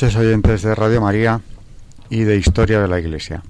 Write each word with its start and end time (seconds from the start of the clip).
Noches, 0.00 0.14
oyentes 0.14 0.62
de 0.62 0.76
Radio 0.76 1.00
María 1.00 1.40
y 2.08 2.20
de 2.20 2.36
Historia 2.36 2.80
de 2.80 2.86
la 2.86 3.00
Iglesia. 3.00 3.42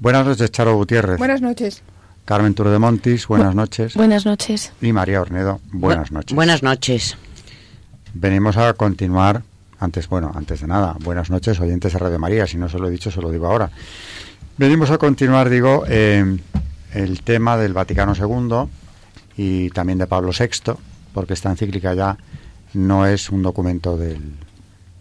Buenas 0.00 0.26
noches, 0.26 0.50
Charo 0.50 0.74
Gutiérrez. 0.74 1.16
Buenas 1.16 1.42
noches. 1.42 1.84
Carmen 2.24 2.54
Turo 2.54 2.72
de 2.72 2.80
Montis, 2.80 3.28
buenas 3.28 3.54
noches. 3.54 3.94
Buenas 3.94 4.26
noches. 4.26 4.72
Y 4.80 4.92
María 4.92 5.20
Ornedo, 5.20 5.60
buenas 5.70 6.10
noches. 6.10 6.34
Buenas 6.34 6.64
noches. 6.64 7.16
Venimos 8.14 8.56
a 8.56 8.72
continuar, 8.72 9.44
antes, 9.78 10.08
bueno, 10.08 10.32
antes 10.34 10.60
de 10.60 10.66
nada, 10.66 10.96
buenas 11.04 11.30
noches, 11.30 11.60
oyentes 11.60 11.92
de 11.92 12.00
Radio 12.00 12.18
María. 12.18 12.48
Si 12.48 12.56
no 12.56 12.68
se 12.68 12.76
lo 12.76 12.88
he 12.88 12.90
dicho, 12.90 13.12
se 13.12 13.22
lo 13.22 13.30
digo 13.30 13.46
ahora. 13.46 13.70
Venimos 14.56 14.90
a 14.90 14.98
continuar, 14.98 15.48
digo, 15.48 15.84
eh, 15.86 16.36
el 16.94 17.22
tema 17.22 17.56
del 17.56 17.74
Vaticano 17.74 18.14
II 18.16 18.68
y 19.36 19.70
también 19.70 19.98
de 19.98 20.08
Pablo 20.08 20.32
VI, 20.36 20.72
porque 21.14 21.34
esta 21.34 21.48
encíclica 21.48 21.94
ya 21.94 22.18
no 22.74 23.06
es 23.06 23.30
un 23.30 23.44
documento 23.44 23.96
del 23.96 24.34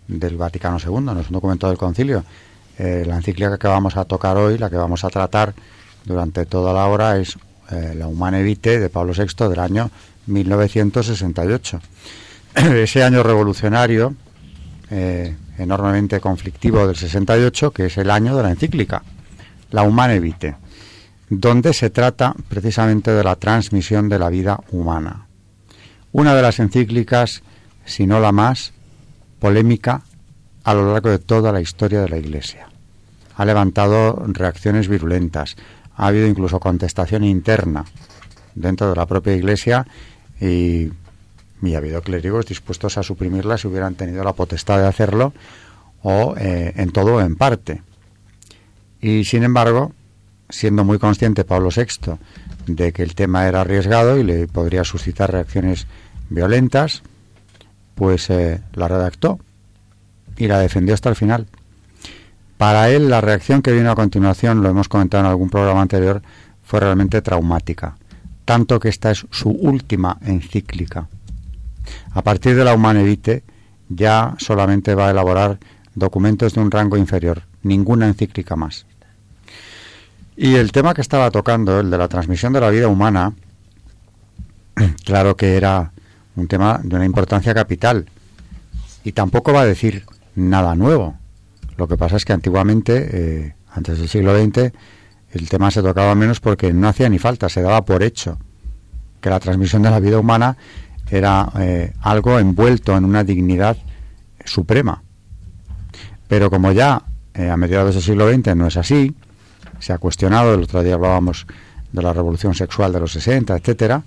del 0.09 0.37
Vaticano 0.37 0.77
II, 0.83 1.01
no 1.01 1.19
es 1.19 1.27
un 1.27 1.33
documento 1.33 1.67
del 1.67 1.77
concilio. 1.77 2.23
Eh, 2.77 3.03
la 3.05 3.15
encíclica 3.15 3.57
que 3.57 3.67
vamos 3.67 3.95
a 3.95 4.05
tocar 4.05 4.35
hoy, 4.37 4.57
la 4.57 4.69
que 4.69 4.75
vamos 4.75 5.03
a 5.03 5.09
tratar 5.09 5.53
durante 6.03 6.45
toda 6.45 6.73
la 6.73 6.87
hora, 6.87 7.17
es 7.17 7.37
eh, 7.71 7.93
la 7.95 8.07
Humane 8.07 8.41
Vitae 8.41 8.79
de 8.79 8.89
Pablo 8.89 9.13
VI 9.13 9.47
del 9.47 9.59
año 9.59 9.91
1968. 10.25 11.79
Ese 12.55 13.03
año 13.03 13.21
revolucionario, 13.21 14.15
eh, 14.89 15.35
enormemente 15.57 16.19
conflictivo 16.19 16.87
del 16.87 16.95
68, 16.95 17.71
que 17.71 17.85
es 17.85 17.97
el 17.97 18.09
año 18.09 18.35
de 18.35 18.43
la 18.43 18.49
encíclica, 18.49 19.03
la 19.71 19.83
Humane 19.83 20.19
Vitae, 20.19 20.55
donde 21.29 21.73
se 21.73 21.91
trata 21.91 22.33
precisamente 22.47 23.11
de 23.11 23.23
la 23.23 23.35
transmisión 23.35 24.09
de 24.09 24.17
la 24.17 24.29
vida 24.29 24.59
humana. 24.71 25.27
Una 26.11 26.33
de 26.33 26.41
las 26.41 26.59
encíclicas, 26.59 27.43
si 27.85 28.07
no 28.07 28.19
la 28.19 28.31
más, 28.31 28.73
polémica 29.39 30.03
a 30.63 30.73
lo 30.73 30.91
largo 30.91 31.09
de 31.09 31.19
toda 31.19 31.51
la 31.51 31.61
historia 31.61 32.01
de 32.01 32.09
la 32.09 32.17
Iglesia. 32.17 32.67
Ha 33.35 33.45
levantado 33.45 34.23
reacciones 34.27 34.87
virulentas, 34.87 35.55
ha 35.95 36.07
habido 36.07 36.27
incluso 36.27 36.59
contestación 36.59 37.23
interna 37.23 37.85
dentro 38.55 38.89
de 38.89 38.95
la 38.95 39.05
propia 39.05 39.35
Iglesia 39.35 39.87
y, 40.39 40.89
ha 41.73 41.77
habido 41.77 42.01
clérigos 42.01 42.45
dispuestos 42.45 42.97
a 42.97 43.03
suprimirla 43.03 43.57
si 43.57 43.67
hubieran 43.67 43.95
tenido 43.95 44.23
la 44.23 44.33
potestad 44.33 44.79
de 44.79 44.87
hacerlo 44.87 45.33
o 46.03 46.35
eh, 46.37 46.73
en 46.75 46.91
todo 46.91 47.15
o 47.15 47.21
en 47.21 47.35
parte. 47.35 47.81
Y 49.01 49.25
sin 49.25 49.43
embargo, 49.43 49.93
siendo 50.49 50.83
muy 50.83 50.99
consciente 50.99 51.45
Pablo 51.45 51.69
VI 51.75 52.17
de 52.67 52.91
que 52.91 53.03
el 53.03 53.15
tema 53.15 53.47
era 53.47 53.61
arriesgado 53.61 54.17
y 54.17 54.23
le 54.23 54.47
podría 54.47 54.83
suscitar 54.83 55.31
reacciones 55.31 55.87
violentas, 56.29 57.03
pues 57.99 58.29
eh, 58.29 58.61
la 58.73 58.87
redactó 58.87 59.39
y 60.37 60.47
la 60.47 60.57
defendió 60.59 60.93
hasta 60.93 61.09
el 61.09 61.17
final. 61.17 61.47
Para 62.57 62.89
él 62.89 63.09
la 63.09 63.19
reacción 63.19 63.61
que 63.61 63.73
vino 63.73 63.91
a 63.91 63.95
continuación, 63.95 64.63
lo 64.63 64.69
hemos 64.69 64.87
comentado 64.87 65.25
en 65.25 65.29
algún 65.29 65.49
programa 65.49 65.81
anterior, 65.81 66.21
fue 66.63 66.79
realmente 66.79 67.21
traumática, 67.21 67.97
tanto 68.45 68.79
que 68.79 68.87
esta 68.87 69.11
es 69.11 69.27
su 69.31 69.49
última 69.49 70.17
encíclica. 70.21 71.09
A 72.11 72.21
partir 72.21 72.55
de 72.55 72.63
la 72.63 72.73
Humane 72.73 73.03
Vitae 73.03 73.43
ya 73.89 74.33
solamente 74.37 74.95
va 74.95 75.07
a 75.07 75.11
elaborar 75.11 75.59
documentos 75.93 76.53
de 76.53 76.61
un 76.61 76.71
rango 76.71 76.95
inferior, 76.95 77.43
ninguna 77.63 78.07
encíclica 78.07 78.55
más. 78.55 78.85
Y 80.37 80.55
el 80.55 80.71
tema 80.71 80.93
que 80.93 81.01
estaba 81.01 81.31
tocando, 81.31 81.81
el 81.81 81.91
de 81.91 81.97
la 81.97 82.07
transmisión 82.07 82.53
de 82.53 82.61
la 82.61 82.69
vida 82.69 82.87
humana, 82.87 83.33
claro 85.03 85.35
que 85.35 85.57
era 85.57 85.91
un 86.35 86.47
tema 86.47 86.79
de 86.83 86.95
una 86.95 87.05
importancia 87.05 87.53
capital. 87.53 88.05
Y 89.03 89.11
tampoco 89.13 89.53
va 89.53 89.61
a 89.61 89.65
decir 89.65 90.05
nada 90.35 90.75
nuevo. 90.75 91.15
Lo 91.77 91.87
que 91.87 91.97
pasa 91.97 92.17
es 92.17 92.25
que 92.25 92.33
antiguamente, 92.33 93.09
eh, 93.11 93.55
antes 93.71 93.99
del 93.99 94.09
siglo 94.09 94.37
XX, 94.37 94.71
el 95.31 95.49
tema 95.49 95.71
se 95.71 95.81
tocaba 95.81 96.15
menos 96.15 96.39
porque 96.39 96.73
no 96.73 96.87
hacía 96.87 97.09
ni 97.09 97.19
falta, 97.19 97.49
se 97.49 97.61
daba 97.61 97.85
por 97.85 98.03
hecho 98.03 98.37
que 99.21 99.29
la 99.29 99.39
transmisión 99.39 99.81
de 99.81 99.89
la 99.89 99.99
vida 99.99 100.19
humana 100.19 100.57
era 101.09 101.51
eh, 101.59 101.93
algo 102.01 102.39
envuelto 102.39 102.95
en 102.95 103.05
una 103.05 103.23
dignidad 103.23 103.77
suprema. 104.45 105.03
Pero 106.27 106.49
como 106.49 106.71
ya 106.71 107.01
eh, 107.33 107.49
a 107.49 107.57
mediados 107.57 107.95
del 107.95 108.03
siglo 108.03 108.31
XX 108.31 108.55
no 108.55 108.67
es 108.67 108.77
así, 108.77 109.15
se 109.79 109.93
ha 109.93 109.97
cuestionado, 109.97 110.53
el 110.53 110.63
otro 110.63 110.83
día 110.83 110.95
hablábamos 110.95 111.47
de 111.91 112.01
la 112.01 112.13
revolución 112.13 112.53
sexual 112.53 112.93
de 112.93 112.99
los 112.99 113.11
60, 113.13 113.55
etcétera, 113.55 114.03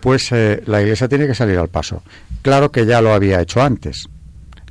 pues 0.00 0.32
eh, 0.32 0.62
la 0.66 0.82
Iglesia 0.82 1.08
tiene 1.08 1.26
que 1.26 1.34
salir 1.34 1.58
al 1.58 1.68
paso. 1.68 2.02
Claro 2.42 2.70
que 2.70 2.86
ya 2.86 3.00
lo 3.00 3.12
había 3.12 3.40
hecho 3.40 3.62
antes, 3.62 4.08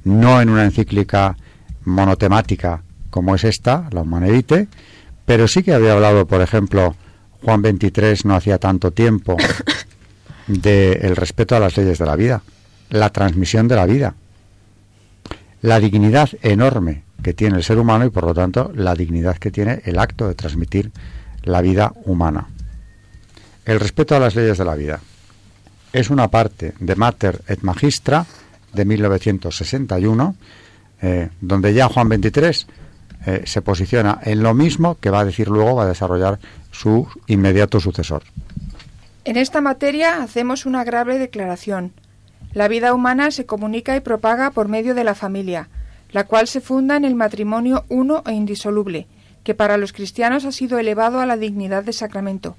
no 0.03 0.41
en 0.41 0.49
una 0.49 0.65
encíclica 0.65 1.37
monotemática 1.85 2.81
como 3.09 3.35
es 3.35 3.43
esta, 3.43 3.87
la 3.91 4.01
Humanevite, 4.01 4.67
pero 5.25 5.47
sí 5.47 5.63
que 5.63 5.73
había 5.73 5.93
hablado, 5.93 6.25
por 6.25 6.41
ejemplo, 6.41 6.95
Juan 7.43 7.61
23 7.61 8.25
no 8.25 8.35
hacía 8.35 8.57
tanto 8.57 8.91
tiempo 8.91 9.37
del 10.47 11.15
respeto 11.15 11.55
a 11.55 11.59
las 11.59 11.77
leyes 11.77 11.97
de 11.97 12.05
la 12.05 12.15
vida, 12.15 12.41
la 12.89 13.09
transmisión 13.11 13.67
de 13.67 13.75
la 13.75 13.85
vida, 13.85 14.15
la 15.61 15.79
dignidad 15.79 16.29
enorme 16.41 17.03
que 17.21 17.33
tiene 17.33 17.57
el 17.57 17.63
ser 17.63 17.77
humano 17.77 18.05
y 18.05 18.09
por 18.09 18.23
lo 18.23 18.33
tanto 18.33 18.71
la 18.73 18.95
dignidad 18.95 19.37
que 19.37 19.51
tiene 19.51 19.81
el 19.85 19.99
acto 19.99 20.27
de 20.27 20.35
transmitir 20.35 20.91
la 21.43 21.61
vida 21.61 21.91
humana. 22.05 22.47
El 23.65 23.79
respeto 23.79 24.15
a 24.15 24.19
las 24.19 24.35
leyes 24.35 24.57
de 24.57 24.65
la 24.65 24.75
vida 24.75 24.99
es 25.93 26.09
una 26.09 26.29
parte 26.29 26.73
de 26.79 26.95
Mater 26.95 27.41
et 27.47 27.61
Magistra 27.61 28.25
de 28.73 28.85
1961, 28.85 30.35
eh, 31.01 31.29
donde 31.41 31.73
ya 31.73 31.87
Juan 31.87 32.09
23 32.09 32.67
eh, 33.25 33.41
se 33.45 33.61
posiciona 33.61 34.19
en 34.23 34.43
lo 34.43 34.53
mismo 34.53 34.97
que 34.99 35.09
va 35.09 35.21
a 35.21 35.25
decir 35.25 35.49
luego, 35.49 35.75
va 35.75 35.83
a 35.83 35.87
desarrollar 35.87 36.39
su 36.71 37.07
inmediato 37.27 37.79
sucesor. 37.79 38.23
En 39.25 39.37
esta 39.37 39.61
materia 39.61 40.21
hacemos 40.21 40.65
una 40.65 40.83
grave 40.83 41.19
declaración. 41.19 41.91
La 42.53 42.67
vida 42.67 42.93
humana 42.93 43.31
se 43.31 43.45
comunica 43.45 43.95
y 43.95 43.99
propaga 43.99 44.51
por 44.51 44.67
medio 44.67 44.95
de 44.95 45.03
la 45.03 45.15
familia, 45.15 45.69
la 46.11 46.23
cual 46.23 46.47
se 46.47 46.61
funda 46.61 46.95
en 46.95 47.05
el 47.05 47.15
matrimonio 47.15 47.85
uno 47.89 48.23
e 48.25 48.33
indisoluble, 48.33 49.07
que 49.43 49.53
para 49.53 49.77
los 49.77 49.93
cristianos 49.93 50.45
ha 50.45 50.51
sido 50.51 50.79
elevado 50.79 51.19
a 51.19 51.25
la 51.25 51.37
dignidad 51.37 51.83
de 51.83 51.93
sacramento 51.93 52.55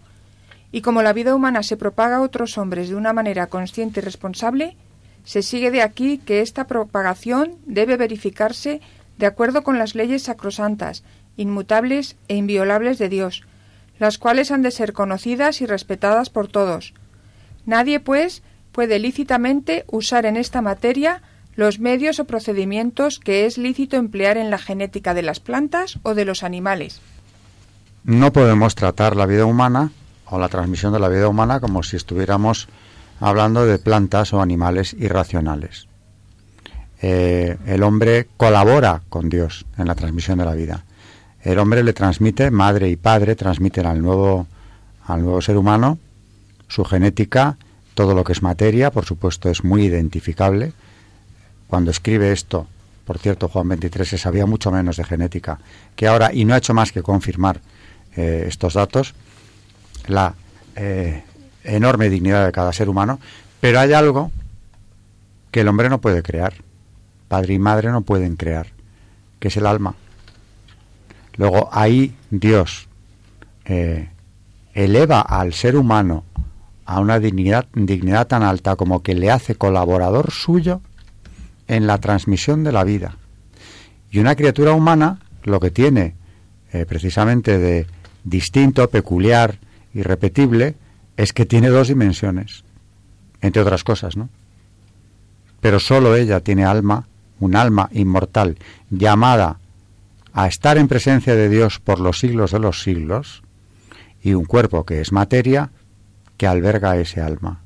y 0.72 0.82
como 0.82 1.02
la 1.02 1.12
vida 1.12 1.34
humana 1.34 1.62
se 1.62 1.76
propaga 1.76 2.16
a 2.16 2.20
otros 2.20 2.58
hombres 2.58 2.88
de 2.88 2.94
una 2.94 3.12
manera 3.12 3.48
consciente 3.48 4.00
y 4.00 4.02
responsable, 4.02 4.76
se 5.24 5.42
sigue 5.42 5.70
de 5.70 5.82
aquí 5.82 6.18
que 6.18 6.40
esta 6.40 6.66
propagación 6.66 7.56
debe 7.66 7.96
verificarse 7.96 8.80
de 9.18 9.26
acuerdo 9.26 9.62
con 9.62 9.78
las 9.78 9.94
leyes 9.94 10.22
sacrosantas, 10.22 11.02
inmutables 11.36 12.16
e 12.28 12.36
inviolables 12.36 12.98
de 12.98 13.08
Dios, 13.08 13.44
las 13.98 14.18
cuales 14.18 14.50
han 14.50 14.62
de 14.62 14.70
ser 14.70 14.92
conocidas 14.92 15.60
y 15.60 15.66
respetadas 15.66 16.30
por 16.30 16.48
todos. 16.48 16.94
Nadie, 17.66 18.00
pues, 18.00 18.42
puede 18.72 18.98
lícitamente 18.98 19.84
usar 19.88 20.24
en 20.24 20.36
esta 20.36 20.62
materia 20.62 21.22
los 21.54 21.80
medios 21.80 22.18
o 22.20 22.24
procedimientos 22.24 23.18
que 23.18 23.44
es 23.44 23.58
lícito 23.58 23.96
emplear 23.96 24.38
en 24.38 24.50
la 24.50 24.58
genética 24.58 25.12
de 25.12 25.22
las 25.22 25.40
plantas 25.40 25.98
o 26.02 26.14
de 26.14 26.24
los 26.24 26.42
animales. 26.42 27.00
No 28.04 28.32
podemos 28.32 28.74
tratar 28.74 29.16
la 29.16 29.26
vida 29.26 29.44
humana 29.44 29.92
o 30.30 30.38
la 30.38 30.48
transmisión 30.48 30.92
de 30.92 31.00
la 31.00 31.08
vida 31.08 31.28
humana 31.28 31.60
como 31.60 31.82
si 31.82 31.96
estuviéramos 31.96 32.68
hablando 33.20 33.66
de 33.66 33.78
plantas 33.78 34.32
o 34.32 34.40
animales 34.40 34.94
irracionales. 34.98 35.86
Eh, 37.02 37.56
el 37.66 37.82
hombre 37.82 38.28
colabora 38.36 39.02
con 39.08 39.28
Dios 39.28 39.66
en 39.76 39.86
la 39.86 39.94
transmisión 39.94 40.38
de 40.38 40.44
la 40.44 40.54
vida. 40.54 40.84
El 41.42 41.58
hombre 41.58 41.82
le 41.82 41.92
transmite, 41.92 42.50
madre 42.50 42.88
y 42.88 42.96
padre 42.96 43.34
transmiten 43.34 43.86
al 43.86 44.02
nuevo, 44.02 44.46
al 45.06 45.22
nuevo 45.22 45.40
ser 45.40 45.56
humano 45.56 45.98
su 46.70 46.84
genética, 46.84 47.56
todo 47.94 48.14
lo 48.14 48.24
que 48.24 48.32
es 48.32 48.42
materia, 48.42 48.90
por 48.90 49.04
supuesto 49.04 49.50
es 49.50 49.64
muy 49.64 49.84
identificable. 49.84 50.72
Cuando 51.66 51.90
escribe 51.90 52.32
esto, 52.32 52.66
por 53.04 53.18
cierto, 53.18 53.48
Juan 53.48 53.68
23 53.68 54.08
se 54.08 54.18
sabía 54.18 54.46
mucho 54.46 54.70
menos 54.70 54.96
de 54.96 55.04
genética 55.04 55.58
que 55.96 56.06
ahora 56.06 56.32
y 56.32 56.44
no 56.44 56.54
ha 56.54 56.58
hecho 56.58 56.74
más 56.74 56.92
que 56.92 57.02
confirmar 57.02 57.60
eh, 58.16 58.44
estos 58.46 58.74
datos, 58.74 59.14
la 60.08 60.34
eh, 60.76 61.22
enorme 61.64 62.08
dignidad 62.08 62.46
de 62.46 62.52
cada 62.52 62.72
ser 62.72 62.88
humano, 62.88 63.18
pero 63.60 63.80
hay 63.80 63.92
algo 63.92 64.30
que 65.50 65.60
el 65.60 65.68
hombre 65.68 65.88
no 65.88 66.00
puede 66.00 66.22
crear, 66.22 66.54
padre 67.28 67.54
y 67.54 67.58
madre 67.58 67.90
no 67.90 68.02
pueden 68.02 68.36
crear, 68.36 68.68
que 69.38 69.48
es 69.48 69.56
el 69.56 69.66
alma. 69.66 69.94
Luego 71.36 71.68
ahí 71.72 72.14
Dios 72.30 72.88
eh, 73.64 74.10
eleva 74.74 75.20
al 75.20 75.52
ser 75.52 75.76
humano 75.76 76.24
a 76.84 77.00
una 77.00 77.18
dignidad, 77.18 77.66
dignidad 77.72 78.26
tan 78.26 78.42
alta 78.42 78.76
como 78.76 79.02
que 79.02 79.14
le 79.14 79.30
hace 79.30 79.54
colaborador 79.54 80.30
suyo 80.32 80.80
en 81.68 81.86
la 81.86 81.98
transmisión 81.98 82.64
de 82.64 82.72
la 82.72 82.84
vida. 82.84 83.16
Y 84.10 84.18
una 84.18 84.34
criatura 84.34 84.72
humana 84.72 85.20
lo 85.44 85.60
que 85.60 85.70
tiene 85.70 86.14
eh, 86.72 86.84
precisamente 86.86 87.58
de 87.58 87.86
distinto, 88.24 88.88
peculiar, 88.90 89.58
irrepetible, 89.94 90.74
es 91.16 91.32
que 91.32 91.46
tiene 91.46 91.68
dos 91.68 91.88
dimensiones, 91.88 92.64
entre 93.40 93.62
otras 93.62 93.84
cosas, 93.84 94.16
¿no? 94.16 94.28
Pero 95.60 95.80
solo 95.80 96.16
ella 96.16 96.40
tiene 96.40 96.64
alma, 96.64 97.06
un 97.38 97.56
alma 97.56 97.88
inmortal, 97.92 98.56
llamada 98.90 99.58
a 100.32 100.46
estar 100.46 100.78
en 100.78 100.88
presencia 100.88 101.34
de 101.34 101.48
Dios 101.48 101.80
por 101.80 102.00
los 102.00 102.18
siglos 102.18 102.52
de 102.52 102.60
los 102.60 102.82
siglos, 102.82 103.42
y 104.22 104.34
un 104.34 104.44
cuerpo 104.44 104.84
que 104.84 105.00
es 105.00 105.12
materia, 105.12 105.70
que 106.36 106.46
alberga 106.46 106.96
ese 106.96 107.20
alma. 107.20 107.60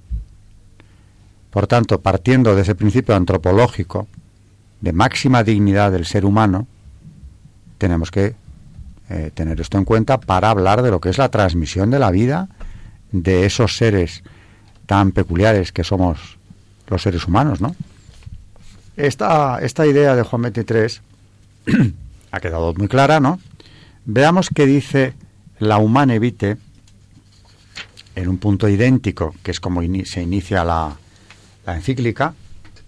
Por 1.51 1.67
tanto, 1.67 2.01
partiendo 2.01 2.57
de 2.57 2.63
ese 2.63 2.75
principio 2.75 3.15
antropológico 3.15 4.09
de 4.81 4.93
máxima 4.93 5.45
dignidad 5.45 5.93
del 5.93 6.05
ser 6.05 6.25
humano, 6.25 6.67
tenemos 7.79 8.11
que 8.11 8.35
eh, 9.11 9.31
tener 9.35 9.61
esto 9.61 9.79
en 9.79 9.85
cuenta 9.85 10.19
para 10.19 10.51
hablar 10.51 10.83
de 10.83 10.91
lo 10.91 11.01
que 11.01 11.11
es 11.11 11.19
la 11.19 11.29
transmisión 11.29 11.91
de 11.91 11.99
la 11.99 12.11
vida 12.11 12.49
de 13.13 13.47
esos 13.47 13.77
seres 13.77 14.23
tan 14.87 15.13
peculiares 15.13 15.73
que 15.73 15.85
somos 15.85 16.39
los 16.89 17.03
seres 17.03 17.27
humanos, 17.27 17.61
¿no? 17.61 17.75
Esta, 18.97 19.59
esta 19.61 19.87
idea 19.87 20.15
de 20.15 20.23
Juan 20.23 20.43
23 20.43 21.03
ha 22.31 22.41
quedado 22.41 22.75
muy 22.75 22.89
clara, 22.89 23.21
¿no? 23.21 23.39
Veamos 24.05 24.51
qué 24.55 24.67
dice 24.67 25.15
la 25.59 25.79
Humane 25.79 26.19
Vitae 26.19 26.57
en 28.15 28.29
un 28.29 28.39
punto 28.39 28.69
idéntico, 28.69 29.35
que 29.43 29.51
es 29.51 29.61
como 29.61 29.81
se 30.05 30.23
inicia 30.23 30.65
la, 30.65 30.97
la 31.67 31.75
encíclica, 31.75 32.35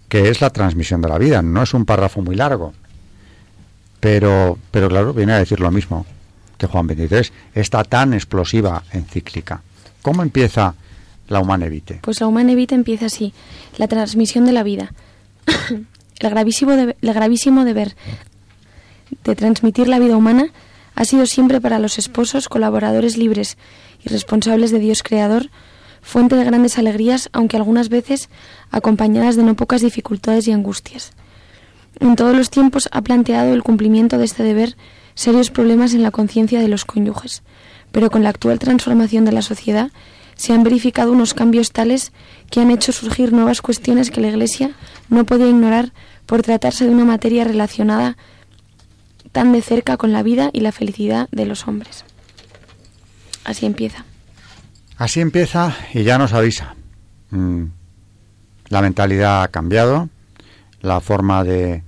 que 0.07 0.29
es 0.29 0.41
la 0.41 0.49
transmisión 0.49 1.01
de 1.01 1.09
la 1.09 1.17
vida. 1.17 1.41
No 1.41 1.63
es 1.63 1.73
un 1.73 1.85
párrafo 1.85 2.21
muy 2.21 2.35
largo, 2.35 2.73
pero, 3.99 4.57
pero 4.71 4.89
claro, 4.89 5.13
viene 5.13 5.33
a 5.33 5.39
decir 5.39 5.59
lo 5.59 5.71
mismo 5.71 6.05
que 6.57 6.67
Juan 6.67 6.87
23, 6.87 7.31
esta 7.53 7.83
tan 7.83 8.13
explosiva 8.13 8.83
encíclica. 8.91 9.61
¿Cómo 10.01 10.23
empieza 10.23 10.75
la 11.27 11.39
Humane 11.39 11.69
Vitae? 11.69 11.99
Pues 12.01 12.19
la 12.19 12.27
Humane 12.27 12.55
Vitae 12.55 12.75
empieza 12.75 13.07
así, 13.07 13.33
la 13.77 13.87
transmisión 13.87 14.45
de 14.45 14.53
la 14.53 14.63
vida. 14.63 14.93
el, 16.19 16.29
gravísimo 16.29 16.71
el 16.73 16.95
gravísimo 17.01 17.63
deber 17.63 17.95
de 19.23 19.35
transmitir 19.35 19.87
la 19.87 19.99
vida 19.99 20.17
humana 20.17 20.47
ha 20.95 21.05
sido 21.05 21.25
siempre 21.25 21.61
para 21.61 21.79
los 21.79 21.99
esposos, 21.99 22.49
colaboradores 22.49 23.17
libres 23.17 23.57
y 24.03 24.09
responsables 24.09 24.71
de 24.71 24.79
Dios 24.79 25.03
Creador, 25.03 25.49
fuente 26.01 26.35
de 26.35 26.43
grandes 26.43 26.77
alegrías, 26.77 27.29
aunque 27.33 27.57
algunas 27.57 27.89
veces 27.89 28.29
acompañadas 28.71 29.35
de 29.35 29.43
no 29.43 29.55
pocas 29.55 29.81
dificultades 29.81 30.47
y 30.47 30.51
angustias. 30.51 31.11
En 31.99 32.15
todos 32.15 32.35
los 32.35 32.49
tiempos 32.49 32.89
ha 32.91 33.01
planteado 33.01 33.53
el 33.53 33.63
cumplimiento 33.63 34.17
de 34.17 34.25
este 34.25 34.43
deber 34.43 34.75
serios 35.15 35.49
problemas 35.49 35.93
en 35.93 36.03
la 36.03 36.11
conciencia 36.11 36.59
de 36.59 36.67
los 36.67 36.85
cónyuges, 36.85 37.43
pero 37.91 38.11
con 38.11 38.23
la 38.23 38.29
actual 38.29 38.59
transformación 38.59 39.25
de 39.25 39.31
la 39.31 39.41
sociedad 39.41 39.91
se 40.35 40.53
han 40.53 40.63
verificado 40.63 41.11
unos 41.11 41.33
cambios 41.33 41.71
tales 41.71 42.11
que 42.51 42.61
han 42.61 42.69
hecho 42.69 42.91
surgir 42.91 43.33
nuevas 43.33 43.61
cuestiones 43.61 44.11
que 44.11 44.21
la 44.21 44.27
Iglesia 44.27 44.71
no 45.09 45.25
podía 45.25 45.47
ignorar 45.47 45.91
por 46.27 46.43
tratarse 46.43 46.85
de 46.85 46.91
una 46.91 47.05
materia 47.05 47.43
relacionada 47.43 48.17
tan 49.31 49.51
de 49.51 49.61
cerca 49.61 49.97
con 49.97 50.13
la 50.13 50.23
vida 50.23 50.51
y 50.53 50.59
la 50.59 50.71
felicidad 50.71 51.27
de 51.31 51.45
los 51.45 51.67
hombres. 51.67 52.05
Así 53.43 53.65
empieza. 53.65 54.05
Así 54.97 55.19
empieza 55.19 55.75
y 55.93 56.03
ya 56.03 56.17
nos 56.17 56.33
avisa. 56.33 56.75
Mm, 57.31 57.65
la 58.69 58.81
mentalidad 58.81 59.43
ha 59.43 59.47
cambiado, 59.47 60.09
la 60.81 60.99
forma 61.01 61.43
de 61.43 61.83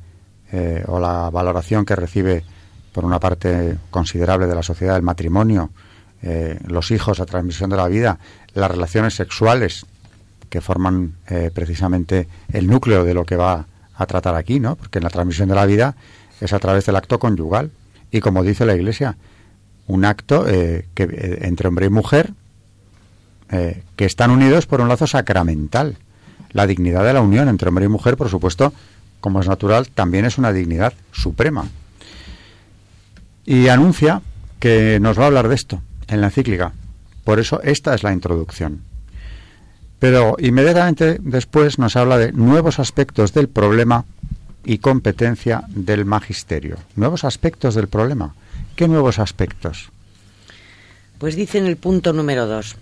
eh, 0.52 0.84
o 0.88 1.00
la 1.00 1.30
valoración 1.30 1.86
que 1.86 1.96
recibe 1.96 2.44
por 2.94 3.06
una 3.06 3.20
parte 3.20 3.78
considerable 3.92 4.48
de 4.48 4.56
la 4.56 4.64
sociedad 4.64 4.96
el 4.96 5.04
matrimonio, 5.04 5.70
eh, 6.22 6.60
los 6.66 6.92
hijos, 6.92 7.20
la 7.20 7.26
transmisión 7.26 7.70
de 7.70 7.78
la 7.78 7.88
vida, 7.88 8.20
las 8.54 8.72
relaciones 8.72 9.14
sexuales 9.14 9.86
que 10.50 10.62
forman 10.62 11.14
eh, 11.28 11.52
precisamente 11.54 12.28
el 12.52 12.68
núcleo 12.68 13.04
de 13.04 13.14
lo 13.14 13.26
que 13.26 13.36
va 13.36 13.66
a 13.96 14.06
tratar 14.06 14.36
aquí, 14.36 14.60
¿no? 14.60 14.76
Porque 14.76 15.00
la 15.00 15.10
transmisión 15.10 15.50
de 15.50 15.56
la 15.56 15.66
vida 15.66 15.96
es 16.42 16.54
a 16.54 16.60
través 16.60 16.86
del 16.86 16.96
acto 16.96 17.20
conyugal 17.20 17.72
y 18.12 18.20
como 18.22 18.44
dice 18.44 18.66
la 18.66 18.76
Iglesia, 18.76 19.18
un 19.88 20.06
acto 20.06 20.48
eh, 20.48 20.88
que, 20.94 21.04
eh, 21.04 21.40
entre 21.44 21.68
hombre 21.68 21.86
y 21.86 21.90
mujer 21.90 22.34
que 23.96 24.06
están 24.06 24.30
unidos 24.30 24.68
por 24.68 24.80
un 24.80 24.90
lazo 24.90 25.08
sacramental. 25.08 25.98
La 26.52 26.68
dignidad 26.68 27.04
de 27.04 27.14
la 27.14 27.22
unión 27.22 27.50
entre 27.50 27.70
hombre 27.70 27.86
y 27.86 27.88
mujer, 27.88 28.16
por 28.16 28.30
supuesto, 28.30 28.74
como 29.20 29.42
es 29.42 29.48
natural, 29.48 29.90
también 29.90 30.26
es 30.26 30.38
una 30.38 30.54
dignidad 30.54 30.94
suprema. 31.12 31.68
Y 33.46 33.68
anuncia 33.68 34.22
que 34.60 35.00
nos 35.00 35.18
va 35.18 35.24
a 35.24 35.28
hablar 35.28 35.48
de 35.48 35.56
esto 35.56 35.82
en 36.08 36.22
la 36.22 36.28
encíclica. 36.28 36.74
Por 37.24 37.40
eso 37.40 37.62
esta 37.64 37.94
es 37.96 38.04
la 38.04 38.14
introducción. 38.14 38.82
Pero 40.00 40.38
inmediatamente 40.40 41.18
después 41.22 41.78
nos 41.78 41.96
habla 41.96 42.18
de 42.18 42.32
nuevos 42.32 42.80
aspectos 42.80 43.34
del 43.34 43.50
problema 43.50 44.06
y 44.64 44.78
competencia 44.78 45.64
del 45.68 46.06
magisterio. 46.06 46.78
Nuevos 46.96 47.24
aspectos 47.24 47.76
del 47.76 47.88
problema. 47.88 48.36
¿Qué 48.76 48.88
nuevos 48.88 49.20
aspectos? 49.20 49.90
Pues 51.18 51.36
dice 51.36 51.58
en 51.58 51.66
el 51.66 51.76
punto 51.76 52.14
número 52.14 52.48
dos, 52.48 52.78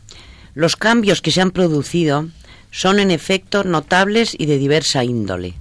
los 0.54 0.76
cambios 0.76 1.22
que 1.22 1.32
se 1.32 1.42
han 1.42 1.52
producido 1.52 2.28
son 2.72 3.00
en 3.00 3.10
efecto 3.10 3.64
notables 3.64 4.36
y 4.38 4.46
de 4.46 4.58
diversa 4.58 5.04
índole. 5.04 5.56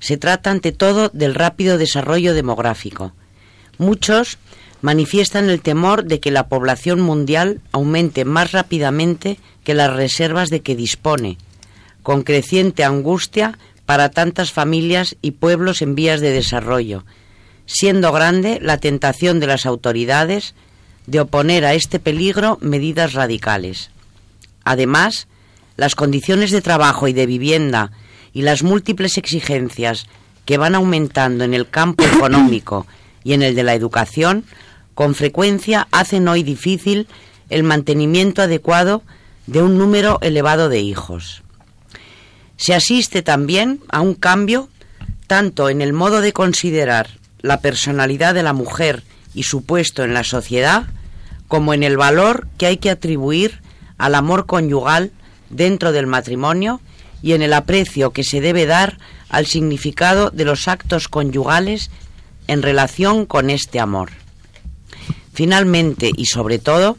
Se 0.00 0.16
trata 0.16 0.50
ante 0.50 0.72
todo 0.72 1.10
del 1.10 1.34
rápido 1.34 1.78
desarrollo 1.78 2.34
demográfico. 2.34 3.12
Muchos 3.78 4.38
manifiestan 4.82 5.50
el 5.50 5.60
temor 5.60 6.04
de 6.04 6.20
que 6.20 6.30
la 6.30 6.48
población 6.48 7.00
mundial 7.00 7.60
aumente 7.70 8.24
más 8.24 8.52
rápidamente 8.52 9.38
que 9.62 9.74
las 9.74 9.94
reservas 9.94 10.48
de 10.48 10.60
que 10.60 10.74
dispone, 10.74 11.36
con 12.02 12.22
creciente 12.22 12.82
angustia 12.82 13.58
para 13.84 14.10
tantas 14.10 14.52
familias 14.52 15.16
y 15.20 15.32
pueblos 15.32 15.82
en 15.82 15.94
vías 15.94 16.20
de 16.20 16.30
desarrollo, 16.30 17.04
siendo 17.66 18.12
grande 18.12 18.58
la 18.60 18.78
tentación 18.78 19.38
de 19.38 19.46
las 19.46 19.66
autoridades 19.66 20.54
de 21.06 21.20
oponer 21.20 21.64
a 21.64 21.74
este 21.74 21.98
peligro 21.98 22.58
medidas 22.60 23.12
radicales. 23.12 23.90
Además, 24.64 25.26
las 25.76 25.94
condiciones 25.94 26.50
de 26.52 26.62
trabajo 26.62 27.08
y 27.08 27.12
de 27.12 27.26
vivienda 27.26 27.90
y 28.32 28.42
las 28.42 28.62
múltiples 28.62 29.18
exigencias 29.18 30.06
que 30.44 30.58
van 30.58 30.74
aumentando 30.74 31.44
en 31.44 31.54
el 31.54 31.68
campo 31.68 32.04
económico 32.04 32.86
y 33.24 33.34
en 33.34 33.42
el 33.42 33.54
de 33.54 33.62
la 33.62 33.74
educación, 33.74 34.44
con 34.94 35.14
frecuencia 35.14 35.88
hacen 35.90 36.28
hoy 36.28 36.42
difícil 36.42 37.06
el 37.48 37.62
mantenimiento 37.62 38.42
adecuado 38.42 39.02
de 39.46 39.62
un 39.62 39.78
número 39.78 40.18
elevado 40.22 40.68
de 40.68 40.80
hijos. 40.80 41.42
Se 42.56 42.74
asiste 42.74 43.22
también 43.22 43.80
a 43.90 44.00
un 44.00 44.14
cambio 44.14 44.68
tanto 45.26 45.68
en 45.68 45.80
el 45.80 45.92
modo 45.92 46.20
de 46.20 46.32
considerar 46.32 47.08
la 47.40 47.60
personalidad 47.60 48.34
de 48.34 48.42
la 48.42 48.52
mujer 48.52 49.02
y 49.34 49.44
su 49.44 49.64
puesto 49.64 50.04
en 50.04 50.12
la 50.12 50.24
sociedad, 50.24 50.86
como 51.48 51.72
en 51.72 51.82
el 51.82 51.96
valor 51.96 52.48
que 52.58 52.66
hay 52.66 52.76
que 52.76 52.90
atribuir 52.90 53.60
al 53.96 54.14
amor 54.14 54.46
conyugal 54.46 55.12
dentro 55.48 55.92
del 55.92 56.06
matrimonio 56.06 56.80
y 57.22 57.32
en 57.32 57.42
el 57.42 57.52
aprecio 57.52 58.10
que 58.10 58.24
se 58.24 58.40
debe 58.40 58.66
dar 58.66 58.98
al 59.28 59.46
significado 59.46 60.30
de 60.30 60.44
los 60.44 60.68
actos 60.68 61.08
conyugales 61.08 61.90
en 62.46 62.62
relación 62.62 63.26
con 63.26 63.50
este 63.50 63.78
amor. 63.80 64.10
Finalmente 65.32 66.10
y 66.16 66.26
sobre 66.26 66.58
todo, 66.58 66.98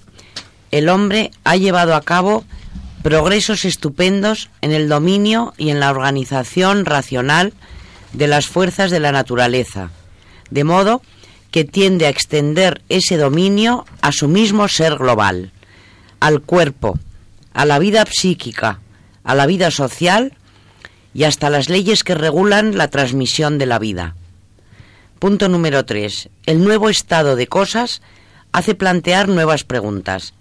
el 0.72 0.90
hombre 0.90 1.32
ha 1.44 1.58
llevado 1.58 1.96
a 1.96 2.01
cabo 2.01 2.46
progresos 3.04 3.66
estupendos 3.66 4.50
en 4.62 4.72
el 4.72 4.88
dominio 4.88 5.54
y 5.58 5.70
en 5.70 5.80
la 5.80 5.90
organización 5.90 6.86
racional 6.86 7.54
de 8.13 8.28
las 8.28 8.48
fuerzas 8.48 8.92
de 8.92 9.00
la 9.00 9.12
naturaleza, 9.12 9.92
de 10.50 10.63
modo 10.63 11.01
que 11.50 11.66
tiende 11.66 12.06
a 12.06 12.10
extender 12.10 12.82
ese 12.90 13.18
dominio 13.18 13.86
a 14.01 14.12
su 14.12 14.28
mismo 14.28 14.68
ser 14.68 14.98
global, 14.98 15.51
al 16.20 16.42
cuerpo, 16.42 16.98
a 17.54 17.66
la 17.66 17.80
vida 17.80 18.06
psíquica, 18.10 18.80
a 19.24 19.36
la 19.36 19.46
vida 19.46 19.72
social 19.72 20.34
y 21.13 21.24
hasta 21.24 21.50
las 21.50 21.70
leyes 21.70 22.04
que 22.04 22.16
regulan 22.16 22.78
la 22.78 22.90
transmisión 22.90 23.58
de 23.58 23.66
la 23.66 23.80
vida. 23.80 24.16
Punto 25.20 25.50
número 25.50 25.86
3. 25.86 26.30
El 26.46 26.63
nuevo 26.63 26.90
estado 26.90 27.36
de 27.36 27.48
cosas 27.48 28.01
hace 28.51 28.75
plantear 28.75 29.28
nuevas 29.28 29.63
preguntas. 29.63 30.34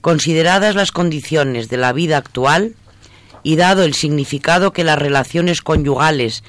Consideradas 0.00 0.74
las 0.74 0.90
condiciones 0.90 1.68
de 1.68 1.76
la 1.76 1.92
vida 1.92 2.16
actual 2.16 2.74
y 3.42 3.56
dado 3.56 3.84
el 3.84 3.94
significado 3.94 4.72
que 4.72 4.84
las 4.84 4.98
relaciones 4.98 5.60
conyugales 5.60 6.42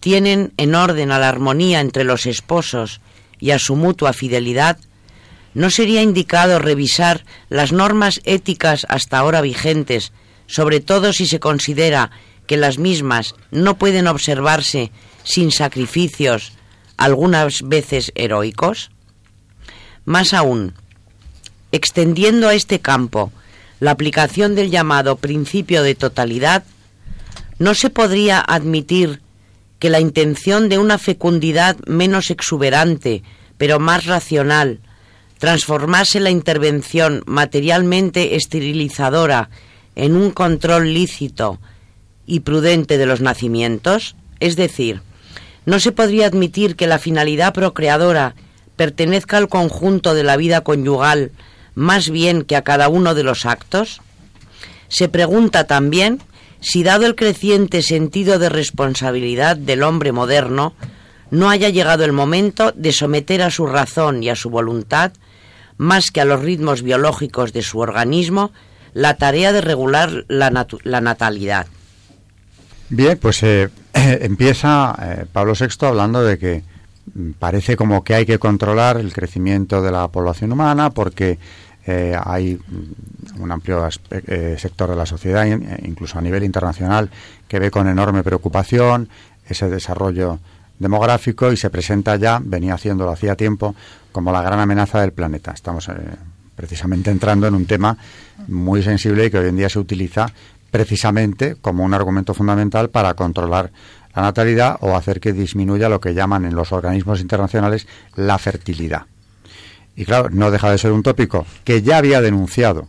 tienen 0.00 0.52
en 0.56 0.74
orden 0.74 1.10
a 1.10 1.18
la 1.18 1.28
armonía 1.28 1.80
entre 1.80 2.04
los 2.04 2.26
esposos 2.26 3.00
y 3.38 3.50
a 3.50 3.58
su 3.58 3.76
mutua 3.76 4.12
fidelidad, 4.12 4.78
¿no 5.54 5.70
sería 5.70 6.02
indicado 6.02 6.58
revisar 6.58 7.24
las 7.48 7.72
normas 7.72 8.20
éticas 8.24 8.86
hasta 8.88 9.18
ahora 9.18 9.40
vigentes, 9.40 10.12
sobre 10.46 10.80
todo 10.80 11.12
si 11.12 11.26
se 11.26 11.40
considera 11.40 12.10
que 12.46 12.56
las 12.56 12.78
mismas 12.78 13.34
no 13.50 13.76
pueden 13.76 14.06
observarse 14.06 14.92
sin 15.24 15.50
sacrificios, 15.50 16.52
algunas 16.96 17.62
veces 17.62 18.12
heroicos? 18.14 18.90
Más 20.04 20.32
aún, 20.32 20.74
extendiendo 21.72 22.48
a 22.48 22.54
este 22.54 22.80
campo 22.80 23.32
la 23.80 23.90
aplicación 23.90 24.54
del 24.54 24.70
llamado 24.70 25.16
principio 25.16 25.82
de 25.82 25.94
totalidad, 25.94 26.64
¿no 27.58 27.74
se 27.74 27.90
podría 27.90 28.40
admitir 28.40 29.20
que 29.78 29.90
la 29.90 30.00
intención 30.00 30.68
de 30.68 30.78
una 30.78 30.98
fecundidad 30.98 31.76
menos 31.86 32.30
exuberante, 32.30 33.22
pero 33.58 33.78
más 33.78 34.06
racional, 34.06 34.80
transformase 35.38 36.20
la 36.20 36.30
intervención 36.30 37.22
materialmente 37.26 38.36
esterilizadora 38.36 39.50
en 39.96 40.14
un 40.14 40.30
control 40.30 40.94
lícito 40.94 41.58
y 42.26 42.40
prudente 42.40 42.98
de 42.98 43.06
los 43.06 43.20
nacimientos? 43.20 44.14
Es 44.38 44.54
decir, 44.54 45.00
¿no 45.64 45.80
se 45.80 45.90
podría 45.90 46.26
admitir 46.26 46.76
que 46.76 46.86
la 46.86 47.00
finalidad 47.00 47.52
procreadora 47.52 48.36
pertenezca 48.76 49.38
al 49.38 49.48
conjunto 49.48 50.14
de 50.14 50.22
la 50.22 50.36
vida 50.36 50.60
conyugal 50.60 51.32
más 51.74 52.10
bien 52.10 52.42
que 52.42 52.56
a 52.56 52.62
cada 52.62 52.88
uno 52.88 53.14
de 53.14 53.24
los 53.24 53.46
actos? 53.46 54.00
Se 54.88 55.08
pregunta 55.08 55.64
también 55.64 56.20
si 56.60 56.82
dado 56.82 57.06
el 57.06 57.14
creciente 57.14 57.82
sentido 57.82 58.38
de 58.38 58.48
responsabilidad 58.48 59.56
del 59.56 59.82
hombre 59.82 60.12
moderno, 60.12 60.74
no 61.30 61.50
haya 61.50 61.68
llegado 61.68 62.04
el 62.04 62.12
momento 62.12 62.72
de 62.72 62.92
someter 62.92 63.42
a 63.42 63.50
su 63.50 63.66
razón 63.66 64.22
y 64.22 64.30
a 64.30 64.36
su 64.36 64.50
voluntad, 64.50 65.12
más 65.76 66.10
que 66.10 66.20
a 66.20 66.24
los 66.24 66.40
ritmos 66.40 66.82
biológicos 66.82 67.52
de 67.52 67.62
su 67.62 67.78
organismo, 67.78 68.52
la 68.96 69.18
tarea 69.18 69.52
de 69.52 69.60
regular 69.60 70.24
la, 70.28 70.50
natalidad. 71.02 71.66
Bien, 72.88 73.18
pues 73.18 73.42
eh, 73.42 73.68
empieza 73.94 74.96
eh, 75.02 75.26
Pablo 75.30 75.52
VI 75.52 75.86
hablando 75.86 76.24
de 76.24 76.38
que 76.38 76.62
mm, 77.14 77.32
parece 77.32 77.76
como 77.76 78.02
que 78.02 78.14
hay 78.14 78.24
que 78.24 78.38
controlar 78.38 78.96
el 78.96 79.12
crecimiento 79.12 79.82
de 79.82 79.92
la 79.92 80.08
población 80.08 80.50
humana 80.52 80.88
porque 80.90 81.38
eh, 81.86 82.18
hay 82.24 82.58
un 83.38 83.52
amplio 83.52 83.86
eh, 84.10 84.56
sector 84.58 84.88
de 84.88 84.96
la 84.96 85.04
sociedad, 85.04 85.46
eh, 85.46 85.80
incluso 85.84 86.18
a 86.18 86.22
nivel 86.22 86.42
internacional, 86.42 87.10
que 87.46 87.58
ve 87.58 87.70
con 87.70 87.86
enorme 87.88 88.22
preocupación 88.22 89.10
ese 89.46 89.68
desarrollo 89.68 90.40
demográfico 90.78 91.52
y 91.52 91.58
se 91.58 91.68
presenta 91.68 92.16
ya, 92.16 92.40
venía 92.42 92.74
haciéndolo 92.74 93.10
hacía 93.10 93.36
tiempo, 93.36 93.74
como 94.10 94.32
la 94.32 94.40
gran 94.40 94.58
amenaza 94.58 95.02
del 95.02 95.12
planeta. 95.12 95.52
Estamos 95.52 95.90
precisamente 96.56 97.10
entrando 97.10 97.46
en 97.46 97.54
un 97.54 97.66
tema 97.66 97.96
muy 98.48 98.82
sensible 98.82 99.26
y 99.26 99.30
que 99.30 99.38
hoy 99.38 99.48
en 99.48 99.56
día 99.56 99.68
se 99.68 99.78
utiliza 99.78 100.26
precisamente 100.70 101.56
como 101.60 101.84
un 101.84 101.94
argumento 101.94 102.34
fundamental 102.34 102.90
para 102.90 103.14
controlar 103.14 103.70
la 104.14 104.22
natalidad 104.22 104.78
o 104.80 104.96
hacer 104.96 105.20
que 105.20 105.32
disminuya 105.32 105.88
lo 105.88 106.00
que 106.00 106.14
llaman 106.14 106.44
en 106.44 106.54
los 106.54 106.72
organismos 106.72 107.20
internacionales 107.20 107.86
la 108.16 108.38
fertilidad. 108.38 109.02
Y 109.94 110.04
claro, 110.04 110.28
no 110.30 110.50
deja 110.50 110.70
de 110.70 110.78
ser 110.78 110.92
un 110.92 111.02
tópico 111.02 111.46
que 111.64 111.82
ya 111.82 111.98
había 111.98 112.20
denunciado 112.20 112.88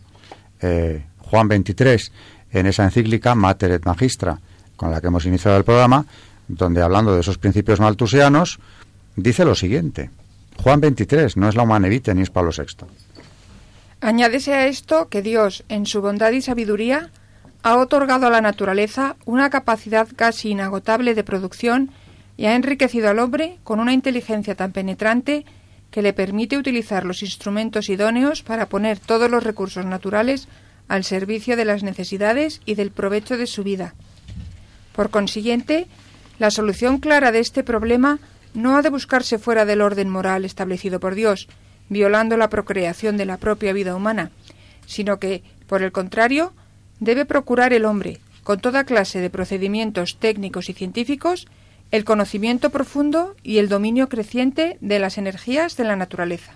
eh, 0.60 1.04
Juan 1.18 1.48
XXIII 1.48 2.10
en 2.52 2.66
esa 2.66 2.84
encíclica 2.84 3.34
Mater 3.34 3.72
et 3.72 3.84
Magistra, 3.84 4.38
con 4.76 4.90
la 4.90 5.00
que 5.00 5.08
hemos 5.08 5.26
iniciado 5.26 5.56
el 5.56 5.64
programa, 5.64 6.06
donde 6.48 6.82
hablando 6.82 7.14
de 7.14 7.20
esos 7.20 7.38
principios 7.38 7.80
maltusianos, 7.80 8.58
dice 9.16 9.44
lo 9.44 9.54
siguiente. 9.54 10.10
Juan 10.62 10.80
XXIII 10.80 11.32
no 11.36 11.48
es 11.48 11.54
la 11.54 11.62
humanevite 11.62 12.14
ni 12.14 12.22
es 12.22 12.30
Pablo 12.30 12.50
VI. 12.56 12.86
Añádese 14.00 14.54
a 14.54 14.66
esto 14.66 15.08
que 15.08 15.22
Dios, 15.22 15.64
en 15.68 15.84
su 15.84 16.00
bondad 16.00 16.30
y 16.30 16.40
sabiduría, 16.40 17.10
ha 17.64 17.76
otorgado 17.76 18.28
a 18.28 18.30
la 18.30 18.40
naturaleza 18.40 19.16
una 19.24 19.50
capacidad 19.50 20.06
casi 20.14 20.50
inagotable 20.50 21.14
de 21.14 21.24
producción 21.24 21.90
y 22.36 22.46
ha 22.46 22.54
enriquecido 22.54 23.10
al 23.10 23.18
hombre 23.18 23.58
con 23.64 23.80
una 23.80 23.92
inteligencia 23.92 24.54
tan 24.54 24.70
penetrante 24.70 25.44
que 25.90 26.02
le 26.02 26.12
permite 26.12 26.56
utilizar 26.56 27.04
los 27.04 27.22
instrumentos 27.22 27.88
idóneos 27.88 28.42
para 28.42 28.68
poner 28.68 29.00
todos 29.00 29.28
los 29.28 29.42
recursos 29.42 29.84
naturales 29.84 30.46
al 30.86 31.02
servicio 31.02 31.56
de 31.56 31.64
las 31.64 31.82
necesidades 31.82 32.60
y 32.64 32.76
del 32.76 32.92
provecho 32.92 33.36
de 33.36 33.48
su 33.48 33.64
vida. 33.64 33.94
Por 34.94 35.10
consiguiente, 35.10 35.88
la 36.38 36.52
solución 36.52 36.98
clara 36.98 37.32
de 37.32 37.40
este 37.40 37.64
problema 37.64 38.20
no 38.54 38.76
ha 38.76 38.82
de 38.82 38.90
buscarse 38.90 39.38
fuera 39.38 39.64
del 39.64 39.80
orden 39.80 40.08
moral 40.08 40.44
establecido 40.44 41.00
por 41.00 41.16
Dios, 41.16 41.48
violando 41.88 42.36
la 42.36 42.50
procreación 42.50 43.16
de 43.16 43.26
la 43.26 43.36
propia 43.36 43.72
vida 43.72 43.94
humana, 43.94 44.30
sino 44.86 45.18
que, 45.18 45.42
por 45.66 45.82
el 45.82 45.92
contrario, 45.92 46.52
debe 47.00 47.24
procurar 47.24 47.72
el 47.72 47.84
hombre, 47.84 48.20
con 48.44 48.60
toda 48.60 48.84
clase 48.84 49.20
de 49.20 49.30
procedimientos 49.30 50.16
técnicos 50.18 50.68
y 50.68 50.72
científicos, 50.72 51.46
el 51.90 52.04
conocimiento 52.04 52.70
profundo 52.70 53.34
y 53.42 53.58
el 53.58 53.68
dominio 53.68 54.08
creciente 54.08 54.76
de 54.80 54.98
las 54.98 55.18
energías 55.18 55.76
de 55.76 55.84
la 55.84 55.96
naturaleza. 55.96 56.52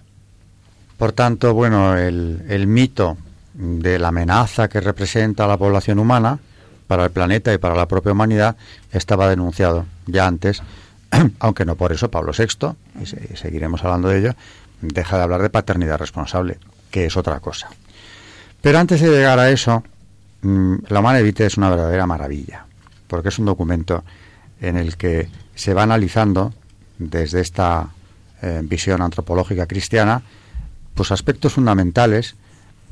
Por 0.99 1.13
tanto, 1.13 1.55
bueno, 1.55 1.97
el, 1.97 2.67
mito 2.67 3.17
de 3.55 3.99
la 3.99 4.09
amenaza 4.09 4.69
que 4.69 4.81
representa 4.81 5.47
la 5.47 5.57
población 5.57 5.99
humana 5.99 6.39
para 6.87 7.05
el 7.05 7.11
planeta 7.11 7.53
y 7.53 7.59
para 7.59 7.75
la 7.75 7.89
propia 7.89 8.13
humanidad 8.13 8.57
estaba 8.93 9.29
denunciado 9.29 9.87
ya 10.07 10.27
antes, 10.27 10.63
aunque 11.41 11.65
no 11.65 11.77
por 11.77 11.93
eso 11.93 12.11
Pablo 12.11 12.33
VI, 12.37 12.77
y, 13.03 13.37
seguiremos 13.37 13.83
hablando 13.85 14.09
de 14.09 14.19
ello, 14.19 14.35
deja 14.83 15.17
de 15.17 15.23
hablar 15.23 15.43
de 15.43 15.51
paternidad 15.51 15.99
responsable, 15.99 16.59
que 16.91 17.07
es 17.07 17.17
otra 17.17 17.41
cosa. 17.41 17.71
Pero 18.61 18.79
antes 18.79 19.01
de 19.01 19.11
llegar 19.11 19.39
a 19.39 19.51
eso, 19.51 19.83
mm, 20.43 20.75
la 20.89 21.01
Humana 21.01 21.21
Evite 21.21 21.47
es 21.47 21.57
una 21.57 21.71
verdadera 21.71 22.07
maravilla, 22.07 22.67
porque 23.09 23.31
es 23.31 23.39
un 23.39 23.47
documento 23.47 24.05
en 24.61 24.77
el 24.77 24.97
que 24.97 25.29
se 25.55 25.75
va 25.75 25.83
analizando 25.83 26.53
desde 26.99 27.41
esta 27.41 27.89
eh, 28.41 28.61
visión 28.65 29.03
antropológica 29.03 29.67
cristiana 29.67 30.23
pues 30.95 31.11
aspectos 31.11 31.53
fundamentales 31.55 32.37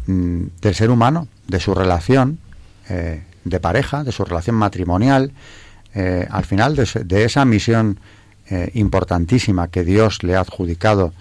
mm, 0.06 0.42
del 0.60 0.74
ser 0.74 0.90
humano, 0.90 1.28
de 1.46 1.60
su 1.60 1.74
relación 1.74 2.38
eh, 2.88 3.22
de 3.44 3.60
pareja, 3.60 4.04
de 4.04 4.12
su 4.12 4.24
relación 4.24 4.56
matrimonial, 4.56 5.32
eh, 5.94 6.26
al 6.30 6.44
final 6.44 6.76
de, 6.76 7.24
esa 7.24 7.44
misión 7.44 7.98
importantísima 8.74 9.68
que 9.68 9.84
Dios 9.84 10.24
le 10.24 10.34
ha 10.34 10.40
adjudicado 10.40 11.12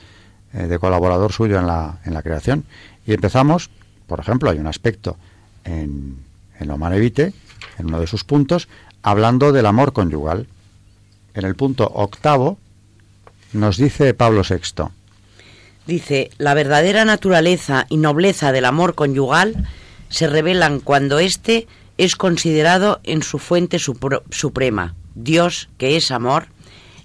de 0.54 0.80
colaborador 0.80 1.32
suyo 1.32 1.60
en 1.60 1.68
la, 1.68 2.00
en 2.06 2.14
la 2.14 2.22
creación. 2.22 2.66
Y 3.06 3.14
empezamos, 3.14 3.70
por 4.08 4.20
ejemplo, 4.20 4.50
hay 4.50 4.58
un 4.58 4.68
aspecto 4.68 5.18
en, 5.64 6.18
en 6.60 6.68
lo 6.68 6.78
Manevite, 6.78 7.34
en 7.78 7.88
uno 7.88 8.00
de 8.00 8.08
sus 8.08 8.24
puntos, 8.24 8.68
hablando 9.02 9.52
del 9.52 9.66
amor 9.66 9.94
conyugal. 9.94 10.48
En 11.34 11.46
el 11.46 11.56
punto 11.56 11.90
octavo 11.94 12.58
nos 13.54 13.78
dice 13.78 14.14
Pablo 14.14 14.44
VI. 14.48 14.90
Dice, 15.88 16.30
la 16.38 16.54
verdadera 16.54 17.06
naturaleza 17.06 17.86
y 17.90 17.98
nobleza 17.98 18.52
del 18.52 18.66
amor 18.66 18.96
conyugal 18.96 19.68
se 20.10 20.28
revelan 20.28 20.80
cuando 20.80 21.20
éste 21.20 21.68
es 21.98 22.16
considerado 22.16 23.00
en 23.04 23.24
su 23.24 23.40
fuente 23.40 23.78
suprema, 23.80 24.96
Dios, 25.16 25.70
que 25.78 25.98
es 25.98 26.12
amor, 26.12 26.48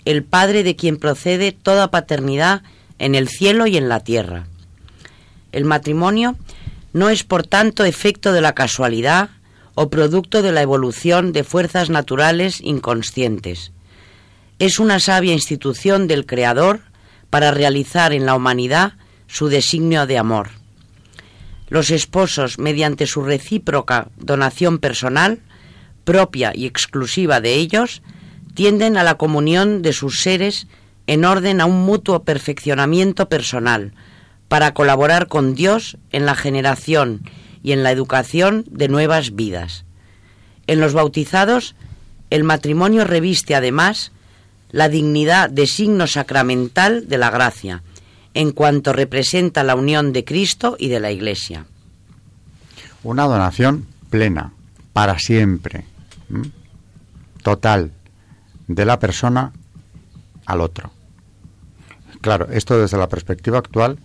el 0.05 0.23
Padre 0.23 0.63
de 0.63 0.77
quien 0.77 0.99
procede 0.99 1.53
toda 1.53 1.91
paternidad 1.91 2.63
en 2.99 3.15
el 3.15 3.29
cielo 3.29 3.67
y 3.67 3.77
en 3.77 3.89
la 3.89 4.01
tierra. 4.01 4.47
El 5.53 5.65
matrimonio 5.65 6.37
no 6.93 7.11
es 7.11 7.25
por 7.25 7.47
tanto 7.47 7.85
efecto 7.85 8.33
de 8.33 8.41
la 8.41 8.55
casualidad, 8.55 9.31
o 9.75 9.91
producto 9.91 10.43
de 10.43 10.53
la 10.53 10.63
evolución 10.63 11.33
de 11.33 11.45
fuerzas 11.45 11.91
naturales 11.91 12.61
inconscientes. 12.61 13.73
Es 14.59 14.79
una 14.79 15.01
sabia 15.01 15.33
institución 15.33 16.07
del 16.07 16.27
Creador 16.27 16.81
para 17.29 17.51
realizar 17.51 18.13
en 18.13 18.25
la 18.25 18.37
humanidad 18.37 18.93
su 19.27 19.49
designio 19.49 20.07
de 20.07 20.19
amor. 20.19 20.51
Los 21.69 21.91
esposos, 21.91 22.59
mediante 22.59 23.07
su 23.07 23.23
recíproca 23.23 24.09
donación 24.17 24.79
personal, 24.79 25.41
propia 26.05 26.53
y 26.55 26.67
exclusiva 26.67 27.41
de 27.41 27.55
ellos, 27.55 28.03
tienden 28.55 28.97
a 28.97 29.03
la 29.03 29.17
comunión 29.17 29.83
de 29.83 29.93
sus 29.93 30.21
seres 30.21 30.69
en 31.07 31.25
orden 31.25 31.61
a 31.61 31.67
un 31.67 31.85
mutuo 31.85 32.23
perfeccionamiento 32.23 33.29
personal, 33.29 33.93
para 34.49 34.75
colaborar 34.75 35.27
con 35.29 35.55
Dios 35.55 35.97
en 36.13 36.27
la 36.27 36.35
generación 36.35 37.23
y 37.63 37.73
en 37.73 37.83
la 37.83 37.91
educación 37.91 38.65
de 38.71 38.89
nuevas 38.89 39.35
vidas. 39.35 39.85
En 40.67 40.81
los 40.81 40.93
bautizados, 40.93 41.75
el 42.31 42.45
matrimonio 42.45 43.05
reviste 43.05 43.55
además 43.55 44.13
la 44.71 44.89
dignidad 44.89 45.51
de 45.51 45.67
signo 45.67 46.07
sacramental 46.07 47.09
de 47.09 47.19
la 47.19 47.31
gracia, 47.31 47.83
en 48.35 48.51
cuanto 48.51 48.93
representa 48.93 49.63
la 49.63 49.77
unión 49.77 50.13
de 50.13 50.25
Cristo 50.25 50.77
y 50.79 50.89
de 50.89 51.01
la 51.01 51.13
Iglesia. 51.13 51.67
Una 53.03 53.25
donación 53.25 53.87
plena, 54.11 54.53
para 54.93 55.19
siempre, 55.19 55.85
total, 57.43 57.93
de 58.67 58.85
la 58.85 58.99
persona 58.99 59.53
al 60.47 60.61
otro. 60.61 60.91
Claro, 62.25 62.49
esto 62.51 62.81
desde 62.81 62.97
la 62.97 63.07
perspectiva 63.07 63.59
actual 63.59 63.99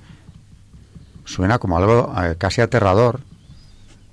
suena 1.24 1.58
como 1.58 1.78
algo 1.78 2.14
eh, 2.22 2.36
casi 2.38 2.60
aterrador, 2.60 3.22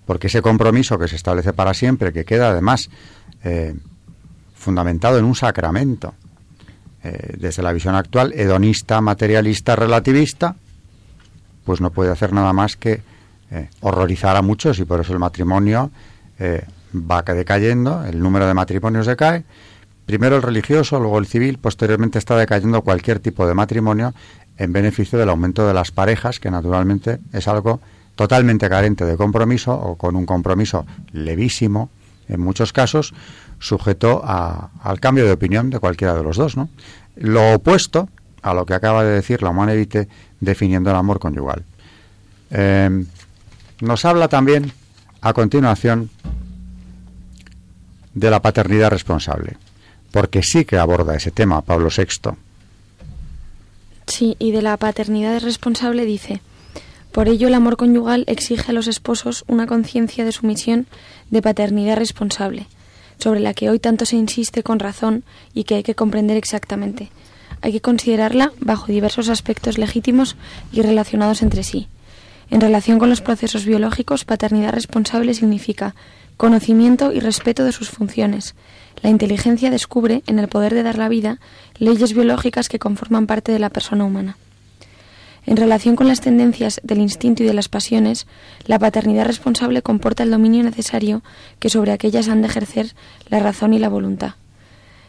porque 0.07 0.29
ese 0.29 0.43
compromiso 0.43 0.97
que 0.97 1.09
se 1.09 1.17
establece 1.17 1.53
para 1.53 1.75
siempre, 1.75 2.13
que 2.13 2.25
queda 2.25 2.51
además 2.51 2.89
eh, 3.43 3.75
fundamentado 4.55 5.19
en 5.19 5.25
un 5.25 5.35
sacramento, 5.35 6.15
eh, 7.03 7.35
desde 7.37 7.65
la 7.65 7.73
visión 7.73 7.97
actual, 7.97 8.33
hedonista, 8.35 9.01
materialista, 9.01 9.75
relativista, 9.75 10.55
pues 11.65 11.81
no 11.81 11.91
puede 11.91 12.13
hacer 12.13 12.33
nada 12.33 12.53
más 12.53 12.77
que 12.77 13.03
horrorizar 13.81 14.37
a 14.37 14.43
muchos 14.43 14.79
y 14.79 14.85
por 14.85 15.01
eso 15.01 15.13
el 15.15 15.19
matrimonio 15.19 15.91
va 16.95 17.23
decayendo, 17.23 18.05
el 18.05 18.21
número 18.21 18.47
de 18.47 18.55
matrimonios 18.55 19.07
decae, 19.07 19.45
primero 20.07 20.37
el 20.37 20.43
religioso, 20.43 20.99
luego 21.01 21.19
el 21.19 21.27
civil, 21.27 21.59
posteriormente 21.59 22.19
está 22.19 22.37
decayendo 22.37 22.83
cualquier 22.83 23.19
tipo 23.19 23.47
de 23.47 23.55
matrimonio 23.55 24.15
en 24.57 24.73
beneficio 24.73 25.19
del 25.19 25.29
aumento 25.29 25.67
de 25.67 25.75
las 25.75 25.91
parejas, 25.91 26.41
que 26.41 26.51
naturalmente 26.51 27.19
es 27.33 27.49
algo 27.49 27.81
totalmente 28.15 28.69
carente 28.69 29.05
de 29.05 29.17
compromiso 29.17 29.75
o 29.75 29.97
con 29.97 30.17
un 30.17 30.25
compromiso 30.25 30.87
levísimo, 31.13 31.91
en 32.29 32.41
muchos 32.41 32.73
casos, 32.73 33.13
sujeto 33.59 34.23
al 34.25 35.01
cambio 35.01 35.27
de 35.27 35.33
opinión 35.33 35.71
de 35.71 35.79
cualquiera 35.79 36.15
de 36.15 36.23
los 36.23 36.37
dos. 36.37 36.57
¿no? 36.57 36.69
Lo 37.17 37.55
opuesto 37.55 38.09
a 38.43 38.55
lo 38.55 38.65
que 38.65 38.75
acaba 38.75 39.05
de 39.05 39.11
decir 39.11 39.43
la 39.43 39.51
humana 39.51 39.75
definiendo 40.41 40.91
el 40.91 40.97
amor 40.97 41.19
conyugal. 41.19 41.65
Eh, 42.51 43.05
nos 43.81 44.05
habla 44.05 44.29
también, 44.29 44.73
a 45.21 45.33
continuación, 45.33 46.11
de 48.15 48.31
la 48.31 48.41
paternidad 48.41 48.91
responsable, 48.91 49.59
porque 50.17 50.43
sí 50.43 50.65
que 50.65 50.79
aborda 50.79 51.15
ese 51.15 51.31
tema 51.31 51.61
Pablo 51.61 51.91
VI 51.95 52.31
Sí, 54.07 54.35
y 54.39 54.51
de 54.51 54.63
la 54.63 54.75
paternidad 54.79 55.43
responsable 55.43 56.07
dice, 56.07 56.41
por 57.13 57.29
ello 57.29 57.49
el 57.49 57.55
amor 57.55 57.77
conyugal 57.77 58.25
exige 58.27 58.71
a 58.71 58.73
los 58.73 58.87
esposos 58.87 59.45
una 59.47 59.67
conciencia 59.67 60.25
de 60.25 60.33
sumisión 60.33 60.87
de 61.29 61.43
paternidad 61.43 61.99
responsable, 61.99 62.67
sobre 63.19 63.41
la 63.41 63.53
que 63.53 63.69
hoy 63.69 63.79
tanto 63.79 64.07
se 64.07 64.17
insiste 64.17 64.63
con 64.63 64.79
razón 64.79 65.23
y 65.53 65.65
que 65.65 65.75
hay 65.75 65.83
que 65.83 65.95
comprender 65.95 66.39
exactamente. 66.39 67.11
Hay 67.61 67.73
que 67.73 67.83
considerarla 67.83 68.53
bajo 68.59 68.87
diversos 68.87 69.29
aspectos 69.29 69.77
legítimos 69.77 70.37
y 70.73 70.81
relacionados 70.81 71.43
entre 71.43 71.63
sí. 71.63 71.89
En 72.49 72.63
relación 72.63 72.99
con 72.99 73.11
los 73.11 73.21
procesos 73.21 73.67
biológicos, 73.67 74.25
paternidad 74.25 74.73
responsable 74.73 75.35
significa 75.35 75.95
conocimiento 76.39 77.13
y 77.13 77.21
respeto 77.21 77.65
de 77.65 77.73
sus 77.73 77.91
funciones, 77.91 78.55
la 79.03 79.11
inteligencia 79.11 79.71
descubre, 79.71 80.23
en 80.27 80.39
el 80.39 80.49
poder 80.49 80.75
de 80.75 80.83
dar 80.83 80.99
la 80.99 81.09
vida, 81.09 81.39
leyes 81.79 82.15
biológicas 82.15 82.69
que 82.69 82.79
conforman 82.79 83.27
parte 83.27 83.53
de 83.53 83.59
la 83.59 83.71
persona 83.71 84.05
humana. 84.05 84.37
En 85.47 85.57
relación 85.57 85.95
con 85.95 86.09
las 86.09 86.21
tendencias 86.21 86.81
del 86.83 86.99
instinto 86.99 87.45
y 87.45 87.47
de 87.47 87.55
las 87.55 87.69
pasiones, 87.69 88.27
la 88.65 88.81
paternidad 88.81 89.27
responsable 89.27 89.81
comporta 89.81 90.25
el 90.25 90.31
dominio 90.33 90.65
necesario 90.65 91.23
que 91.61 91.71
sobre 91.71 91.93
aquellas 91.93 92.29
han 92.29 92.43
de 92.43 92.49
ejercer 92.49 92.95
la 93.29 93.39
razón 93.39 93.73
y 93.73 93.79
la 93.79 93.89
voluntad. 93.89 94.35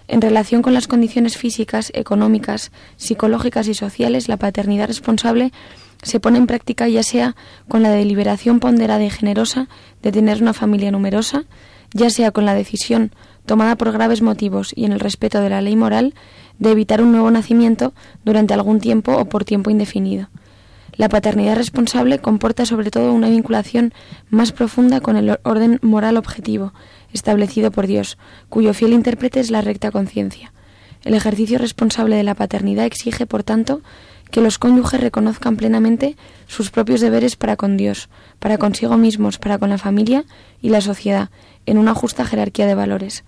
En 0.07 0.21
relación 0.21 0.61
con 0.61 0.73
las 0.73 0.87
condiciones 0.87 1.37
físicas, 1.37 1.91
económicas, 1.93 2.71
psicológicas 2.97 3.67
y 3.67 3.73
sociales, 3.73 4.29
la 4.29 4.37
paternidad 4.37 4.87
responsable 4.87 5.51
se 6.03 6.19
pone 6.19 6.37
en 6.37 6.47
práctica 6.47 6.87
ya 6.87 7.03
sea 7.03 7.35
con 7.67 7.81
la 7.81 7.89
deliberación 7.89 8.59
ponderada 8.59 9.03
y 9.03 9.09
generosa 9.09 9.67
de 10.03 10.11
tener 10.11 10.41
una 10.41 10.53
familia 10.53 10.91
numerosa, 10.91 11.45
ya 11.93 12.09
sea 12.11 12.31
con 12.31 12.45
la 12.45 12.53
decisión 12.53 13.11
tomada 13.47 13.75
por 13.75 13.91
graves 13.91 14.21
motivos 14.21 14.71
y 14.75 14.85
en 14.85 14.91
el 14.91 14.99
respeto 14.99 15.41
de 15.41 15.49
la 15.49 15.61
ley 15.61 15.75
moral, 15.75 16.13
de 16.59 16.71
evitar 16.71 17.01
un 17.01 17.11
nuevo 17.11 17.31
nacimiento 17.31 17.93
durante 18.23 18.53
algún 18.53 18.79
tiempo 18.79 19.17
o 19.17 19.25
por 19.25 19.45
tiempo 19.45 19.71
indefinido. 19.71 20.29
La 20.95 21.09
paternidad 21.09 21.55
responsable 21.55 22.19
comporta 22.19 22.65
sobre 22.65 22.91
todo 22.91 23.13
una 23.13 23.29
vinculación 23.29 23.93
más 24.29 24.51
profunda 24.51 24.99
con 24.99 25.15
el 25.15 25.39
orden 25.43 25.79
moral 25.81 26.17
objetivo, 26.17 26.73
establecido 27.13 27.71
por 27.71 27.87
Dios, 27.87 28.17
cuyo 28.49 28.73
fiel 28.73 28.93
intérprete 28.93 29.39
es 29.39 29.51
la 29.51 29.61
recta 29.61 29.91
conciencia. 29.91 30.53
El 31.03 31.13
ejercicio 31.13 31.57
responsable 31.59 32.15
de 32.15 32.23
la 32.23 32.35
paternidad 32.35 32.85
exige, 32.85 33.25
por 33.25 33.43
tanto, 33.43 33.81
que 34.31 34.41
los 34.41 34.57
cónyuges 34.57 34.99
reconozcan 34.99 35.55
plenamente 35.55 36.17
sus 36.47 36.69
propios 36.69 36.99
deberes 36.99 37.35
para 37.35 37.55
con 37.55 37.77
Dios, 37.77 38.09
para 38.39 38.57
consigo 38.57 38.97
mismos, 38.97 39.37
para 39.37 39.57
con 39.57 39.69
la 39.69 39.77
familia 39.77 40.25
y 40.61 40.69
la 40.69 40.81
sociedad, 40.81 41.29
en 41.65 41.77
una 41.77 41.93
justa 41.93 42.25
jerarquía 42.25 42.65
de 42.65 42.75
valores. 42.75 43.23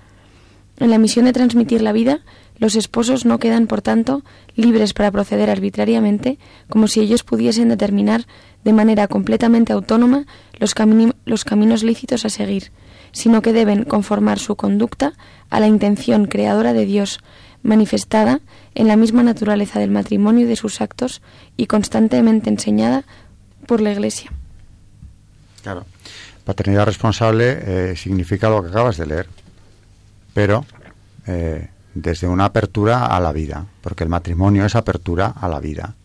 En 0.79 0.89
la 0.89 0.97
misión 0.97 1.25
de 1.25 1.33
transmitir 1.33 1.81
la 1.81 1.91
vida, 1.91 2.21
los 2.57 2.75
esposos 2.75 3.25
no 3.25 3.39
quedan, 3.39 3.67
por 3.67 3.81
tanto, 3.81 4.23
libres 4.55 4.93
para 4.93 5.11
proceder 5.11 5.49
arbitrariamente, 5.49 6.39
como 6.69 6.87
si 6.87 7.01
ellos 7.01 7.23
pudiesen 7.23 7.69
determinar 7.69 8.25
de 8.63 8.73
manera 8.73 9.07
completamente 9.07 9.73
autónoma 9.73 10.25
los, 10.57 10.73
caminos 10.73 11.83
lícitos 11.83 12.25
a 12.25 12.29
seguir, 12.29 12.71
sino 13.11 13.41
que 13.41 13.53
deben 13.53 13.83
conformar 13.83 14.39
su 14.39 14.55
conducta 14.55 15.13
a 15.49 15.59
la 15.59 15.67
intención 15.67 16.25
creadora 16.25 16.73
de 16.73 16.85
Dios, 16.85 17.19
manifestada 17.61 18.39
en 18.75 18.87
la 18.87 18.95
misma 18.95 19.23
naturaleza 19.23 19.79
del 19.79 19.91
matrimonio 19.91 20.45
y 20.45 20.49
de 20.49 20.55
sus 20.55 20.81
actos 20.81 21.21
y 21.57 21.67
constantemente 21.67 22.49
enseñada 22.49 23.03
por 23.67 23.81
la 23.81 23.91
Iglesia. 23.91 24.31
Claro. 25.61 25.85
Paternidad 26.45 26.85
responsable 26.85 27.59
eh, 27.61 27.95
significa 27.95 28.49
lo 28.49 28.63
que 28.63 28.69
acabas 28.69 28.97
de 28.97 29.05
leer 29.05 29.27
pero 30.33 30.65
eh, 31.27 31.69
desde 31.93 32.27
una 32.27 32.45
apertura 32.45 33.05
a 33.05 33.19
la 33.19 33.31
vida, 33.31 33.65
porque 33.81 34.03
el 34.03 34.09
matrimonio 34.09 34.65
es 34.65 34.75
apertura 34.75 35.27
a 35.27 35.47
la 35.47 35.59
vida. 35.59 35.95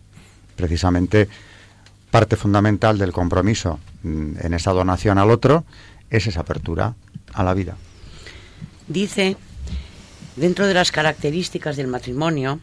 Precisamente 0.56 1.28
parte 2.10 2.36
fundamental 2.36 2.98
del 2.98 3.12
compromiso 3.12 3.78
mm, 4.02 4.32
en 4.40 4.54
esa 4.54 4.72
donación 4.72 5.18
al 5.18 5.30
otro 5.30 5.64
es 6.10 6.26
esa 6.26 6.40
apertura 6.40 6.94
a 7.32 7.42
la 7.42 7.54
vida. 7.54 7.76
Dice, 8.86 9.36
dentro 10.36 10.66
de 10.66 10.74
las 10.74 10.92
características 10.92 11.76
del 11.76 11.88
matrimonio, 11.88 12.60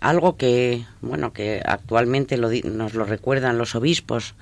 algo 0.00 0.36
que, 0.36 0.84
bueno, 1.00 1.32
que 1.32 1.62
actualmente 1.64 2.36
nos 2.36 2.94
lo 2.94 3.04
recuerdan 3.04 3.58
los 3.58 3.74
obispos 3.74 4.34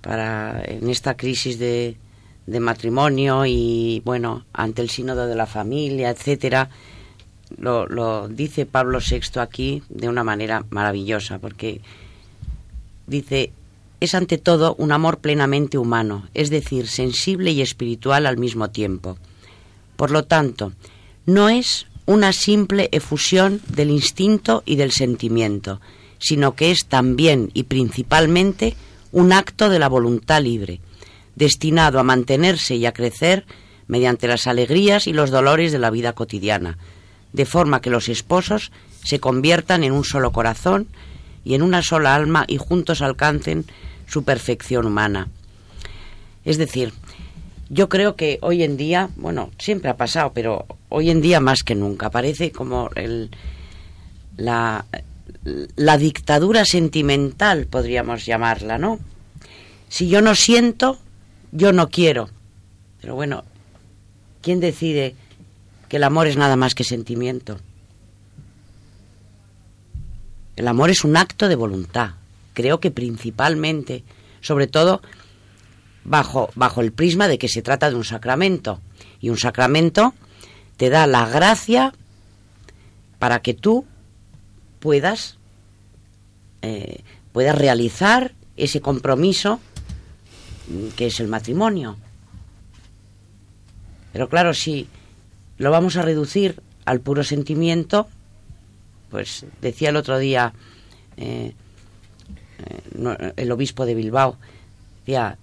para 0.00 0.62
en 0.64 0.88
esta 0.88 1.16
crisis 1.16 1.58
de, 1.58 1.96
de 2.46 2.60
matrimonio 2.60 3.46
y 3.46 4.02
bueno, 4.04 4.44
ante 4.52 4.82
el 4.82 4.90
sínodo 4.90 5.26
de 5.26 5.34
la 5.34 5.46
familia, 5.46 6.10
etcétera, 6.10 6.70
lo, 7.58 7.86
lo 7.86 8.28
dice 8.28 8.66
Pablo 8.66 8.98
VI 8.98 9.40
aquí 9.40 9.82
de 9.88 10.08
una 10.08 10.24
manera 10.24 10.64
maravillosa, 10.70 11.38
porque 11.38 11.80
dice, 13.06 13.52
es 14.00 14.14
ante 14.14 14.38
todo 14.38 14.74
un 14.76 14.92
amor 14.92 15.18
plenamente 15.18 15.78
humano, 15.78 16.28
es 16.34 16.50
decir, 16.50 16.88
sensible 16.88 17.50
y 17.50 17.60
espiritual 17.60 18.26
al 18.26 18.38
mismo 18.38 18.70
tiempo. 18.70 19.18
Por 19.96 20.10
lo 20.10 20.24
tanto, 20.24 20.72
no 21.26 21.48
es 21.48 21.86
una 22.06 22.32
simple 22.32 22.88
efusión 22.92 23.60
del 23.68 23.90
instinto 23.90 24.62
y 24.64 24.76
del 24.76 24.90
sentimiento, 24.90 25.80
sino 26.18 26.54
que 26.54 26.70
es 26.70 26.86
también 26.86 27.50
y 27.54 27.64
principalmente 27.64 28.74
un 29.12 29.32
acto 29.32 29.68
de 29.68 29.78
la 29.78 29.88
voluntad 29.88 30.42
libre, 30.42 30.80
destinado 31.36 31.98
a 31.98 32.04
mantenerse 32.04 32.76
y 32.76 32.86
a 32.86 32.92
crecer 32.92 33.44
mediante 33.86 34.28
las 34.28 34.46
alegrías 34.46 35.06
y 35.06 35.12
los 35.12 35.30
dolores 35.30 35.72
de 35.72 35.78
la 35.78 35.90
vida 35.90 36.12
cotidiana, 36.12 36.78
de 37.32 37.46
forma 37.46 37.80
que 37.80 37.90
los 37.90 38.08
esposos 38.08 38.72
se 39.02 39.20
conviertan 39.20 39.84
en 39.84 39.92
un 39.92 40.04
solo 40.04 40.32
corazón 40.32 40.86
y 41.44 41.54
en 41.54 41.62
una 41.62 41.82
sola 41.82 42.14
alma 42.14 42.44
y 42.46 42.56
juntos 42.56 43.02
alcancen 43.02 43.64
su 44.06 44.24
perfección 44.24 44.86
humana. 44.86 45.28
Es 46.44 46.58
decir, 46.58 46.92
yo 47.68 47.88
creo 47.88 48.16
que 48.16 48.38
hoy 48.42 48.62
en 48.62 48.76
día, 48.76 49.10
bueno, 49.16 49.50
siempre 49.58 49.90
ha 49.90 49.96
pasado, 49.96 50.32
pero 50.34 50.66
hoy 50.88 51.10
en 51.10 51.20
día 51.20 51.40
más 51.40 51.62
que 51.62 51.74
nunca, 51.74 52.10
parece 52.10 52.50
como 52.50 52.90
el, 52.96 53.30
la, 54.36 54.84
la 55.76 55.96
dictadura 55.96 56.64
sentimental, 56.64 57.66
podríamos 57.66 58.26
llamarla, 58.26 58.78
¿no? 58.78 58.98
Si 59.88 60.08
yo 60.08 60.20
no 60.20 60.34
siento, 60.34 60.98
yo 61.52 61.72
no 61.72 61.88
quiero. 61.88 62.28
Pero 63.00 63.14
bueno, 63.14 63.44
¿quién 64.42 64.60
decide 64.60 65.14
que 65.88 65.96
el 65.96 66.04
amor 66.04 66.26
es 66.26 66.36
nada 66.36 66.56
más 66.56 66.74
que 66.74 66.84
sentimiento? 66.84 67.58
El 70.56 70.68
amor 70.68 70.90
es 70.90 71.04
un 71.04 71.16
acto 71.16 71.48
de 71.48 71.56
voluntad. 71.56 72.10
Creo 72.52 72.80
que 72.80 72.90
principalmente, 72.90 74.04
sobre 74.40 74.66
todo 74.66 75.00
bajo, 76.04 76.50
bajo 76.54 76.80
el 76.80 76.92
prisma 76.92 77.28
de 77.28 77.38
que 77.38 77.48
se 77.48 77.62
trata 77.62 77.90
de 77.90 77.96
un 77.96 78.04
sacramento. 78.04 78.80
Y 79.20 79.30
un 79.30 79.38
sacramento 79.38 80.14
te 80.76 80.90
da 80.90 81.06
la 81.06 81.26
gracia 81.26 81.92
para 83.18 83.40
que 83.40 83.54
tú 83.54 83.86
puedas 84.80 85.38
eh, 86.62 87.02
pueda 87.32 87.52
realizar 87.52 88.34
ese 88.56 88.80
compromiso 88.80 89.60
que 90.96 91.06
es 91.06 91.20
el 91.20 91.28
matrimonio. 91.28 91.96
Pero 94.12 94.28
claro, 94.28 94.54
si 94.54 94.88
lo 95.58 95.70
vamos 95.70 95.96
a 95.96 96.02
reducir 96.02 96.60
al 96.84 97.00
puro 97.00 97.22
sentimiento, 97.22 98.08
pues 99.10 99.46
decía 99.60 99.90
el 99.90 99.96
otro 99.96 100.18
día 100.18 100.52
eh, 101.16 101.54
eh, 102.58 103.32
el 103.36 103.52
obispo 103.52 103.86
de 103.86 103.94
Bilbao, 103.94 104.36
decía, 105.00 105.38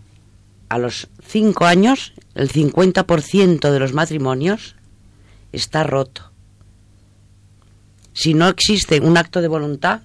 a 0.70 0.78
los 0.78 1.08
cinco 1.26 1.66
años 1.66 2.14
el 2.36 2.52
50% 2.52 3.72
de 3.72 3.80
los 3.80 3.94
matrimonios 3.94 4.76
está 5.52 5.84
roto. 5.84 6.32
Si 8.14 8.34
no 8.34 8.48
existe 8.48 9.00
un 9.00 9.18
acto 9.18 9.42
de 9.42 9.48
voluntad, 9.48 10.02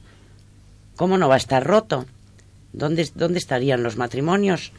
¿cómo 0.96 1.18
no 1.18 1.28
va 1.28 1.34
a 1.34 1.38
estar 1.38 1.64
roto? 1.66 2.06
¿Dónde, 2.72 3.10
dónde 3.14 3.38
estarían 3.38 3.82
los 3.82 3.96
matrimonios? 3.96 4.72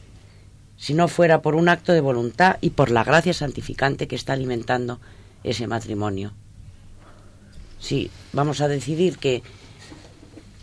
Si 0.77 0.93
no 0.93 1.07
fuera 1.07 1.41
por 1.41 1.55
un 1.55 1.69
acto 1.69 1.93
de 1.93 2.01
voluntad 2.01 2.57
y 2.61 2.71
por 2.71 2.91
la 2.91 3.03
gracia 3.03 3.33
santificante 3.33 4.07
que 4.07 4.15
está 4.15 4.33
alimentando 4.33 4.99
ese 5.43 5.67
matrimonio. 5.67 6.33
Si 7.79 8.09
vamos 8.31 8.61
a 8.61 8.67
decidir 8.67 9.17
que 9.17 9.43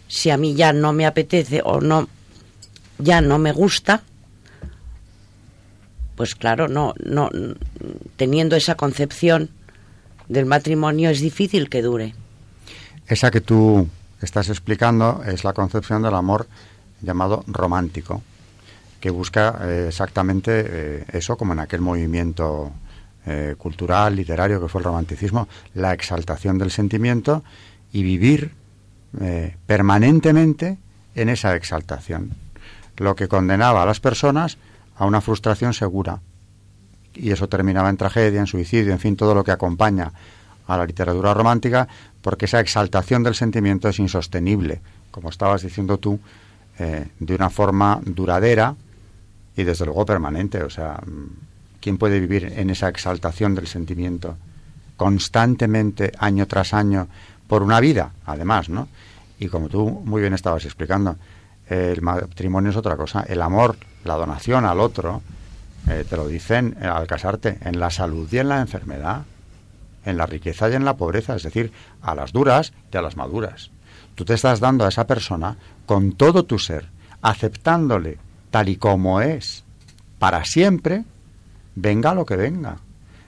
si 0.08 0.30
a 0.30 0.36
mí 0.36 0.54
ya 0.54 0.72
no 0.72 0.92
me 0.92 1.06
apetece 1.06 1.62
o 1.64 1.80
no 1.80 2.08
ya 2.98 3.20
no 3.20 3.38
me 3.38 3.52
gusta, 3.52 4.02
pues 6.16 6.34
claro, 6.34 6.68
no 6.68 6.94
no 7.02 7.30
teniendo 8.16 8.56
esa 8.56 8.74
concepción 8.74 9.50
del 10.28 10.46
matrimonio 10.46 11.10
es 11.10 11.20
difícil 11.20 11.68
que 11.68 11.82
dure. 11.82 12.14
Esa 13.06 13.30
que 13.30 13.40
tú 13.40 13.88
estás 14.20 14.48
explicando 14.48 15.22
es 15.26 15.44
la 15.44 15.52
concepción 15.52 16.02
del 16.02 16.14
amor 16.14 16.46
llamado 17.00 17.44
romántico 17.46 18.22
que 19.00 19.10
busca 19.10 19.58
eh, 19.62 19.86
exactamente 19.88 20.64
eh, 20.66 21.04
eso, 21.12 21.36
como 21.36 21.54
en 21.54 21.58
aquel 21.58 21.80
movimiento 21.80 22.70
eh, 23.26 23.54
cultural, 23.58 24.14
literario 24.14 24.60
que 24.60 24.68
fue 24.68 24.80
el 24.80 24.84
romanticismo, 24.84 25.48
la 25.74 25.92
exaltación 25.92 26.58
del 26.58 26.70
sentimiento 26.70 27.42
y 27.92 28.02
vivir 28.02 28.52
permanentemente 29.66 30.78
en 31.16 31.28
esa 31.30 31.56
exaltación, 31.56 32.30
lo 32.96 33.16
que 33.16 33.26
condenaba 33.26 33.82
a 33.82 33.86
las 33.86 33.98
personas 33.98 34.56
a 34.94 35.04
una 35.04 35.20
frustración 35.20 35.74
segura. 35.74 36.20
Y 37.14 37.32
eso 37.32 37.48
terminaba 37.48 37.90
en 37.90 37.96
tragedia, 37.96 38.38
en 38.38 38.46
suicidio, 38.46 38.92
en 38.92 39.00
fin, 39.00 39.16
todo 39.16 39.34
lo 39.34 39.42
que 39.42 39.50
acompaña 39.50 40.12
a 40.68 40.76
la 40.76 40.86
literatura 40.86 41.34
romántica, 41.34 41.88
porque 42.22 42.44
esa 42.44 42.60
exaltación 42.60 43.24
del 43.24 43.34
sentimiento 43.34 43.88
es 43.88 43.98
insostenible, 43.98 44.80
como 45.10 45.28
estabas 45.28 45.62
diciendo 45.62 45.98
tú, 45.98 46.20
de 46.78 47.34
una 47.34 47.50
forma 47.50 48.00
duradera, 48.04 48.76
y 49.60 49.64
desde 49.64 49.84
luego 49.84 50.06
permanente. 50.06 50.62
O 50.62 50.70
sea, 50.70 51.00
¿quién 51.80 51.98
puede 51.98 52.18
vivir 52.20 52.52
en 52.56 52.70
esa 52.70 52.88
exaltación 52.88 53.54
del 53.54 53.66
sentimiento 53.66 54.36
constantemente, 54.96 56.12
año 56.18 56.46
tras 56.46 56.74
año, 56.74 57.08
por 57.46 57.62
una 57.62 57.80
vida, 57.80 58.12
además, 58.26 58.68
¿no? 58.68 58.88
Y 59.38 59.48
como 59.48 59.68
tú 59.68 59.88
muy 60.04 60.20
bien 60.20 60.34
estabas 60.34 60.64
explicando, 60.64 61.16
el 61.68 62.02
matrimonio 62.02 62.70
es 62.70 62.76
otra 62.76 62.96
cosa. 62.96 63.24
El 63.26 63.40
amor, 63.40 63.76
la 64.04 64.16
donación 64.16 64.66
al 64.66 64.80
otro, 64.80 65.22
eh, 65.88 66.04
te 66.08 66.16
lo 66.16 66.26
dicen 66.28 66.76
al 66.82 67.06
casarte, 67.06 67.58
en 67.62 67.80
la 67.80 67.90
salud 67.90 68.28
y 68.30 68.38
en 68.38 68.48
la 68.48 68.60
enfermedad, 68.60 69.22
en 70.04 70.16
la 70.16 70.26
riqueza 70.26 70.68
y 70.68 70.74
en 70.74 70.84
la 70.84 70.96
pobreza, 70.96 71.36
es 71.36 71.42
decir, 71.42 71.72
a 72.02 72.14
las 72.14 72.32
duras 72.32 72.72
y 72.92 72.96
a 72.96 73.02
las 73.02 73.16
maduras. 73.16 73.70
Tú 74.14 74.24
te 74.24 74.34
estás 74.34 74.60
dando 74.60 74.84
a 74.84 74.88
esa 74.88 75.06
persona 75.06 75.56
con 75.86 76.12
todo 76.12 76.44
tu 76.44 76.58
ser, 76.58 76.88
aceptándole 77.22 78.18
tal 78.50 78.68
y 78.68 78.76
como 78.76 79.20
es, 79.20 79.64
para 80.18 80.44
siempre, 80.44 81.04
venga 81.74 82.14
lo 82.14 82.26
que 82.26 82.36
venga. 82.36 82.78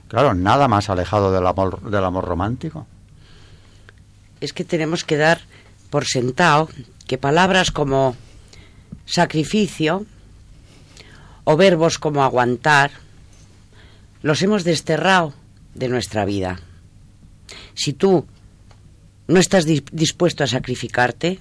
Claro, 0.07 0.33
nada 0.33 0.67
más 0.67 0.89
alejado 0.89 1.31
del 1.31 1.47
amor, 1.47 1.81
del 1.89 2.03
amor 2.03 2.25
romántico. 2.25 2.85
Es 4.41 4.53
que 4.53 4.63
tenemos 4.63 5.03
que 5.03 5.17
dar 5.17 5.41
por 5.89 6.05
sentado 6.05 6.69
que 7.07 7.17
palabras 7.17 7.71
como 7.71 8.15
sacrificio 9.05 10.05
o 11.43 11.57
verbos 11.57 11.99
como 11.99 12.23
aguantar 12.23 12.91
los 14.21 14.41
hemos 14.41 14.63
desterrado 14.63 15.33
de 15.73 15.89
nuestra 15.89 16.25
vida. 16.25 16.59
Si 17.73 17.93
tú 17.93 18.25
no 19.27 19.39
estás 19.39 19.65
dispuesto 19.65 20.43
a 20.43 20.47
sacrificarte, 20.47 21.39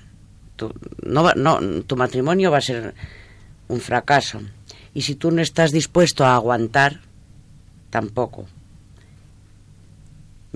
tu, 0.57 0.73
no, 1.05 1.33
no, 1.35 1.61
tu 1.83 1.97
matrimonio 1.97 2.51
va 2.51 2.59
a 2.59 2.63
ser 2.63 2.95
un 3.73 3.81
fracaso. 3.81 4.41
Y 4.95 5.03
si 5.03 5.15
tú 5.15 5.31
no 5.31 5.41
estás 5.41 5.73
dispuesto 5.73 6.25
a 6.25 6.35
aguantar, 6.35 7.01
tampoco. 7.91 8.47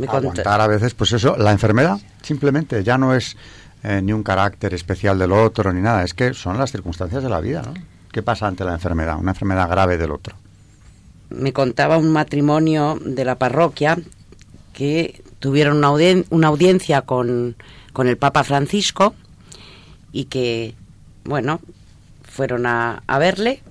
aguantar 0.06 0.60
a 0.60 0.66
veces, 0.66 0.94
pues 0.94 1.12
eso, 1.12 1.36
la 1.36 1.52
enfermedad 1.52 1.98
simplemente 2.22 2.84
ya 2.84 2.98
no 2.98 3.14
es 3.14 3.36
eh, 3.82 4.00
ni 4.02 4.12
un 4.12 4.22
carácter 4.22 4.74
especial 4.74 5.18
del 5.18 5.32
otro 5.32 5.72
ni 5.72 5.80
nada, 5.80 6.04
es 6.04 6.12
que 6.12 6.34
son 6.34 6.58
las 6.58 6.72
circunstancias 6.72 7.22
de 7.22 7.28
la 7.28 7.40
vida, 7.40 7.62
¿no? 7.62 7.74
¿Qué 8.12 8.22
pasa 8.22 8.46
ante 8.46 8.64
la 8.64 8.72
enfermedad? 8.72 9.18
Una 9.18 9.32
enfermedad 9.32 9.68
grave 9.68 9.98
del 9.98 10.10
otro. 10.10 10.36
Me 11.28 11.52
contaba 11.52 11.98
un 11.98 12.10
matrimonio 12.10 12.98
de 13.04 13.24
la 13.24 13.36
parroquia 13.36 13.98
que 14.72 15.22
tuvieron 15.38 15.76
una, 15.76 15.90
una 16.30 16.48
audiencia 16.48 17.02
con, 17.02 17.56
con 17.92 18.08
el 18.08 18.16
Papa 18.16 18.42
Francisco 18.44 19.14
y 20.12 20.26
que, 20.26 20.74
bueno, 21.24 21.60
fueron 22.36 22.66
a, 22.66 23.02
verle 23.18 23.62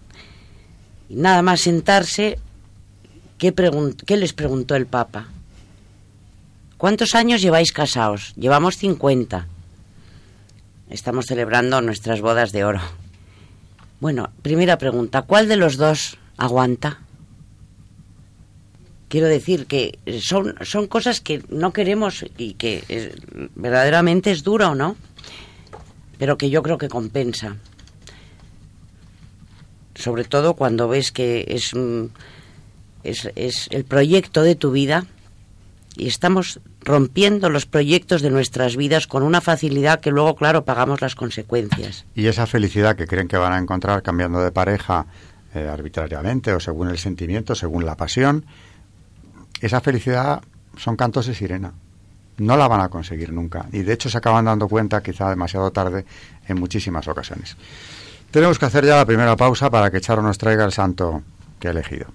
y 1.08 1.16
nada 1.16 1.44
más 1.44 1.62
sentarse, 1.62 2.40
¿qué, 3.38 3.54
¿qué 4.06 4.18
les 4.18 4.34
preguntó 4.34 4.76
el 4.76 4.88
Papa? 4.88 5.28
¿Cuántos 6.78 7.14
años 7.14 7.44
lleváis 7.44 7.72
casados? 7.72 8.34
Llevamos 8.36 8.78
50. 8.78 9.48
Estamos 10.90 11.28
celebrando 11.28 11.80
nuestras 11.82 12.22
bodas 12.22 12.52
de 12.52 12.66
oro. 12.66 12.82
Bueno, 14.00 14.32
primera 14.42 14.80
pregunta, 14.80 15.22
¿cuál 15.22 15.48
de 15.48 15.58
los 15.58 15.78
dos 15.78 16.18
aguanta? 16.36 17.02
Quiero 19.10 19.28
decir 19.28 19.68
que 19.68 20.00
son, 20.22 20.56
son 20.62 20.88
cosas 20.88 21.22
que 21.22 21.44
no 21.50 21.72
queremos 21.72 22.26
y 22.38 22.56
que 22.56 23.14
verdaderamente 23.54 24.32
es 24.32 24.44
duro, 24.44 24.74
¿no? 24.74 24.96
Pero 26.18 26.38
que 26.38 26.50
yo 26.50 26.64
creo 26.64 26.80
que 26.80 26.90
compensa 26.90 27.58
sobre 29.96 30.26
todo 30.26 30.54
cuando 30.54 30.88
ves 30.88 31.12
que 31.12 31.46
es, 31.48 31.74
es, 33.04 33.30
es 33.36 33.68
el 33.72 33.86
proyecto 33.86 34.44
de 34.44 34.56
tu 34.56 34.72
vida 34.72 35.06
y 35.98 36.08
estamos 36.08 36.60
rompiendo 36.82 37.50
los 37.50 37.66
proyectos 37.66 38.22
de 38.22 38.30
nuestras 38.30 38.76
vidas 38.76 39.08
con 39.08 39.24
una 39.24 39.42
facilidad 39.42 40.02
que 40.02 40.12
luego, 40.12 40.36
claro, 40.36 40.66
pagamos 40.66 41.02
las 41.02 41.16
consecuencias. 41.16 42.06
Y 42.14 42.28
esa 42.28 42.46
felicidad 42.46 42.96
que 42.96 43.08
creen 43.08 43.28
que 43.28 43.38
van 43.38 43.54
a 43.54 43.58
encontrar 43.58 44.04
cambiando 44.04 44.42
de 44.42 44.52
pareja 44.52 45.08
eh, 45.54 45.68
arbitrariamente 45.68 46.54
o 46.54 46.60
según 46.60 46.90
el 46.90 46.98
sentimiento, 46.98 47.56
según 47.56 47.86
la 47.86 47.96
pasión, 47.96 48.46
esa 49.62 49.82
felicidad 49.82 50.42
son 50.78 50.96
cantos 50.96 51.28
de 51.28 51.34
sirena. 51.34 51.74
No 52.38 52.58
la 52.58 52.68
van 52.68 52.82
a 52.82 52.90
conseguir 52.90 53.32
nunca. 53.32 53.66
Y 53.72 53.84
de 53.84 53.94
hecho 53.94 54.10
se 54.10 54.18
acaban 54.18 54.46
dando 54.46 54.68
cuenta, 54.68 55.02
quizá 55.02 55.30
demasiado 55.30 55.72
tarde, 55.72 56.06
en 56.48 56.60
muchísimas 56.60 57.08
ocasiones. 57.08 57.56
Tenemos 58.32 58.60
que 58.60 58.66
hacer 58.66 58.86
ya 58.86 58.98
la 58.98 59.06
primera 59.06 59.36
pausa 59.36 59.70
para 59.70 59.90
que 59.92 60.02
Charo 60.02 60.22
nos 60.22 60.38
traiga 60.38 60.66
el 60.66 60.72
santo 60.72 61.24
que 61.60 61.68
ha 61.70 61.72
elegido. 61.72 62.08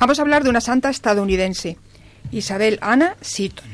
Vamos 0.00 0.18
a 0.18 0.22
hablar 0.22 0.44
de 0.44 0.48
una 0.48 0.62
santa 0.62 0.88
estadounidense, 0.88 1.76
Isabel 2.32 2.78
Anna 2.80 3.16
Seton. 3.20 3.68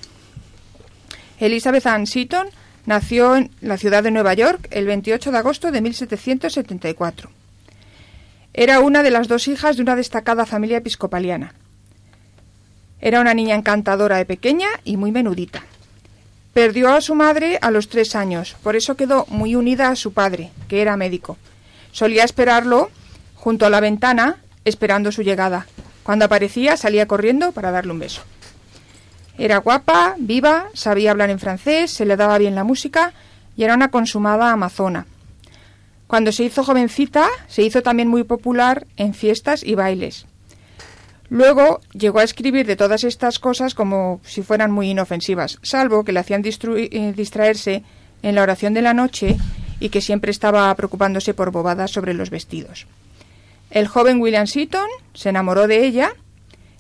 Elizabeth 1.39 1.87
Ann 1.87 2.09
Seton 2.09 2.49
nació 2.85 3.37
en 3.37 3.53
la 3.61 3.77
ciudad 3.77 4.03
de 4.03 4.11
Nueva 4.11 4.35
York 4.35 4.67
el 4.73 4.87
28 4.87 5.31
de 5.31 5.39
agosto 5.39 5.71
de 5.71 5.81
1774. 5.81 7.31
Era 8.53 8.81
una 8.81 9.05
de 9.05 9.13
las 9.13 9.29
dos 9.29 9.47
hijas 9.47 9.77
de 9.77 9.83
una 9.83 9.95
destacada 9.95 10.47
familia 10.47 10.79
episcopaliana. 10.79 11.55
Era 13.01 13.21
una 13.21 13.33
niña 13.33 13.55
encantadora 13.55 14.17
de 14.17 14.25
pequeña 14.25 14.69
y 14.83 14.97
muy 14.97 15.13
menudita. 15.13 15.63
Perdió 16.53 16.93
a 16.93 17.03
su 17.03 17.15
madre 17.15 17.61
a 17.63 17.71
los 17.71 17.89
tres 17.89 18.17
años, 18.17 18.57
por 18.65 18.75
eso 18.75 18.97
quedó 18.97 19.27
muy 19.29 19.55
unida 19.55 19.91
a 19.91 19.97
su 19.97 20.13
padre, 20.13 20.51
que 20.67 20.83
era 20.83 20.97
médico. 20.97 21.37
Solía 21.93 22.25
esperarlo 22.25 22.91
junto 23.37 23.65
a 23.65 23.71
la 23.71 23.79
ventana, 23.79 24.39
esperando 24.65 25.13
su 25.13 25.23
llegada. 25.23 25.69
Cuando 26.07 26.27
aparecía, 26.27 26.77
salía 26.77 27.09
corriendo 27.09 27.51
para 27.51 27.73
darle 27.73 27.91
un 27.91 27.99
beso. 27.99 28.23
Era 29.39 29.59
guapa, 29.59 30.15
viva, 30.21 30.67
sabía 30.73 31.11
hablar 31.11 31.31
en 31.31 31.41
francés, 31.41 31.91
se 31.91 32.07
le 32.07 32.17
daba 32.17 32.39
bien 32.39 32.55
la 32.55 32.63
música 32.63 33.13
y 33.57 33.65
era 33.65 33.75
una 33.75 33.91
consumada 33.91 34.53
amazona. 34.53 35.05
Cuando 36.07 36.31
se 36.31 36.45
hizo 36.45 36.63
jovencita, 36.63 37.27
se 37.49 37.65
hizo 37.65 37.83
también 37.83 38.07
muy 38.07 38.23
popular 38.23 38.87
en 38.97 39.15
fiestas 39.15 39.65
y 39.65 39.75
bailes. 39.75 40.27
Luego 41.29 41.81
llegó 41.93 42.21
a 42.21 42.25
escribir 42.25 42.69
de 42.69 42.77
todas 42.77 43.03
estas 43.03 43.41
cosas 43.41 43.75
como 43.75 44.21
si 44.23 44.43
fueran 44.43 44.71
muy 44.71 44.91
inofensivas, 44.91 45.59
salvo 45.63 46.05
que 46.05 46.13
le 46.13 46.21
hacían 46.21 46.45
eh, 46.45 47.13
distraerse 47.17 47.83
en 48.23 48.37
la 48.37 48.43
oración 48.45 48.75
de 48.75 48.83
la 48.83 48.95
noche 48.95 49.39
y 49.81 49.89
que 49.89 50.01
siempre 50.01 50.31
estaba 50.31 50.73
preocupándose 50.77 51.35
por 51.35 51.51
bobadas 51.51 51.91
sobre 51.91 52.15
los 52.15 52.31
vestidos. 52.31 52.87
El 53.71 53.89
joven 53.89 54.21
William 54.21 54.47
Seaton 54.47 54.89
se 55.15 55.29
enamoró 55.29 55.67
de 55.67 55.85
ella, 55.85 56.13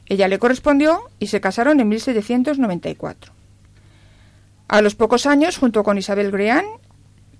ella 0.06 0.28
le 0.28 0.38
correspondió 0.38 1.00
y 1.18 1.26
se 1.26 1.40
casaron 1.40 1.80
en 1.80 1.88
1794. 1.88 3.32
A 4.68 4.82
los 4.82 4.94
pocos 4.94 5.26
años, 5.26 5.58
junto 5.58 5.82
con 5.82 5.98
Isabel 5.98 6.30
Grean, 6.30 6.64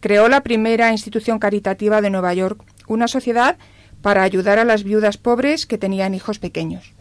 creó 0.01 0.29
la 0.29 0.43
primera 0.43 0.93
institución 0.93 1.39
caritativa 1.39 2.01
de 2.01 2.11
Nueva 2.11 2.35
York, 2.35 2.63
una 2.87 3.09
sociedad 3.09 3.57
para 4.03 4.23
ayudar 4.23 4.59
a 4.59 4.65
las 4.65 4.85
viudas 4.85 5.17
pobres 5.17 5.67
que 5.67 5.79
tenían 5.79 6.15
hijos 6.15 6.39
pequeños. 6.39 6.93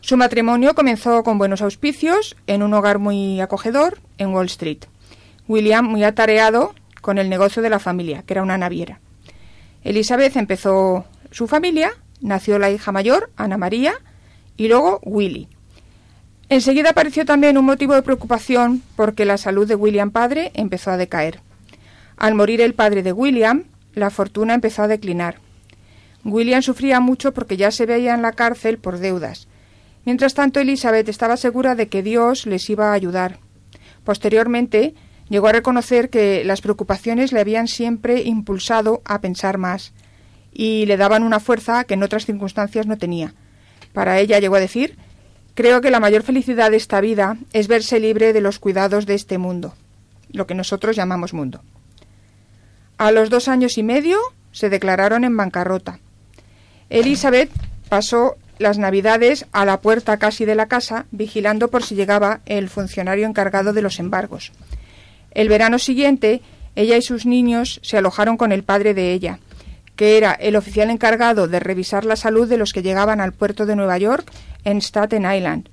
Su 0.00 0.16
matrimonio 0.16 0.74
comenzó 0.74 1.22
con 1.22 1.38
buenos 1.38 1.62
auspicios 1.62 2.36
en 2.46 2.62
un 2.62 2.74
hogar 2.74 2.98
muy 2.98 3.40
acogedor 3.40 3.98
en 4.18 4.32
Wall 4.32 4.46
Street. 4.46 4.84
William 5.46 5.84
muy 5.84 6.04
atareado 6.04 6.74
con 7.00 7.18
el 7.18 7.28
negocio 7.28 7.62
de 7.62 7.70
la 7.70 7.78
familia, 7.78 8.22
que 8.22 8.34
era 8.34 8.42
una 8.42 8.58
naviera. 8.58 9.00
Elizabeth 9.84 10.36
empezó 10.36 11.04
su 11.30 11.46
familia, 11.46 11.92
nació 12.20 12.58
la 12.58 12.70
hija 12.70 12.92
mayor, 12.92 13.30
Ana 13.36 13.56
María, 13.56 13.94
y 14.56 14.68
luego 14.68 15.00
Willy. 15.04 15.48
Enseguida 16.48 16.90
apareció 16.90 17.24
también 17.24 17.56
un 17.56 17.64
motivo 17.64 17.94
de 17.94 18.02
preocupación 18.02 18.82
porque 18.96 19.24
la 19.24 19.38
salud 19.38 19.68
de 19.68 19.76
William 19.76 20.10
padre 20.10 20.50
empezó 20.54 20.90
a 20.90 20.96
decaer. 20.96 21.40
Al 22.16 22.34
morir 22.34 22.60
el 22.60 22.74
padre 22.74 23.02
de 23.02 23.12
William, 23.12 23.64
la 23.94 24.10
fortuna 24.10 24.54
empezó 24.54 24.82
a 24.82 24.88
declinar. 24.88 25.36
William 26.24 26.60
sufría 26.60 27.00
mucho 27.00 27.32
porque 27.32 27.56
ya 27.56 27.70
se 27.70 27.86
veía 27.86 28.14
en 28.14 28.22
la 28.22 28.32
cárcel 28.32 28.78
por 28.78 28.98
deudas. 28.98 29.46
Mientras 30.04 30.34
tanto, 30.34 30.60
Elizabeth 30.60 31.08
estaba 31.08 31.36
segura 31.36 31.74
de 31.74 31.88
que 31.88 32.02
Dios 32.02 32.46
les 32.46 32.68
iba 32.68 32.90
a 32.90 32.94
ayudar. 32.94 33.38
Posteriormente, 34.04 34.94
llegó 35.28 35.48
a 35.48 35.52
reconocer 35.52 36.10
que 36.10 36.42
las 36.44 36.60
preocupaciones 36.60 37.32
le 37.32 37.40
habían 37.40 37.68
siempre 37.68 38.22
impulsado 38.22 39.02
a 39.04 39.20
pensar 39.20 39.56
más 39.56 39.92
y 40.52 40.86
le 40.86 40.96
daban 40.96 41.22
una 41.22 41.40
fuerza 41.40 41.84
que 41.84 41.94
en 41.94 42.02
otras 42.02 42.26
circunstancias 42.26 42.86
no 42.86 42.98
tenía. 42.98 43.34
Para 43.92 44.18
ella 44.18 44.38
llegó 44.38 44.56
a 44.56 44.60
decir, 44.60 44.96
creo 45.54 45.80
que 45.80 45.90
la 45.90 46.00
mayor 46.00 46.22
felicidad 46.22 46.70
de 46.70 46.76
esta 46.76 47.00
vida 47.00 47.36
es 47.52 47.68
verse 47.68 48.00
libre 48.00 48.32
de 48.32 48.40
los 48.40 48.58
cuidados 48.58 49.06
de 49.06 49.14
este 49.14 49.38
mundo, 49.38 49.74
lo 50.32 50.46
que 50.46 50.54
nosotros 50.54 50.96
llamamos 50.96 51.34
mundo. 51.34 51.62
A 52.98 53.10
los 53.12 53.30
dos 53.30 53.48
años 53.48 53.78
y 53.78 53.82
medio 53.82 54.18
se 54.52 54.68
declararon 54.68 55.24
en 55.24 55.36
bancarrota. 55.36 56.00
Elizabeth 56.90 57.50
pasó 57.88 58.36
las 58.58 58.76
navidades 58.76 59.46
a 59.52 59.64
la 59.64 59.80
puerta 59.80 60.18
casi 60.18 60.44
de 60.44 60.54
la 60.54 60.66
casa, 60.66 61.06
vigilando 61.10 61.68
por 61.68 61.82
si 61.82 61.94
llegaba 61.94 62.40
el 62.44 62.68
funcionario 62.68 63.26
encargado 63.26 63.72
de 63.72 63.80
los 63.80 63.98
embargos. 63.98 64.52
El 65.30 65.48
verano 65.48 65.78
siguiente, 65.78 66.42
ella 66.76 66.98
y 66.98 67.02
sus 67.02 67.24
niños 67.24 67.80
se 67.82 67.96
alojaron 67.96 68.36
con 68.36 68.52
el 68.52 68.62
padre 68.62 68.92
de 68.92 69.12
ella, 69.12 69.38
que 70.00 70.16
era 70.16 70.32
el 70.32 70.56
oficial 70.56 70.88
encargado 70.88 71.46
de 71.46 71.60
revisar 71.60 72.06
la 72.06 72.16
salud 72.16 72.48
de 72.48 72.56
los 72.56 72.72
que 72.72 72.80
llegaban 72.80 73.20
al 73.20 73.34
puerto 73.34 73.66
de 73.66 73.76
Nueva 73.76 73.98
York 73.98 74.32
en 74.64 74.78
Staten 74.78 75.30
Island. 75.30 75.68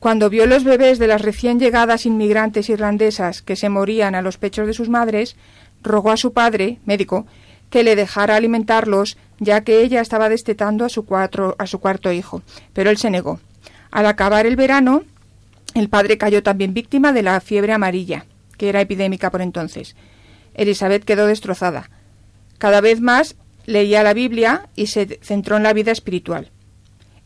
Cuando 0.00 0.28
vio 0.28 0.44
los 0.44 0.64
bebés 0.64 0.98
de 0.98 1.06
las 1.06 1.22
recién 1.22 1.60
llegadas 1.60 2.04
inmigrantes 2.04 2.68
irlandesas 2.68 3.40
que 3.42 3.54
se 3.54 3.68
morían 3.68 4.16
a 4.16 4.22
los 4.22 4.38
pechos 4.38 4.66
de 4.66 4.74
sus 4.74 4.88
madres, 4.88 5.36
rogó 5.84 6.10
a 6.10 6.16
su 6.16 6.32
padre, 6.32 6.80
médico, 6.84 7.28
que 7.70 7.84
le 7.84 7.94
dejara 7.94 8.34
alimentarlos, 8.34 9.16
ya 9.38 9.60
que 9.60 9.82
ella 9.82 10.00
estaba 10.00 10.28
destetando 10.28 10.84
a 10.84 10.88
su, 10.88 11.06
a 11.58 11.66
su 11.68 11.78
cuarto 11.78 12.10
hijo, 12.10 12.42
pero 12.72 12.90
él 12.90 12.96
se 12.96 13.08
negó. 13.08 13.38
Al 13.92 14.06
acabar 14.06 14.46
el 14.46 14.56
verano, 14.56 15.04
el 15.74 15.88
padre 15.88 16.18
cayó 16.18 16.42
también 16.42 16.74
víctima 16.74 17.12
de 17.12 17.22
la 17.22 17.40
fiebre 17.40 17.72
amarilla, 17.72 18.26
que 18.56 18.68
era 18.68 18.80
epidémica 18.80 19.30
por 19.30 19.42
entonces. 19.42 19.94
Elizabeth 20.54 21.04
quedó 21.04 21.26
destrozada. 21.26 21.88
Cada 22.58 22.80
vez 22.80 23.00
más 23.00 23.36
leía 23.66 24.02
la 24.02 24.14
Biblia 24.14 24.68
y 24.74 24.88
se 24.88 25.18
centró 25.22 25.56
en 25.56 25.62
la 25.62 25.72
vida 25.72 25.92
espiritual. 25.92 26.50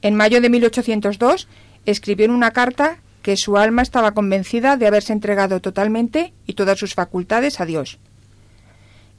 En 0.03 0.15
mayo 0.15 0.41
de 0.41 0.51
1802 0.51 1.49
escribió 1.87 2.27
en 2.27 2.33
una 2.33 2.51
carta 2.51 2.99
que 3.23 3.37
su 3.37 3.57
alma 3.57 3.83
estaba 3.83 4.13
convencida 4.13 4.77
de 4.77 4.87
haberse 4.87 5.13
entregado 5.13 5.61
totalmente 5.61 6.35
y 6.47 6.55
todas 6.55 6.79
sus 6.79 6.95
facultades 6.95 7.61
a 7.61 7.67
Dios. 7.67 7.99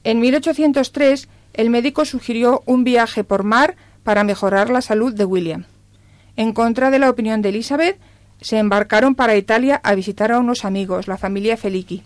En 0.04 0.20
1803, 0.20 1.28
el 1.54 1.70
médico 1.70 2.04
sugirió 2.04 2.62
un 2.66 2.84
viaje 2.84 3.24
por 3.24 3.42
mar 3.42 3.76
para 4.02 4.24
mejorar 4.24 4.68
la 4.68 4.82
salud 4.82 5.14
de 5.14 5.24
William. 5.24 5.64
En 6.36 6.52
contra 6.52 6.90
de 6.90 6.98
la 6.98 7.08
opinión 7.08 7.40
de 7.40 7.48
Elizabeth, 7.48 7.98
se 8.40 8.58
embarcaron 8.58 9.14
para 9.14 9.36
Italia 9.36 9.80
a 9.82 9.94
visitar 9.94 10.32
a 10.32 10.38
unos 10.38 10.66
amigos, 10.66 11.08
la 11.08 11.16
familia 11.16 11.56
Felici. 11.56 12.02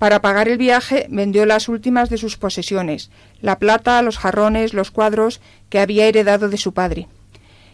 Para 0.00 0.22
pagar 0.22 0.48
el 0.48 0.56
viaje 0.56 1.06
vendió 1.10 1.44
las 1.44 1.68
últimas 1.68 2.08
de 2.08 2.16
sus 2.16 2.38
posesiones, 2.38 3.10
la 3.42 3.58
plata, 3.58 4.00
los 4.00 4.16
jarrones, 4.16 4.72
los 4.72 4.90
cuadros 4.90 5.42
que 5.68 5.78
había 5.78 6.06
heredado 6.06 6.48
de 6.48 6.56
su 6.56 6.72
padre. 6.72 7.06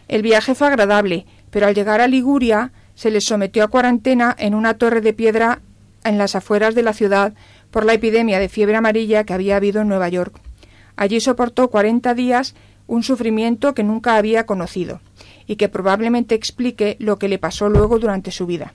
El 0.09 0.23
viaje 0.23 0.53
fue 0.53 0.67
agradable, 0.67 1.25
pero 1.51 1.67
al 1.67 1.73
llegar 1.73 2.01
a 2.01 2.07
Liguria 2.07 2.73
se 2.95 3.11
les 3.11 3.23
sometió 3.23 3.63
a 3.63 3.69
cuarentena 3.69 4.35
en 4.37 4.55
una 4.55 4.73
torre 4.73 4.99
de 4.99 5.13
piedra 5.13 5.61
en 6.03 6.17
las 6.17 6.35
afueras 6.35 6.75
de 6.75 6.83
la 6.83 6.91
ciudad 6.91 7.33
por 7.71 7.85
la 7.85 7.93
epidemia 7.93 8.39
de 8.39 8.49
fiebre 8.49 8.75
amarilla 8.75 9.23
que 9.23 9.31
había 9.31 9.55
habido 9.55 9.79
en 9.79 9.87
Nueva 9.87 10.09
York. 10.09 10.37
Allí 10.97 11.21
soportó 11.21 11.69
cuarenta 11.69 12.13
días 12.13 12.55
un 12.87 13.03
sufrimiento 13.03 13.73
que 13.73 13.85
nunca 13.85 14.17
había 14.17 14.45
conocido 14.45 14.99
y 15.45 15.55
que 15.55 15.69
probablemente 15.69 16.35
explique 16.35 16.97
lo 16.99 17.19
que 17.19 17.29
le 17.29 17.39
pasó 17.39 17.69
luego 17.69 17.99
durante 17.99 18.31
su 18.31 18.45
vida. 18.45 18.73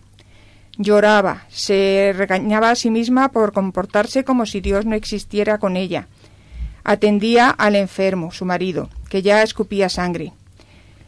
Lloraba, 0.78 1.44
se 1.48 2.14
regañaba 2.16 2.70
a 2.70 2.74
sí 2.74 2.90
misma 2.90 3.30
por 3.30 3.52
comportarse 3.52 4.24
como 4.24 4.46
si 4.46 4.60
Dios 4.60 4.86
no 4.86 4.94
existiera 4.94 5.58
con 5.58 5.76
ella. 5.76 6.08
Atendía 6.82 7.50
al 7.50 7.76
enfermo, 7.76 8.32
su 8.32 8.44
marido, 8.44 8.88
que 9.08 9.22
ya 9.22 9.42
escupía 9.42 9.88
sangre. 9.88 10.32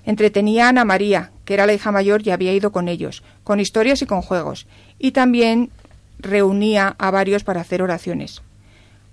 Entretenía 0.05 0.67
a 0.67 0.69
Ana 0.69 0.85
María, 0.85 1.31
que 1.47 1.55
era 1.55 1.67
la 1.67 1.73
hija 1.73 1.91
mayor 1.91 2.27
y 2.27 2.31
había 2.31 2.53
ido 2.53 2.73
con 2.73 2.89
ellos, 2.89 3.23
con 3.43 3.59
historias 3.59 4.03
y 4.03 4.07
con 4.07 4.21
juegos, 4.21 4.67
y 4.99 5.13
también 5.13 5.71
reunía 6.19 6.95
a 6.99 7.11
varios 7.11 7.43
para 7.43 7.63
hacer 7.63 7.83
oraciones. 7.83 8.43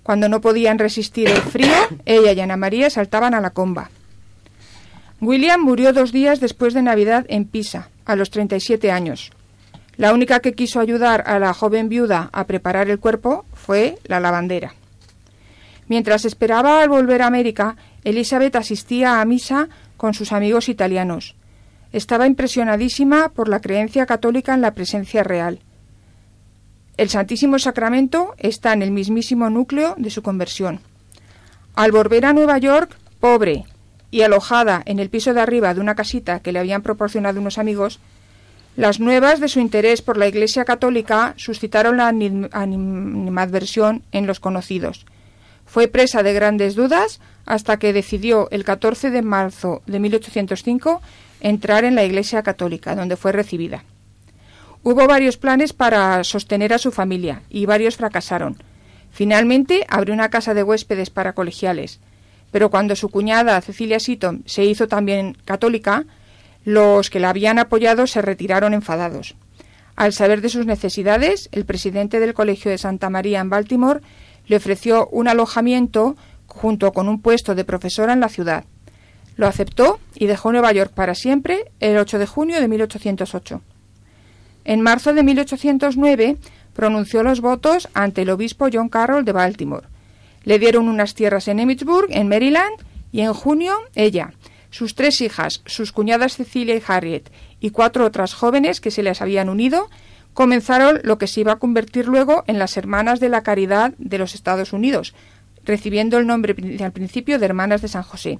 Cuando 0.02 0.28
no 0.28 0.40
podían 0.40 0.78
resistir 0.78 1.28
el 1.30 1.40
frío, 1.40 1.72
ella 2.04 2.32
y 2.32 2.40
Ana 2.40 2.56
María 2.56 2.90
saltaban 2.90 3.34
a 3.34 3.40
la 3.40 3.50
comba. 3.50 3.90
William 5.20 5.60
murió 5.60 5.92
dos 5.92 6.12
días 6.12 6.40
después 6.40 6.74
de 6.74 6.82
Navidad 6.82 7.24
en 7.28 7.46
Pisa, 7.46 7.88
a 8.04 8.16
los 8.16 8.30
37 8.30 8.90
años. 8.90 9.30
La 10.02 10.12
única 10.12 10.40
que 10.40 10.54
quiso 10.54 10.80
ayudar 10.80 11.22
a 11.28 11.38
la 11.38 11.54
joven 11.54 11.88
viuda 11.88 12.28
a 12.32 12.48
preparar 12.48 12.90
el 12.90 12.98
cuerpo 12.98 13.44
fue 13.54 14.00
la 14.02 14.18
lavandera. 14.18 14.74
Mientras 15.86 16.24
esperaba 16.24 16.82
al 16.82 16.88
volver 16.88 17.22
a 17.22 17.28
América, 17.28 17.76
Elizabeth 18.02 18.56
asistía 18.56 19.20
a 19.20 19.24
misa 19.24 19.68
con 19.96 20.12
sus 20.12 20.32
amigos 20.32 20.68
italianos. 20.68 21.36
Estaba 21.92 22.26
impresionadísima 22.26 23.28
por 23.28 23.48
la 23.48 23.60
creencia 23.60 24.04
católica 24.04 24.54
en 24.54 24.60
la 24.60 24.74
presencia 24.74 25.22
real. 25.22 25.60
El 26.96 27.08
Santísimo 27.08 27.60
Sacramento 27.60 28.34
está 28.38 28.72
en 28.72 28.82
el 28.82 28.90
mismísimo 28.90 29.50
núcleo 29.50 29.94
de 29.98 30.10
su 30.10 30.20
conversión. 30.20 30.80
Al 31.76 31.92
volver 31.92 32.26
a 32.26 32.32
Nueva 32.32 32.58
York, 32.58 32.98
pobre 33.20 33.66
y 34.10 34.22
alojada 34.22 34.82
en 34.84 34.98
el 34.98 35.10
piso 35.10 35.32
de 35.32 35.42
arriba 35.42 35.74
de 35.74 35.80
una 35.80 35.94
casita 35.94 36.40
que 36.40 36.50
le 36.50 36.58
habían 36.58 36.82
proporcionado 36.82 37.38
unos 37.38 37.56
amigos, 37.56 38.00
las 38.76 39.00
nuevas 39.00 39.38
de 39.40 39.48
su 39.48 39.60
interés 39.60 40.00
por 40.00 40.16
la 40.16 40.28
Iglesia 40.28 40.64
Católica 40.64 41.34
suscitaron 41.36 41.98
la 41.98 42.08
animadversión 42.08 44.02
en 44.12 44.26
los 44.26 44.40
conocidos. 44.40 45.04
Fue 45.66 45.88
presa 45.88 46.22
de 46.22 46.32
grandes 46.32 46.74
dudas 46.74 47.20
hasta 47.44 47.78
que 47.78 47.92
decidió 47.92 48.48
el 48.50 48.64
14 48.64 49.10
de 49.10 49.22
marzo 49.22 49.82
de 49.86 50.00
1805 50.00 51.02
entrar 51.40 51.84
en 51.84 51.94
la 51.94 52.04
Iglesia 52.04 52.42
Católica, 52.42 52.94
donde 52.94 53.16
fue 53.16 53.32
recibida. 53.32 53.84
Hubo 54.82 55.06
varios 55.06 55.36
planes 55.36 55.72
para 55.72 56.24
sostener 56.24 56.72
a 56.72 56.78
su 56.78 56.92
familia 56.92 57.42
y 57.50 57.66
varios 57.66 57.96
fracasaron. 57.96 58.56
Finalmente 59.10 59.84
abrió 59.88 60.14
una 60.14 60.30
casa 60.30 60.54
de 60.54 60.62
huéspedes 60.62 61.10
para 61.10 61.34
colegiales, 61.34 62.00
pero 62.50 62.70
cuando 62.70 62.96
su 62.96 63.10
cuñada 63.10 63.60
Cecilia 63.60 64.00
Seaton 64.00 64.42
se 64.46 64.64
hizo 64.64 64.88
también 64.88 65.36
católica, 65.44 66.04
los 66.64 67.10
que 67.10 67.20
la 67.20 67.30
habían 67.30 67.58
apoyado 67.58 68.06
se 68.06 68.22
retiraron 68.22 68.74
enfadados. 68.74 69.34
Al 69.96 70.12
saber 70.12 70.40
de 70.40 70.48
sus 70.48 70.66
necesidades, 70.66 71.48
el 71.52 71.64
presidente 71.64 72.20
del 72.20 72.34
Colegio 72.34 72.70
de 72.70 72.78
Santa 72.78 73.10
María 73.10 73.40
en 73.40 73.50
Baltimore 73.50 74.00
le 74.46 74.56
ofreció 74.56 75.08
un 75.08 75.28
alojamiento 75.28 76.16
junto 76.46 76.92
con 76.92 77.08
un 77.08 77.20
puesto 77.20 77.54
de 77.54 77.64
profesora 77.64 78.12
en 78.12 78.20
la 78.20 78.28
ciudad. 78.28 78.64
Lo 79.36 79.46
aceptó 79.46 79.98
y 80.14 80.26
dejó 80.26 80.52
Nueva 80.52 80.72
York 80.72 80.92
para 80.94 81.14
siempre 81.14 81.70
el 81.80 81.96
8 81.96 82.18
de 82.18 82.26
junio 82.26 82.60
de 82.60 82.68
1808. 82.68 83.62
En 84.64 84.80
marzo 84.80 85.12
de 85.12 85.22
1809 85.22 86.36
pronunció 86.74 87.22
los 87.22 87.40
votos 87.40 87.88
ante 87.94 88.22
el 88.22 88.30
obispo 88.30 88.68
John 88.72 88.88
Carroll 88.88 89.24
de 89.24 89.32
Baltimore. 89.32 89.88
Le 90.44 90.58
dieron 90.58 90.88
unas 90.88 91.14
tierras 91.14 91.48
en 91.48 91.60
Emmitsburg, 91.60 92.08
en 92.10 92.28
Maryland, 92.28 92.76
y 93.12 93.20
en 93.20 93.34
junio 93.34 93.74
ella, 93.94 94.32
sus 94.72 94.94
tres 94.94 95.20
hijas, 95.20 95.62
sus 95.66 95.92
cuñadas 95.92 96.34
Cecilia 96.34 96.74
y 96.74 96.82
Harriet, 96.84 97.30
y 97.60 97.70
cuatro 97.70 98.06
otras 98.06 98.34
jóvenes 98.34 98.80
que 98.80 98.90
se 98.90 99.02
les 99.02 99.20
habían 99.20 99.50
unido, 99.50 99.90
comenzaron 100.32 101.00
lo 101.04 101.18
que 101.18 101.26
se 101.26 101.42
iba 101.42 101.52
a 101.52 101.58
convertir 101.58 102.08
luego 102.08 102.42
en 102.46 102.58
las 102.58 102.76
Hermanas 102.78 103.20
de 103.20 103.28
la 103.28 103.42
Caridad 103.42 103.92
de 103.98 104.18
los 104.18 104.34
Estados 104.34 104.72
Unidos, 104.72 105.14
recibiendo 105.64 106.18
el 106.18 106.26
nombre 106.26 106.56
al 106.82 106.92
principio 106.92 107.38
de 107.38 107.44
Hermanas 107.44 107.82
de 107.82 107.88
San 107.88 108.02
José. 108.02 108.38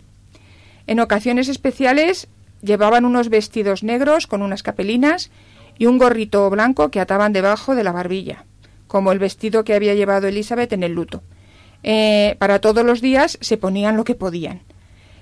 En 0.86 1.00
ocasiones 1.00 1.48
especiales 1.48 2.28
llevaban 2.62 3.04
unos 3.04 3.28
vestidos 3.28 3.82
negros 3.82 4.26
con 4.26 4.40
unas 4.40 4.62
capelinas 4.62 5.30
y 5.78 5.84
un 5.84 5.98
gorrito 5.98 6.48
blanco 6.48 6.90
que 6.90 7.00
ataban 7.00 7.34
debajo 7.34 7.74
de 7.74 7.84
la 7.84 7.92
barbilla, 7.92 8.46
como 8.86 9.12
el 9.12 9.18
vestido 9.18 9.64
que 9.64 9.74
había 9.74 9.94
llevado 9.94 10.28
Elizabeth 10.28 10.72
en 10.72 10.82
el 10.82 10.94
luto. 10.94 11.22
Eh, 11.82 12.36
para 12.38 12.60
todos 12.60 12.86
los 12.86 13.02
días 13.02 13.36
se 13.42 13.58
ponían 13.58 13.98
lo 13.98 14.04
que 14.04 14.14
podían. 14.14 14.62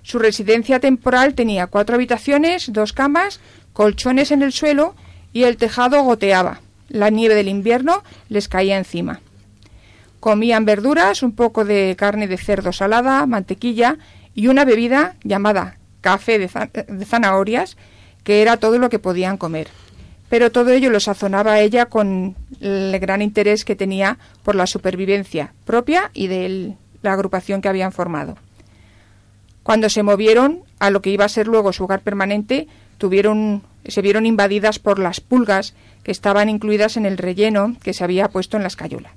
Su 0.02 0.18
residencia 0.18 0.80
temporal 0.80 1.34
tenía 1.34 1.66
cuatro 1.66 1.94
habitaciones, 1.96 2.72
dos 2.72 2.92
camas, 2.92 3.40
colchones 3.72 4.30
en 4.30 4.42
el 4.42 4.52
suelo 4.52 4.94
y 5.32 5.44
el 5.44 5.56
tejado 5.56 6.02
goteaba. 6.02 6.60
La 6.88 7.10
nieve 7.10 7.34
del 7.34 7.48
invierno 7.48 8.02
les 8.28 8.48
caía 8.48 8.76
encima. 8.76 9.20
Comían 10.18 10.64
verduras, 10.64 11.22
un 11.22 11.32
poco 11.32 11.64
de 11.64 11.94
carne 11.96 12.26
de 12.26 12.36
cerdo 12.36 12.72
salada, 12.72 13.24
mantequilla 13.26 13.96
y 14.34 14.48
una 14.48 14.64
bebida 14.64 15.16
llamada 15.22 15.78
café 16.00 16.38
de, 16.38 16.48
zanahorias, 17.04 17.76
que 18.24 18.42
era 18.42 18.56
todo 18.56 18.78
lo 18.78 18.90
que 18.90 18.98
podían 18.98 19.36
comer. 19.36 19.68
Pero 20.28 20.52
todo 20.52 20.70
ello 20.70 20.90
lo 20.90 21.00
sazonaba 21.00 21.60
ella 21.60 21.86
con 21.86 22.36
el 22.60 22.98
gran 23.00 23.22
interés 23.22 23.64
que 23.64 23.76
tenía 23.76 24.18
por 24.44 24.54
la 24.54 24.66
supervivencia 24.66 25.54
propia 25.64 26.10
y 26.14 26.28
de 26.28 26.76
la 27.02 27.12
agrupación 27.12 27.60
que 27.60 27.68
habían 27.68 27.92
formado. 27.92 28.36
Cuando 29.70 29.88
se 29.88 30.02
movieron 30.02 30.64
a 30.80 30.90
lo 30.90 31.00
que 31.00 31.10
iba 31.10 31.24
a 31.24 31.28
ser 31.28 31.46
luego 31.46 31.72
su 31.72 31.84
hogar 31.84 32.00
permanente, 32.00 32.66
tuvieron, 32.98 33.62
se 33.84 34.02
vieron 34.02 34.26
invadidas 34.26 34.80
por 34.80 34.98
las 34.98 35.20
pulgas 35.20 35.74
que 36.02 36.10
estaban 36.10 36.48
incluidas 36.48 36.96
en 36.96 37.06
el 37.06 37.16
relleno 37.16 37.76
que 37.80 37.92
se 37.92 38.02
había 38.02 38.30
puesto 38.30 38.56
en 38.56 38.64
la 38.64 38.66
escayola. 38.66 39.12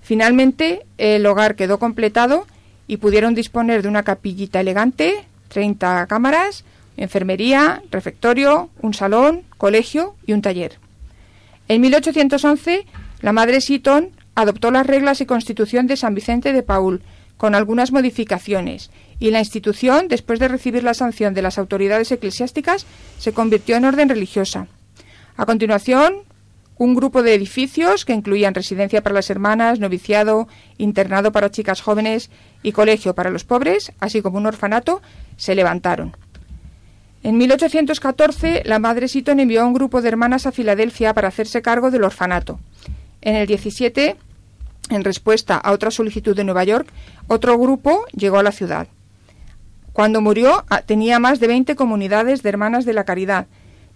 Finalmente, 0.00 0.86
el 0.96 1.26
hogar 1.26 1.56
quedó 1.56 1.80
completado 1.80 2.46
y 2.86 2.98
pudieron 2.98 3.34
disponer 3.34 3.82
de 3.82 3.88
una 3.88 4.04
capillita 4.04 4.60
elegante, 4.60 5.24
30 5.48 6.06
cámaras, 6.06 6.64
enfermería, 6.96 7.82
refectorio, 7.90 8.70
un 8.80 8.94
salón, 8.94 9.42
colegio 9.58 10.14
y 10.24 10.34
un 10.34 10.42
taller. 10.42 10.78
En 11.66 11.80
1811, 11.80 12.86
la 13.22 13.32
madre 13.32 13.60
Seaton 13.60 14.10
adoptó 14.36 14.70
las 14.70 14.86
reglas 14.86 15.20
y 15.20 15.26
constitución 15.26 15.88
de 15.88 15.96
San 15.96 16.14
Vicente 16.14 16.52
de 16.52 16.62
Paul, 16.62 17.02
con 17.36 17.56
algunas 17.56 17.90
modificaciones, 17.90 18.90
y 19.24 19.30
la 19.30 19.38
institución, 19.38 20.08
después 20.08 20.38
de 20.38 20.48
recibir 20.48 20.84
la 20.84 20.92
sanción 20.92 21.32
de 21.32 21.40
las 21.40 21.56
autoridades 21.56 22.12
eclesiásticas, 22.12 22.84
se 23.18 23.32
convirtió 23.32 23.74
en 23.74 23.86
orden 23.86 24.10
religiosa. 24.10 24.66
A 25.38 25.46
continuación, 25.46 26.16
un 26.76 26.94
grupo 26.94 27.22
de 27.22 27.32
edificios 27.32 28.04
que 28.04 28.12
incluían 28.12 28.52
residencia 28.52 29.02
para 29.02 29.14
las 29.14 29.30
hermanas, 29.30 29.80
noviciado, 29.80 30.46
internado 30.76 31.32
para 31.32 31.50
chicas 31.50 31.80
jóvenes 31.80 32.28
y 32.62 32.72
colegio 32.72 33.14
para 33.14 33.30
los 33.30 33.44
pobres, 33.44 33.92
así 33.98 34.20
como 34.20 34.36
un 34.36 34.44
orfanato, 34.44 35.00
se 35.38 35.54
levantaron. 35.54 36.14
En 37.22 37.38
1814, 37.38 38.64
la 38.66 38.78
madre 38.78 39.08
Seaton 39.08 39.40
envió 39.40 39.62
a 39.62 39.66
un 39.66 39.72
grupo 39.72 40.02
de 40.02 40.08
hermanas 40.08 40.44
a 40.44 40.52
Filadelfia 40.52 41.14
para 41.14 41.28
hacerse 41.28 41.62
cargo 41.62 41.90
del 41.90 42.04
orfanato. 42.04 42.60
En 43.22 43.36
el 43.36 43.46
17, 43.46 44.16
en 44.90 45.02
respuesta 45.02 45.56
a 45.56 45.72
otra 45.72 45.90
solicitud 45.90 46.36
de 46.36 46.44
Nueva 46.44 46.64
York, 46.64 46.92
otro 47.26 47.56
grupo 47.56 48.04
llegó 48.12 48.36
a 48.38 48.42
la 48.42 48.52
ciudad. 48.52 48.86
Cuando 49.94 50.20
murió, 50.20 50.64
ah, 50.70 50.82
tenía 50.82 51.20
más 51.20 51.38
de 51.38 51.46
20 51.46 51.76
comunidades 51.76 52.42
de 52.42 52.48
hermanas 52.48 52.84
de 52.84 52.94
la 52.94 53.04
caridad, 53.04 53.46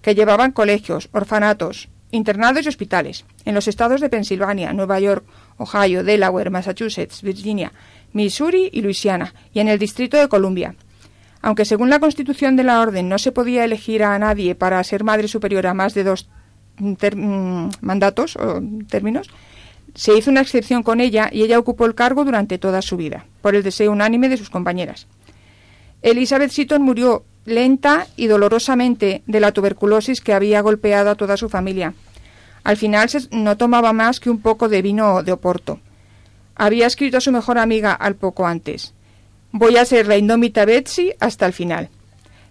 que 0.01 0.15
llevaban 0.15 0.53
colegios, 0.53 1.09
orfanatos, 1.11 1.89
internados 2.13 2.65
y 2.65 2.69
hospitales 2.69 3.25
en 3.45 3.57
los 3.57 3.67
estados 3.67 4.01
de 4.01 4.09
Pensilvania, 4.09 4.73
Nueva 4.73 5.01
York, 5.01 5.25
Ohio, 5.57 6.05
Delaware, 6.05 6.51
Massachusetts, 6.51 7.21
Virginia, 7.21 7.73
Missouri 8.13 8.71
y 8.73 8.81
Luisiana, 8.81 9.35
y 9.53 9.59
en 9.59 9.67
el 9.67 9.81
Distrito 9.81 10.17
de 10.17 10.29
Columbia. 10.29 10.77
Aunque 11.43 11.65
según 11.65 11.91
la 11.91 11.99
Constitución 11.99 12.55
de 12.55 12.63
la 12.63 12.81
Orden 12.81 13.09
no 13.09 13.19
se 13.19 13.33
podía 13.33 13.65
elegir 13.65 14.05
a 14.05 14.17
nadie 14.21 14.55
para 14.55 14.85
ser 14.85 15.03
madre 15.03 15.27
superiora 15.27 15.71
a 15.71 15.75
más 15.75 15.95
de 15.95 16.05
dos 16.05 16.29
mm, 16.79 17.71
mandatos 17.81 18.37
o 18.37 18.63
términos, 18.89 19.29
se 19.97 20.17
hizo 20.17 20.31
una 20.31 20.43
excepción 20.43 20.85
con 20.85 21.01
ella 21.01 21.29
y 21.33 21.43
ella 21.43 21.59
ocupó 21.59 21.87
el 21.87 21.97
cargo 21.97 22.25
durante 22.25 22.57
toda 22.57 22.83
su 22.83 22.97
vida, 22.97 23.27
por 23.43 23.57
el 23.57 23.65
deseo 23.65 23.91
unánime 23.91 24.29
de 24.29 24.37
sus 24.37 24.49
compañeras. 24.49 25.09
Elizabeth 26.03 26.51
Seaton 26.51 26.83
murió 26.83 27.25
lenta 27.45 28.07
y 28.17 28.27
dolorosamente 28.27 29.23
de 29.27 29.41
la 29.41 29.53
tuberculosis 29.53 30.21
que 30.21 30.35
había 30.35 30.61
golpeado 30.61 31.11
a 31.11 31.15
toda 31.15 31.37
su 31.37 31.49
familia. 31.49 31.95
Al 32.63 32.77
final 32.77 33.09
no 33.31 33.57
tomaba 33.57 33.93
más 33.93 34.21
que 34.21 34.31
un 34.31 34.41
poco 34.41 34.69
de 34.69 34.83
vino 34.83 35.23
de 35.23 35.33
Oporto. 35.33 35.81
Había 36.55 36.87
escrito 36.87 37.17
a 37.17 37.21
su 37.21 37.33
mejor 37.33 37.59
amiga 37.59 37.93
al 37.93 38.17
poco 38.17 38.47
antes. 38.47 38.95
Voy 39.53 39.77
a 39.77 39.85
ser 39.85 40.07
la 40.07 40.19
indómita 40.19 40.65
Betsy 40.65 41.15
hasta 41.21 41.47
el 41.47 41.53
final. 41.53 41.89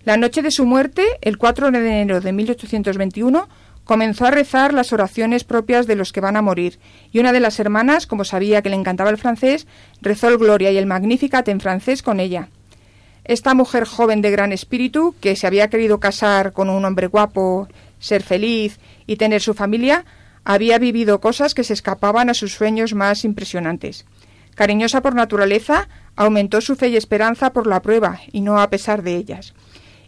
La 0.03 0.17
noche 0.17 0.41
de 0.41 0.51
su 0.51 0.65
muerte, 0.65 1.05
el 1.21 1.37
4 1.37 1.69
de 1.71 1.77
enero 1.77 2.21
de 2.21 2.31
1821, 2.31 3.47
comenzó 3.83 4.25
a 4.25 4.31
rezar 4.31 4.73
las 4.73 4.91
oraciones 4.91 5.43
propias 5.43 5.87
de 5.87 5.95
los 5.95 6.11
que 6.11 6.21
van 6.21 6.35
a 6.35 6.41
morir, 6.41 6.79
y 7.11 7.19
una 7.19 7.31
de 7.31 7.39
las 7.39 7.59
hermanas, 7.59 8.07
como 8.07 8.25
sabía 8.25 8.61
que 8.61 8.69
le 8.69 8.75
encantaba 8.75 9.09
el 9.09 9.17
francés, 9.17 9.67
rezó 10.01 10.29
el 10.29 10.37
Gloria 10.37 10.71
y 10.71 10.77
el 10.77 10.85
Magnificat 10.85 11.47
en 11.49 11.59
francés 11.59 12.01
con 12.01 12.19
ella. 12.19 12.49
Esta 13.27 13.53
mujer 13.53 13.83
joven 13.83 14.21
de 14.21 14.31
gran 14.31 14.53
espíritu, 14.53 15.13
que 15.19 15.35
se 15.35 15.47
había 15.47 15.69
querido 15.69 15.99
casar 15.99 16.53
con 16.53 16.69
un 16.69 16.85
hombre 16.85 17.07
guapo, 17.07 17.67
ser 17.99 18.23
feliz 18.23 18.79
y 19.05 19.17
tener 19.17 19.41
su 19.41 19.53
familia, 19.53 20.05
había 20.45 20.79
vivido 20.79 21.19
cosas 21.19 21.53
que 21.53 21.65
se 21.65 21.73
escapaban 21.73 22.29
a 22.29 22.33
sus 22.33 22.53
sueños 22.53 22.93
más 22.93 23.25
impresionantes. 23.25 24.05
Cariñosa 24.55 25.01
por 25.01 25.13
naturaleza, 25.13 25.89
aumentó 26.15 26.61
su 26.61 26.77
fe 26.77 26.87
y 26.87 26.95
esperanza 26.95 27.51
por 27.51 27.67
la 27.67 27.81
prueba, 27.81 28.21
y 28.31 28.39
no 28.39 28.61
a 28.61 28.69
pesar 28.69 29.03
de 29.03 29.17
ellas. 29.17 29.53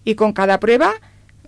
Y 0.06 0.16
con 0.16 0.32
cada 0.32 0.62
prueba, 0.62 0.94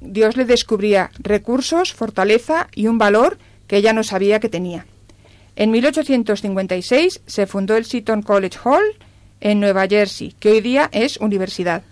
Dios 0.01 0.35
le 0.35 0.43
descubría 0.43 1.09
recursos, 1.19 1.93
fortaleza 1.93 2.67
y 2.75 2.87
un 2.87 2.97
valor 2.97 3.37
que 3.67 3.77
ella 3.77 3.93
no 3.93 4.03
sabía 4.03 4.41
que 4.41 4.49
tenía. 4.49 4.87
En 5.55 5.71
1856 5.71 7.21
se 7.25 7.47
fundó 7.47 7.77
el 7.77 7.85
Seton 7.85 8.23
College 8.23 8.59
Hall 8.65 8.83
en 9.41 9.59
Nueva 9.59 9.87
Jersey, 9.87 10.33
que 10.39 10.51
hoy 10.51 10.61
día 10.61 10.89
es 10.93 11.17
universidad. 11.17 11.83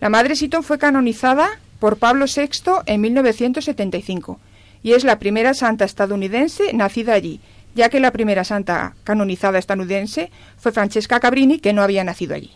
La 0.00 0.08
Madre 0.08 0.34
Seaton 0.34 0.64
fue 0.64 0.78
canonizada 0.78 1.48
por 1.78 1.98
Pablo 1.98 2.26
VI 2.26 2.82
en 2.86 3.00
1975 3.00 4.40
y 4.82 4.92
es 4.92 5.04
la 5.04 5.18
primera 5.18 5.54
santa 5.54 5.84
estadounidense 5.84 6.72
nacida 6.72 7.14
allí, 7.14 7.40
ya 7.74 7.88
que 7.88 8.00
la 8.00 8.10
primera 8.10 8.44
santa 8.44 8.94
canonizada 9.04 9.58
estadounidense 9.58 10.30
fue 10.56 10.72
Francesca 10.72 11.20
Cabrini, 11.20 11.58
que 11.58 11.72
no 11.72 11.82
había 11.82 12.04
nacido 12.04 12.34
allí. 12.34 12.50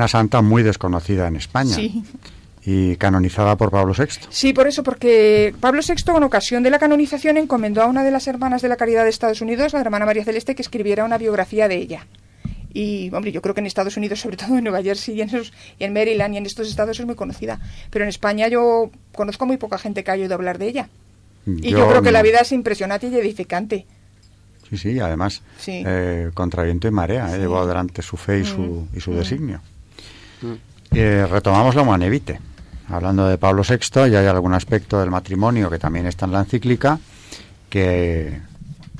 Una 0.00 0.08
santa 0.08 0.40
muy 0.40 0.62
desconocida 0.62 1.28
en 1.28 1.36
España. 1.36 1.74
Sí. 1.74 2.02
Y 2.64 2.96
canonizada 2.96 3.56
por 3.56 3.70
Pablo 3.70 3.94
VI. 3.96 4.06
Sí, 4.30 4.52
por 4.52 4.66
eso, 4.66 4.82
porque 4.82 5.54
Pablo 5.60 5.80
VI, 5.86 6.02
con 6.04 6.22
ocasión 6.22 6.62
de 6.62 6.70
la 6.70 6.78
canonización, 6.78 7.36
encomendó 7.36 7.82
a 7.82 7.86
una 7.86 8.02
de 8.04 8.10
las 8.10 8.26
hermanas 8.26 8.62
de 8.62 8.68
la 8.68 8.76
Caridad 8.76 9.04
de 9.04 9.10
Estados 9.10 9.40
Unidos, 9.40 9.72
la 9.72 9.80
hermana 9.80 10.06
María 10.06 10.24
Celeste, 10.24 10.54
que 10.54 10.62
escribiera 10.62 11.04
una 11.04 11.18
biografía 11.18 11.68
de 11.68 11.76
ella. 11.76 12.06
Y, 12.72 13.10
hombre, 13.14 13.32
yo 13.32 13.42
creo 13.42 13.54
que 13.54 13.60
en 13.60 13.66
Estados 13.66 13.96
Unidos, 13.96 14.20
sobre 14.20 14.36
todo 14.36 14.56
en 14.56 14.64
Nueva 14.64 14.82
Jersey 14.82 15.16
y 15.16 15.22
en, 15.22 15.30
y 15.78 15.84
en 15.84 15.92
Maryland 15.92 16.34
y 16.34 16.38
en 16.38 16.46
estos 16.46 16.68
estados 16.68 16.98
es 17.00 17.04
muy 17.06 17.14
conocida. 17.16 17.60
Pero 17.90 18.04
en 18.04 18.08
España 18.10 18.46
yo 18.48 18.90
conozco 19.12 19.44
muy 19.46 19.56
poca 19.56 19.76
gente 19.78 20.04
que 20.04 20.10
haya 20.12 20.22
oído 20.22 20.34
hablar 20.34 20.58
de 20.58 20.68
ella. 20.68 20.88
Y 21.46 21.70
yo, 21.70 21.88
creo 21.88 22.02
que 22.02 22.12
la 22.12 22.22
vida 22.22 22.38
es 22.40 22.52
impresionante 22.52 23.08
y 23.08 23.16
edificante. 23.16 23.86
Sí, 24.68 24.76
sí, 24.78 25.00
además, 25.00 25.42
Sí. 25.58 25.82
eh, 25.84 26.30
contra 26.34 26.62
viento 26.62 26.86
y 26.86 26.90
marea, 26.92 27.28
eh, 27.30 27.34
Sí. 27.34 27.40
llevó 27.40 27.58
adelante 27.58 28.02
su 28.02 28.16
fe 28.16 28.40
y 28.40 28.44
su, 28.44 28.60
Mm. 28.60 28.96
y 28.96 29.00
su 29.00 29.10
Mm. 29.10 29.16
designio. 29.16 29.60
Eh, 30.92 31.26
retomamos 31.30 31.74
la 31.74 31.82
Humanevite. 31.82 32.40
Hablando 32.88 33.26
de 33.26 33.38
Pablo 33.38 33.62
VI, 33.68 34.10
ya 34.10 34.20
hay 34.20 34.26
algún 34.26 34.54
aspecto 34.54 34.98
del 34.98 35.10
matrimonio 35.10 35.70
que 35.70 35.78
también 35.78 36.06
está 36.06 36.26
en 36.26 36.32
la 36.32 36.40
encíclica 36.40 36.98
que, 37.68 38.40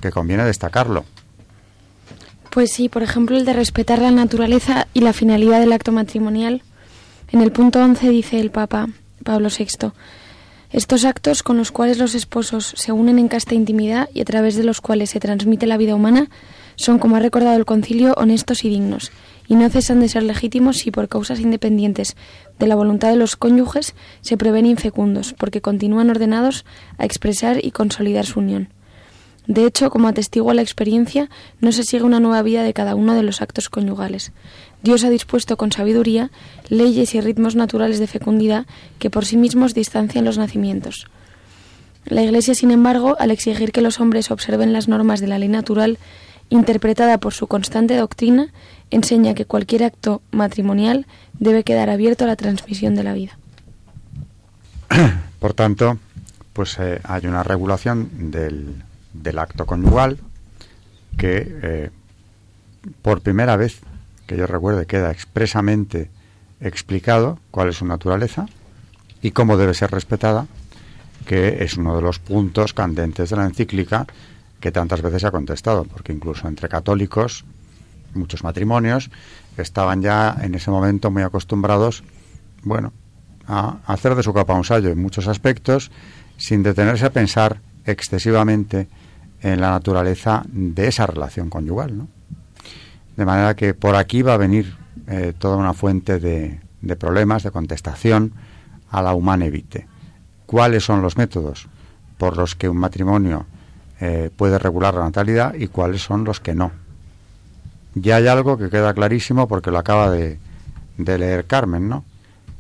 que 0.01 0.11
conviene 0.11 0.45
destacarlo. 0.45 1.05
Pues 2.51 2.73
sí, 2.73 2.89
por 2.89 3.03
ejemplo, 3.03 3.37
el 3.37 3.45
de 3.45 3.53
respetar 3.53 4.01
la 4.01 4.11
naturaleza 4.11 4.87
y 4.95 5.01
la 5.01 5.13
finalidad 5.13 5.61
del 5.61 5.73
acto 5.73 5.93
matrimonial. 5.93 6.63
En 7.33 7.43
el 7.43 7.53
punto 7.53 7.81
11 7.81 8.09
dice 8.11 8.41
el 8.41 8.51
Papa 8.51 8.89
Pablo 9.25 9.49
VI, 9.57 9.93
estos 10.73 11.05
actos 11.05 11.43
con 11.43 11.57
los 11.57 11.73
cuales 11.73 11.99
los 11.99 12.15
esposos 12.15 12.75
se 12.77 12.93
unen 12.93 13.19
en 13.19 13.29
casta 13.29 13.55
intimidad 13.55 14.09
y 14.15 14.21
a 14.21 14.25
través 14.25 14.57
de 14.57 14.65
los 14.65 14.81
cuales 14.81 15.11
se 15.11 15.21
transmite 15.21 15.67
la 15.67 15.77
vida 15.77 15.95
humana 15.95 16.29
son, 16.77 16.99
como 16.99 17.17
ha 17.17 17.21
recordado 17.21 17.57
el 17.57 17.65
concilio, 17.65 18.15
honestos 18.17 18.65
y 18.65 18.69
dignos, 18.69 19.13
y 19.51 19.57
no 19.57 19.69
cesan 19.69 19.99
de 19.99 20.09
ser 20.09 20.23
legítimos 20.23 20.79
si 20.79 20.93
por 20.93 21.09
causas 21.09 21.41
independientes 21.41 22.17
de 22.61 22.69
la 22.69 22.77
voluntad 22.77 23.11
de 23.11 23.17
los 23.17 23.35
cónyuges 23.35 23.97
se 24.21 24.37
prevén 24.37 24.65
infecundos, 24.65 25.35
porque 25.37 25.61
continúan 25.61 26.09
ordenados 26.09 26.65
a 26.99 27.05
expresar 27.05 27.59
y 27.61 27.73
consolidar 27.73 28.27
su 28.27 28.39
unión. 28.39 28.69
De 29.49 29.67
hecho, 29.67 29.91
como 29.91 30.07
atestigua 30.07 30.55
la 30.55 30.63
experiencia, 30.63 31.31
no 31.61 31.73
se 31.73 31.83
sigue 31.83 32.05
una 32.05 32.21
nueva 32.21 32.43
vida 32.43 32.63
de 32.63 32.73
cada 32.73 32.95
uno 32.95 33.15
de 33.15 33.25
los 33.25 33.43
actos 33.43 33.69
conyugales. 33.69 34.31
Dios 34.85 35.03
ha 35.03 35.11
dispuesto 35.11 35.57
con 35.57 35.73
sabiduría 35.73 36.31
leyes 36.69 37.17
y 37.17 37.21
ritmos 37.21 37.57
naturales 37.57 37.99
de 37.99 38.07
fecundidad 38.07 38.67
que 39.01 39.11
por 39.11 39.25
sí 39.25 39.37
mismos 39.37 39.75
distancian 39.75 40.25
los 40.25 40.39
nacimientos. 40.39 41.09
La 42.05 42.23
Iglesia, 42.23 42.55
sin 42.55 42.71
embargo, 42.71 43.17
al 43.19 43.33
exigir 43.33 43.73
que 43.73 43.83
los 43.83 43.99
hombres 43.99 44.31
observen 44.31 44.73
las 44.73 44.87
normas 44.87 45.21
de 45.21 45.27
la 45.27 45.41
ley 45.41 45.49
natural, 45.49 45.99
interpretada 46.51 47.19
por 47.19 47.33
su 47.33 47.47
constante 47.47 47.97
doctrina, 47.97 48.53
enseña 48.91 49.35
que 49.35 49.47
cualquier 49.47 49.85
acto 49.85 50.21
matrimonial 50.31 51.07
debe 51.39 51.65
quedar 51.65 51.89
abierto 51.89 52.25
a 52.25 52.27
la 52.27 52.37
transmisión 52.37 52.95
de 52.95 53.05
la 53.05 53.15
vida. 53.15 53.39
Por 55.39 55.55
tanto, 55.55 55.99
pues 56.53 56.77
eh, 56.79 57.01
hay 57.05 57.27
una 57.27 57.43
regulación 57.43 58.31
del, 58.31 58.83
del 59.15 59.39
acto 59.39 59.65
conyugal 59.65 60.19
que 61.17 61.59
eh, 61.63 61.91
por 63.03 63.21
primera 63.23 63.57
vez 63.57 63.81
que 64.27 64.37
yo 64.37 64.47
recuerde 64.47 64.87
queda 64.87 65.11
expresamente 65.11 66.11
explicado 66.61 67.39
cuál 67.51 67.69
es 67.69 67.77
su 67.77 67.87
naturaleza 67.87 68.47
y 69.23 69.31
cómo 69.31 69.57
debe 69.57 69.75
ser 69.75 69.91
respetada, 69.91 70.47
que 71.27 71.65
es 71.65 71.77
uno 71.77 71.97
de 71.97 72.03
los 72.03 72.19
puntos 72.19 72.73
candentes 72.73 73.31
de 73.31 73.37
la 73.37 73.45
encíclica 73.45 74.07
que 74.61 74.71
tantas 74.71 75.03
veces 75.03 75.23
se 75.23 75.27
ha 75.27 75.31
contestado, 75.31 75.85
porque 75.85 76.13
incluso 76.13 76.47
entre 76.47 76.69
católicos 76.69 77.45
muchos 78.15 78.43
matrimonios 78.45 79.11
estaban 79.57 80.03
ya 80.03 80.37
en 80.41 80.55
ese 80.55 80.71
momento 80.71 81.11
muy 81.11 81.23
acostumbrados, 81.23 82.03
bueno, 82.63 82.93
a 83.47 83.79
hacer 83.87 84.15
de 84.15 84.23
su 84.23 84.33
capa 84.33 84.55
un 84.55 84.65
sallo 84.65 84.91
en 84.91 85.01
muchos 85.01 85.29
aspectos, 85.29 85.91
sin 86.37 86.63
detenerse 86.63 87.07
a 87.07 87.13
pensar 87.13 87.61
excesivamente 87.85 88.89
en 89.43 89.61
la 89.61 89.71
naturaleza 89.71 90.43
de 90.49 90.89
esa 90.89 91.07
relación 91.07 91.51
conyugal, 91.51 91.97
¿no? 91.97 92.09
De 93.17 93.25
manera 93.25 93.55
que 93.55 93.75
por 93.75 93.97
aquí 93.97 94.23
va 94.23 94.35
a 94.35 94.39
venir 94.39 94.77
eh, 95.07 95.35
toda 95.37 95.57
una 95.57 95.75
fuente 95.75 96.19
de, 96.19 96.61
de 96.81 96.97
problemas, 96.97 97.43
de 97.43 97.51
contestación 97.51 98.33
a 98.91 99.03
la 99.03 99.15
humana 99.15 99.47
evite. 99.47 99.87
¿Cuáles 100.47 100.85
son 100.85 101.03
los 101.03 101.17
métodos 101.17 101.69
por 102.19 102.37
los 102.37 102.55
que 102.55 102.69
un 102.69 102.77
matrimonio 102.77 103.47
eh, 104.01 104.31
puede 104.35 104.59
regular 104.59 104.95
la 104.95 105.05
natalidad 105.05 105.55
y 105.55 105.69
cuáles 105.69 106.03
son 106.03 106.25
los 106.25 106.41
que 106.41 106.55
no? 106.55 106.73
Ya 107.95 108.17
hay 108.17 108.29
algo 108.29 108.57
que 108.57 108.71
queda 108.71 108.95
clarísimo 108.95 109.49
porque 109.49 109.71
lo 109.71 109.79
acaba 109.79 110.11
de, 110.11 110.39
leer 110.97 111.47
Carmen, 111.47 111.89
¿no? 111.89 112.05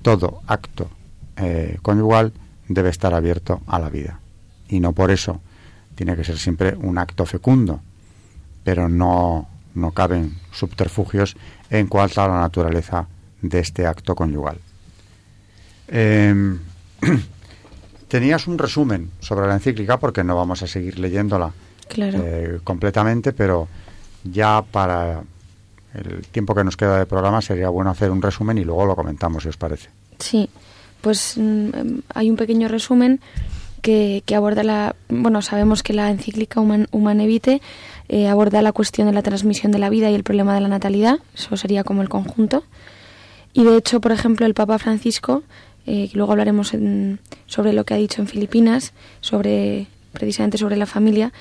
Todo 0.03 0.41
acto 0.47 0.91
eh, 1.37 1.79
conyugal 1.83 2.33
debe 2.69 2.91
estar 2.91 3.15
abierto 3.15 3.61
a 3.67 3.79
la 3.79 3.89
vida. 3.89 4.21
Y 4.69 4.81
no 4.81 4.93
por 4.93 5.11
eso 5.11 5.41
tiene 5.95 6.17
que 6.17 6.25
ser 6.25 6.39
siempre 6.39 6.75
un 6.77 6.99
acto 6.99 7.27
fecundo, 7.27 7.81
pero 8.65 8.89
no, 8.89 9.49
no 9.75 9.93
caben 9.93 10.37
subterfugios 10.53 11.37
en 11.71 11.87
cuanto 11.87 12.23
a 12.23 12.29
la 12.29 12.41
naturaleza 12.41 13.07
de 13.43 13.61
este 13.61 13.87
acto 13.87 14.15
conyugal. 14.15 14.59
Eh, 15.89 16.59
tenías 18.11 18.47
un 18.47 18.59
resumen 18.59 19.11
sobre 19.21 19.47
la 19.47 19.55
encíclica 19.55 19.99
porque 19.99 20.23
no 20.25 20.37
vamos 20.37 20.63
a 20.63 20.67
seguir 20.67 20.99
leyéndola 20.99 21.53
Claro. 21.89 22.19
eh, 22.23 22.61
completamente, 22.63 23.33
pero 23.33 23.67
ya 24.25 24.63
para 24.63 25.23
el 25.95 26.27
tiempo 26.31 26.55
que 26.55 26.63
nos 26.63 26.77
queda 26.77 26.99
de 26.99 27.07
programa 27.07 27.41
sería 27.41 27.69
bueno 27.69 27.91
hacer 27.91 28.11
un 28.11 28.21
resumen 28.23 28.59
y 28.59 28.65
luego 28.65 28.85
lo 28.87 28.95
comentamos, 28.95 29.43
si 29.43 29.49
os 29.49 29.57
parece. 29.57 29.89
Sí, 30.19 30.49
pues 31.01 31.35
mm, 31.37 31.69
em, 31.75 32.03
hay 32.15 32.31
un 32.31 32.37
pequeño 32.37 32.69
resumen 32.69 33.21
que, 33.83 34.23
que 34.27 34.37
aborda 34.37 34.63
la... 34.63 34.95
Bueno, 35.09 35.43
sabemos 35.43 35.83
que 35.83 35.93
la 35.95 36.11
encíclica 36.11 36.61
Human, 36.61 36.87
Human 36.93 37.21
Evite 37.21 37.61
eh, 38.09 38.29
aborda 38.29 38.63
la 38.63 38.73
cuestión 38.73 39.07
de 39.09 39.13
la 39.15 39.23
transmisión 39.23 39.73
de 39.73 39.79
la 39.79 39.89
vida 39.89 40.11
y 40.11 40.15
el 40.15 40.23
problema 40.23 40.55
de 40.55 40.61
la 40.61 40.69
natalidad, 40.69 41.19
eso 41.35 41.57
sería 41.57 41.83
como 41.83 42.03
el 42.03 42.09
conjunto. 42.09 42.63
Y 43.53 43.65
de 43.65 43.77
hecho, 43.77 44.01
por 44.01 44.13
ejemplo, 44.13 44.47
el 44.47 44.55
Papa 44.55 44.79
Francisco, 44.79 45.43
eh, 45.93 46.09
luego 46.15 46.33
hablaremos 46.33 46.73
en- 46.75 47.19
sobre 47.47 47.73
lo 47.73 47.85
que 47.85 47.95
ha 47.95 47.97
dicho 47.97 48.21
en 48.23 48.29
Filipinas, 48.29 48.93
sobre 49.21 49.87
precisamente 50.13 50.57
sobre 50.59 50.77
la 50.77 50.87
familia, 50.87 51.33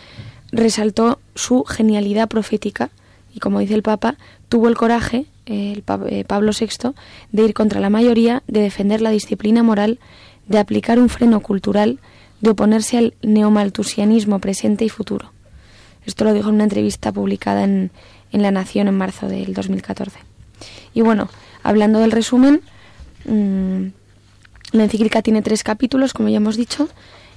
resaltó 0.51 1.19
su 1.35 1.63
genialidad 1.63 2.27
profética 2.27 2.89
y, 3.35 3.39
como 3.39 3.59
dice 3.59 3.75
el 3.75 3.83
Papa, 3.83 4.15
tuvo 4.47 4.67
el 4.67 4.75
coraje, 4.75 5.25
eh, 5.45 5.73
el 5.73 5.83
eh, 6.09 6.23
Pablo 6.25 6.51
VI, 6.59 6.93
de 7.31 7.43
ir 7.43 7.53
contra 7.53 7.79
la 7.79 7.89
mayoría, 7.89 8.41
de 8.47 8.61
defender 8.61 9.01
la 9.01 9.11
disciplina 9.11 9.61
moral, 9.63 9.99
de 10.47 10.57
aplicar 10.57 10.97
un 10.99 11.09
freno 11.09 11.39
cultural, 11.41 11.99
de 12.41 12.49
oponerse 12.51 12.97
al 12.97 13.13
neomaltusianismo 13.21 14.39
presente 14.39 14.85
y 14.85 14.89
futuro. 14.89 15.31
Esto 16.05 16.23
lo 16.23 16.33
dijo 16.33 16.49
en 16.49 16.55
una 16.55 16.63
entrevista 16.63 17.11
publicada 17.11 17.63
en, 17.63 17.91
en 18.31 18.41
La 18.41 18.49
Nación 18.51 18.87
en 18.87 18.97
marzo 18.97 19.27
del 19.27 19.53
2014. 19.53 20.17
Y 20.95 21.01
bueno, 21.01 21.29
hablando 21.61 21.99
del 21.99 22.11
resumen, 22.11 22.61
mm, 23.25 23.87
la 24.71 24.83
encíclica 24.83 25.21
tiene 25.21 25.41
tres 25.41 25.63
capítulos, 25.63 26.13
como 26.13 26.29
ya 26.29 26.37
hemos 26.37 26.57
dicho. 26.57 26.89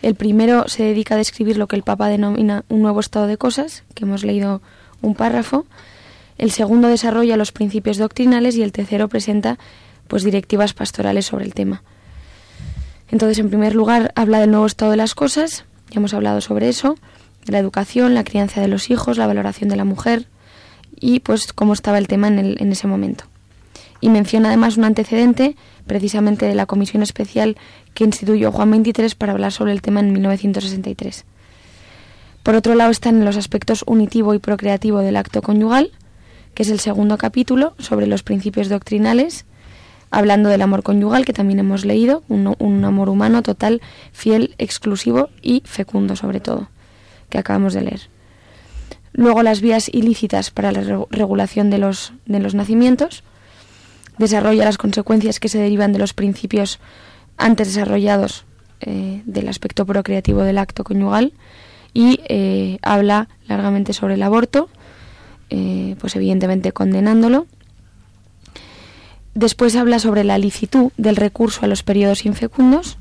El 0.03 0.15
primero 0.15 0.69
se 0.69 0.83
dedica 0.83 1.15
a 1.15 1.19
describir 1.19 1.57
lo 1.57 1.69
que 1.69 1.77
el 1.77 1.83
Papa 1.83 2.09
denomina 2.09 2.65
un 2.69 2.83
nuevo 2.83 3.01
estado 3.01 3.27
de 3.27 3.37
cosas, 3.39 3.85
que 3.95 4.05
hemos 4.05 4.25
leído 4.25 4.61
un 5.01 5.15
párrafo. 5.15 5.67
El 6.39 6.51
segundo 6.51 6.89
desarrolla 6.89 7.37
los 7.37 7.53
principios 7.53 7.99
doctrinales 7.99 8.57
y 8.57 8.63
el 8.63 8.73
tercero 8.73 9.09
presenta 9.09 9.59
pues 10.09 10.25
directivas 10.25 10.75
pastorales 10.75 11.27
sobre 11.27 11.45
el 11.45 11.55
tema. 11.55 11.83
Entonces, 13.11 13.39
en 13.39 13.49
primer 13.49 13.75
lugar, 13.75 14.13
habla 14.17 14.41
del 14.41 14.51
nuevo 14.51 14.67
estado 14.67 14.91
de 14.91 14.97
las 14.97 15.15
cosas, 15.15 15.65
ya 15.91 15.99
hemos 15.99 16.15
hablado 16.15 16.41
sobre 16.41 16.69
eso, 16.69 16.97
la 17.47 17.59
educación, 17.59 18.15
la 18.15 18.25
crianza 18.25 18.61
de 18.61 18.69
los 18.69 18.91
hijos, 18.91 19.19
la 19.19 19.27
valoración 19.27 19.69
de 19.69 19.77
la 19.77 19.85
mujer 19.85 20.27
y 20.99 21.21
pues 21.21 21.53
cómo 21.53 21.73
estaba 21.73 21.99
el 21.99 22.09
tema 22.09 22.29
en 22.29 22.73
ese 22.73 22.87
momento. 22.87 23.25
Y 24.01 24.09
menciona 24.09 24.49
además 24.49 24.77
un 24.77 24.85
antecedente, 24.85 25.57
precisamente 25.87 26.47
de 26.47 26.55
la 26.55 26.67
comisión 26.67 27.03
especial 27.03 27.57
que 27.95 28.05
instituyó 28.05 28.53
Juan 28.53 28.73
XXIII 28.85 29.15
para 29.19 29.33
hablar 29.33 29.53
sobre 29.53 29.73
el 29.73 29.83
tema 29.83 30.01
en 30.01 30.13
1963. 30.13 31.25
Por 32.43 32.55
otro 32.55 32.75
lado 32.75 32.91
están 32.91 33.25
los 33.25 33.37
aspectos 33.37 33.85
unitivo 33.87 34.35
y 34.35 34.39
procreativo 34.39 34.99
del 35.01 35.17
acto 35.17 35.43
conyugal, 35.43 35.93
que 36.55 36.65
es 36.65 36.71
el 36.71 36.81
segundo 36.81 37.17
capítulo 37.19 37.75
sobre 37.79 38.07
los 38.07 38.23
principios 38.23 38.69
doctrinales, 38.69 39.47
hablando 40.11 40.49
del 40.49 40.63
amor 40.63 40.83
conyugal, 40.83 41.25
que 41.25 41.33
también 41.33 41.61
hemos 41.61 41.85
leído, 41.85 42.23
un, 42.29 42.55
un 42.59 42.85
amor 42.85 43.09
humano 43.09 43.43
total, 43.43 43.81
fiel, 44.13 44.55
exclusivo 44.59 45.31
y 45.41 45.63
fecundo 45.65 46.17
sobre 46.17 46.41
todo, 46.41 46.69
que 47.31 47.39
acabamos 47.39 47.73
de 47.75 47.83
leer. 47.83 48.01
Luego 49.15 49.43
las 49.43 49.61
vías 49.61 49.89
ilícitas 49.93 50.51
para 50.51 50.73
la 50.73 50.81
re- 50.81 51.07
regulación 51.11 51.71
de 51.71 51.79
los, 51.79 52.13
de 52.27 52.41
los 52.41 52.55
nacimientos, 52.55 53.23
desarrolla 54.19 54.65
las 54.65 54.79
consecuencias 54.79 55.41
que 55.41 55.49
se 55.49 55.59
derivan 55.59 55.93
de 55.93 55.99
los 55.99 56.15
principios 56.15 56.79
antes 57.37 57.69
desarrollados 57.69 58.45
eh, 58.81 59.23
del 59.27 59.49
aspecto 59.49 59.87
procreativo 59.87 60.43
del 60.43 60.59
acto 60.59 60.85
conyugal 60.85 61.33
y 61.95 62.21
eh, 62.29 62.79
habla 62.83 63.29
largamente 63.47 63.93
sobre 63.93 64.15
el 64.15 64.23
aborto, 64.23 64.69
eh, 65.51 65.97
pues 66.01 66.17
evidentemente 66.17 66.73
condenándolo. 66.73 67.47
Después 69.35 69.77
habla 69.77 69.99
sobre 69.99 70.25
la 70.25 70.39
licitud 70.39 70.93
del 70.97 71.17
recurso 71.17 71.65
a 71.65 71.69
los 71.69 71.83
periodos 71.83 72.27
infecundos, 72.27 72.99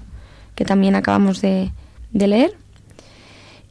que 0.55 0.65
también 0.65 0.95
acabamos 0.95 1.41
de, 1.41 1.71
de 2.11 2.27
leer. 2.27 2.57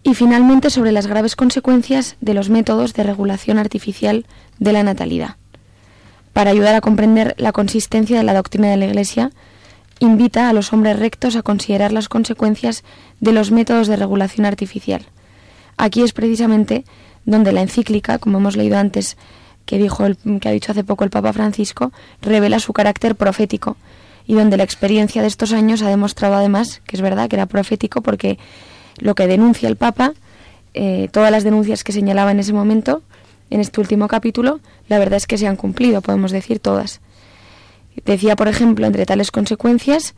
Y 0.03 0.15
finalmente 0.15 0.71
sobre 0.71 0.93
las 0.93 1.07
graves 1.07 1.37
consecuencias 1.37 2.17
de 2.21 2.35
los 2.35 2.49
métodos 2.49 2.95
de 2.95 3.03
regulación 3.03 3.59
artificial 3.59 4.27
de 4.59 4.73
la 4.73 4.83
natalidad. 4.83 5.37
Para 6.33 6.51
ayudar 6.51 6.75
a 6.75 6.81
comprender 6.81 7.35
la 7.39 7.53
consistencia 7.53 8.19
de 8.19 8.25
la 8.25 8.35
doctrina 8.35 8.69
de 8.69 8.77
la 8.77 8.87
Iglesia, 8.87 9.31
invita 9.99 10.49
a 10.49 10.53
los 10.53 10.73
hombres 10.73 10.99
rectos 10.99 11.37
a 11.37 11.43
considerar 11.43 11.93
las 11.93 12.09
consecuencias 12.09 12.85
de 13.21 13.33
los 13.33 13.51
métodos 13.51 13.87
de 13.87 13.97
regulación 13.97 14.47
artificial. 14.47 15.07
Aquí 15.77 16.03
es 16.03 16.13
precisamente 16.13 16.85
donde 17.25 17.53
la 17.53 17.63
encíclica, 17.63 18.19
como 18.19 18.39
hemos 18.39 18.57
leído 18.57 18.79
antes, 18.79 19.17
que 19.67 19.79
dijo 19.79 20.07
el, 20.07 20.17
que 20.41 20.49
ha 20.49 20.53
dicho 20.53 20.73
hace 20.73 20.85
poco 20.85 21.05
el 21.05 21.11
Papa 21.11 21.33
Francisco, 21.33 21.93
revela 22.23 22.59
su 22.59 22.73
carácter 22.73 23.15
profético 23.15 23.77
y 24.27 24.35
donde 24.35 24.57
la 24.57 24.65
experiencia 24.65 25.23
de 25.23 25.29
estos 25.29 25.53
años 25.53 25.83
ha 25.83 25.89
demostrado 25.89 26.35
además 26.35 26.81
que 26.87 26.97
es 26.97 27.03
verdad 27.03 27.29
que 27.29 27.37
era 27.37 27.47
profético 27.47 28.01
porque 28.01 28.39
lo 28.99 29.15
que 29.15 29.27
denuncia 29.27 29.69
el 29.69 29.77
Papa, 29.77 30.13
eh, 30.75 31.09
todas 31.13 31.31
las 31.31 31.45
denuncias 31.45 31.85
que 31.85 31.93
señalaba 31.93 32.31
en 32.31 32.41
ese 32.41 32.53
momento, 32.53 33.03
en 33.51 33.61
este 33.61 33.81
último 33.81 34.09
capítulo, 34.09 34.61
la 34.89 34.99
verdad 34.99 35.17
es 35.17 35.27
que 35.27 35.37
se 35.37 35.47
han 35.47 35.57
cumplido, 35.57 36.01
podemos 36.01 36.31
decir 36.31 36.61
todas. 36.61 37.01
Decía, 38.05 38.37
por 38.37 38.49
ejemplo, 38.49 38.87
entre 38.87 39.05
tales 39.05 39.31
consecuencias, 39.31 40.15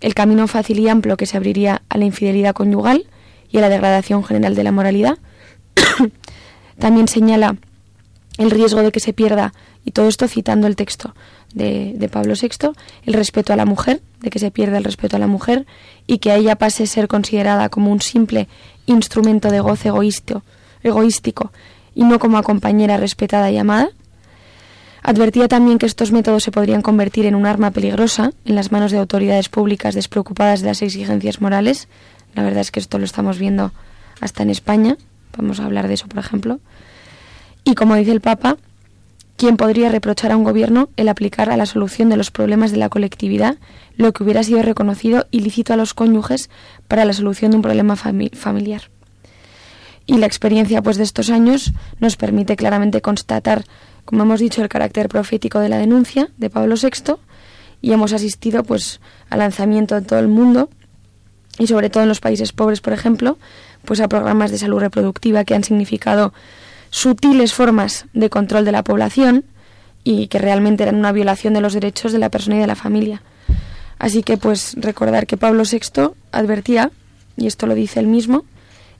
el 0.00 0.14
camino 0.14 0.46
fácil 0.48 0.78
y 0.78 0.88
amplio 0.88 1.16
que 1.16 1.26
se 1.26 1.36
abriría 1.36 1.82
a 1.88 1.98
la 1.98 2.04
infidelidad 2.04 2.54
conyugal 2.54 3.06
y 3.50 3.58
a 3.58 3.60
la 3.60 3.68
degradación 3.68 4.24
general 4.24 4.54
de 4.54 4.64
la 4.64 4.72
moralidad. 4.72 5.18
También 6.78 7.08
señala 7.08 7.56
el 8.38 8.50
riesgo 8.50 8.82
de 8.82 8.92
que 8.92 9.00
se 9.00 9.12
pierda, 9.12 9.52
y 9.84 9.90
todo 9.90 10.08
esto 10.08 10.28
citando 10.28 10.66
el 10.66 10.76
texto 10.76 11.14
de, 11.52 11.92
de, 11.96 12.08
Pablo 12.08 12.34
VI, 12.40 12.70
el 13.04 13.14
respeto 13.14 13.52
a 13.52 13.56
la 13.56 13.66
mujer, 13.66 14.00
de 14.20 14.30
que 14.30 14.38
se 14.38 14.50
pierda 14.50 14.78
el 14.78 14.84
respeto 14.84 15.16
a 15.16 15.18
la 15.18 15.26
mujer 15.26 15.66
y 16.06 16.18
que 16.18 16.30
a 16.30 16.36
ella 16.36 16.56
pase 16.56 16.84
a 16.84 16.86
ser 16.86 17.08
considerada 17.08 17.68
como 17.68 17.90
un 17.90 18.00
simple 18.00 18.48
instrumento 18.86 19.50
de 19.50 19.60
goce 19.60 19.88
egoísto, 19.88 20.42
egoístico 20.82 21.52
y 21.94 22.04
no 22.04 22.18
como 22.18 22.38
a 22.38 22.42
compañera 22.42 22.96
respetada 22.96 23.50
y 23.50 23.58
amada. 23.58 23.90
Advertía 25.02 25.48
también 25.48 25.78
que 25.78 25.86
estos 25.86 26.12
métodos 26.12 26.42
se 26.44 26.52
podrían 26.52 26.82
convertir 26.82 27.26
en 27.26 27.34
un 27.34 27.46
arma 27.46 27.70
peligrosa 27.70 28.32
en 28.44 28.54
las 28.54 28.70
manos 28.70 28.92
de 28.92 28.98
autoridades 28.98 29.48
públicas 29.48 29.94
despreocupadas 29.94 30.60
de 30.60 30.68
las 30.68 30.82
exigencias 30.82 31.40
morales. 31.40 31.88
La 32.34 32.42
verdad 32.42 32.60
es 32.60 32.70
que 32.70 32.80
esto 32.80 32.98
lo 32.98 33.04
estamos 33.04 33.38
viendo 33.38 33.72
hasta 34.20 34.42
en 34.42 34.50
España. 34.50 34.96
Vamos 35.36 35.60
a 35.60 35.64
hablar 35.64 35.88
de 35.88 35.94
eso, 35.94 36.06
por 36.06 36.18
ejemplo. 36.18 36.60
Y 37.64 37.74
como 37.74 37.94
dice 37.94 38.12
el 38.12 38.20
Papa, 38.20 38.56
¿quién 39.36 39.56
podría 39.56 39.88
reprochar 39.88 40.32
a 40.32 40.36
un 40.36 40.44
gobierno 40.44 40.90
el 40.96 41.08
aplicar 41.08 41.50
a 41.50 41.56
la 41.56 41.66
solución 41.66 42.10
de 42.10 42.18
los 42.18 42.30
problemas 42.30 42.70
de 42.70 42.76
la 42.76 42.90
colectividad 42.90 43.56
lo 43.96 44.12
que 44.12 44.22
hubiera 44.22 44.42
sido 44.42 44.62
reconocido 44.62 45.26
ilícito 45.30 45.72
a 45.72 45.76
los 45.76 45.94
cónyuges 45.94 46.50
para 46.88 47.04
la 47.04 47.14
solución 47.14 47.52
de 47.52 47.56
un 47.56 47.62
problema 47.62 47.96
familiar? 47.96 48.90
Y 50.10 50.18
la 50.18 50.26
experiencia 50.26 50.82
pues 50.82 50.96
de 50.96 51.04
estos 51.04 51.30
años 51.30 51.72
nos 52.00 52.16
permite 52.16 52.56
claramente 52.56 53.00
constatar 53.00 53.64
como 54.10 54.24
hemos 54.24 54.40
dicho, 54.40 54.60
el 54.60 54.68
carácter 54.68 55.08
profético 55.08 55.60
de 55.60 55.68
la 55.68 55.78
denuncia 55.78 56.30
de 56.36 56.50
Pablo 56.50 56.74
VI 56.74 57.14
y 57.80 57.92
hemos 57.92 58.12
asistido 58.12 58.64
pues 58.64 59.00
al 59.30 59.38
lanzamiento 59.38 59.96
en 59.96 60.04
todo 60.04 60.18
el 60.18 60.26
mundo 60.26 60.68
y 61.58 61.68
sobre 61.68 61.90
todo 61.90 62.02
en 62.02 62.08
los 62.08 62.18
países 62.18 62.52
pobres, 62.52 62.80
por 62.80 62.92
ejemplo, 62.92 63.38
pues 63.84 64.00
a 64.00 64.08
programas 64.08 64.50
de 64.50 64.58
salud 64.58 64.80
reproductiva 64.80 65.44
que 65.44 65.54
han 65.54 65.62
significado 65.62 66.32
sutiles 66.90 67.54
formas 67.54 68.06
de 68.12 68.30
control 68.30 68.64
de 68.64 68.72
la 68.72 68.82
población 68.82 69.44
y 70.02 70.26
que 70.26 70.38
realmente 70.38 70.82
eran 70.82 70.96
una 70.96 71.12
violación 71.12 71.54
de 71.54 71.60
los 71.60 71.74
derechos 71.74 72.12
de 72.12 72.18
la 72.18 72.30
persona 72.30 72.56
y 72.56 72.60
de 72.60 72.66
la 72.66 72.74
familia. 72.74 73.22
Así 74.00 74.24
que 74.24 74.38
pues 74.38 74.74
recordar 74.76 75.28
que 75.28 75.36
Pablo 75.36 75.62
VI 75.62 76.14
advertía, 76.32 76.90
y 77.36 77.46
esto 77.46 77.66
lo 77.66 77.74
dice 77.76 78.00
él 78.00 78.08
mismo, 78.08 78.44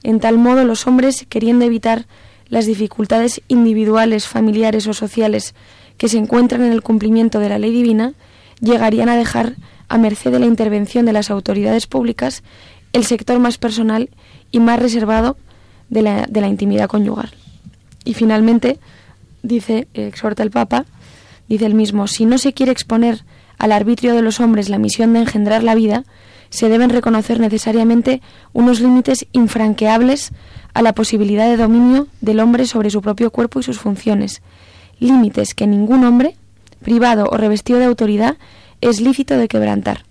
en 0.03 0.21
tal 0.21 0.39
modo 0.39 0.65
los 0.65 0.87
hombres, 0.87 1.27
queriendo 1.29 1.65
evitar 1.65 2.07
las 2.49 2.67
dificultades 2.67 3.43
individuales, 3.49 4.27
familiares 4.27 4.87
o 4.87 4.95
sociales 4.95 5.55
que 5.97 6.09
se 6.09 6.19
encuentran 6.19 6.65
en 6.65 6.73
el 6.73 6.83
cumplimiento 6.83 7.39
de 7.39 7.49
la 7.49 7.59
ley 7.59 7.73
divina, 7.73 8.15
llegarían 8.61 9.09
a 9.09 9.17
dejar 9.17 9.57
a 9.89 9.99
merced 9.99 10.33
de 10.33 10.39
la 10.39 10.47
intervención 10.47 11.05
de 11.07 11.13
las 11.13 11.31
autoridades 11.31 11.87
públicas 11.87 12.43
el 12.93 13.05
sector 13.05 13.39
más 13.39 13.59
personal 13.59 14.11
y 14.51 14.61
más 14.61 14.79
reservado 14.79 15.37
de 15.89 16.03
la, 16.03 16.27
de 16.27 16.41
la 16.41 16.49
intimidad 16.49 16.89
conyugal. 16.89 17.31
Y 18.05 18.15
finalmente, 18.15 18.79
dice, 19.43 19.89
exhorta 19.95 20.43
el 20.43 20.51
Papa, 20.51 20.87
dice 21.49 21.67
el 21.67 21.75
mismo, 21.75 22.07
si 22.07 22.25
no 22.25 22.39
se 22.39 22.53
quiere 22.53 22.73
exponer 22.73 23.25
al 23.59 23.73
arbitrio 23.73 24.15
de 24.15 24.23
los 24.23 24.41
hombres 24.41 24.69
la 24.69 24.79
misión 24.79 25.13
de 25.13 25.21
engendrar 25.21 25.63
la 25.63 25.75
vida, 25.75 26.05
se 26.51 26.69
deben 26.69 26.91
reconocer 26.91 27.41
necesariamente 27.41 28.21
unos 28.53 28.81
límites 28.81 29.27
infranqueables 29.33 30.33
a 30.75 30.83
la 30.83 30.95
posibilidad 30.95 31.49
de 31.49 31.57
dominio 31.57 32.09
del 32.21 32.41
hombre 32.41 32.67
sobre 32.67 32.91
su 32.91 33.01
propio 33.01 33.31
cuerpo 33.31 33.61
y 33.61 33.63
sus 33.63 33.79
funciones, 33.79 34.43
límites 34.99 35.55
que 35.55 35.67
ningún 35.67 36.05
hombre, 36.05 36.37
privado 36.83 37.29
o 37.31 37.37
revestido 37.37 37.79
de 37.79 37.87
autoridad, 37.87 38.37
es 38.81 39.01
lícito 39.01 39.37
de 39.37 39.49
quebrantar. 39.49 40.05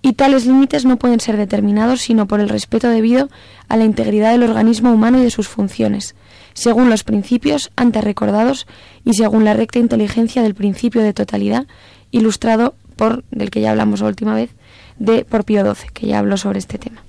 Y 0.00 0.12
tales 0.12 0.46
límites 0.46 0.84
no 0.84 0.96
pueden 0.96 1.18
ser 1.18 1.36
determinados 1.36 2.00
sino 2.00 2.28
por 2.28 2.40
el 2.40 2.48
respeto 2.48 2.88
debido 2.88 3.28
a 3.68 3.76
la 3.76 3.84
integridad 3.84 4.30
del 4.30 4.44
organismo 4.44 4.92
humano 4.92 5.18
y 5.18 5.24
de 5.24 5.30
sus 5.30 5.48
funciones, 5.48 6.14
según 6.54 6.88
los 6.88 7.02
principios 7.02 7.70
antes 7.76 8.04
recordados 8.04 8.66
y 9.04 9.14
según 9.14 9.44
la 9.44 9.54
recta 9.54 9.78
inteligencia 9.78 10.42
del 10.42 10.54
principio 10.54 11.02
de 11.02 11.12
totalidad, 11.12 11.66
ilustrado 12.10 12.74
por, 12.96 13.24
del 13.30 13.50
que 13.50 13.60
ya 13.60 13.70
hablamos 13.70 14.00
la 14.00 14.08
última 14.08 14.34
vez, 14.34 14.50
de 14.98 15.24
por 15.24 15.44
Pío 15.44 15.62
XII, 15.62 15.90
que 15.92 16.06
ya 16.06 16.18
habló 16.18 16.36
sobre 16.36 16.58
este 16.58 16.78
tema. 16.78 17.02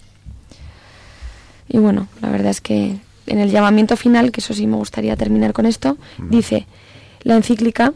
Y 1.67 1.77
bueno, 1.77 2.07
la 2.21 2.29
verdad 2.29 2.51
es 2.51 2.61
que 2.61 2.97
en 3.27 3.39
el 3.39 3.51
llamamiento 3.51 3.95
final, 3.95 4.31
que 4.31 4.41
eso 4.41 4.53
sí 4.53 4.67
me 4.67 4.75
gustaría 4.75 5.15
terminar 5.15 5.53
con 5.53 5.65
esto, 5.65 5.97
dice 6.17 6.65
la 7.21 7.35
encíclica, 7.35 7.93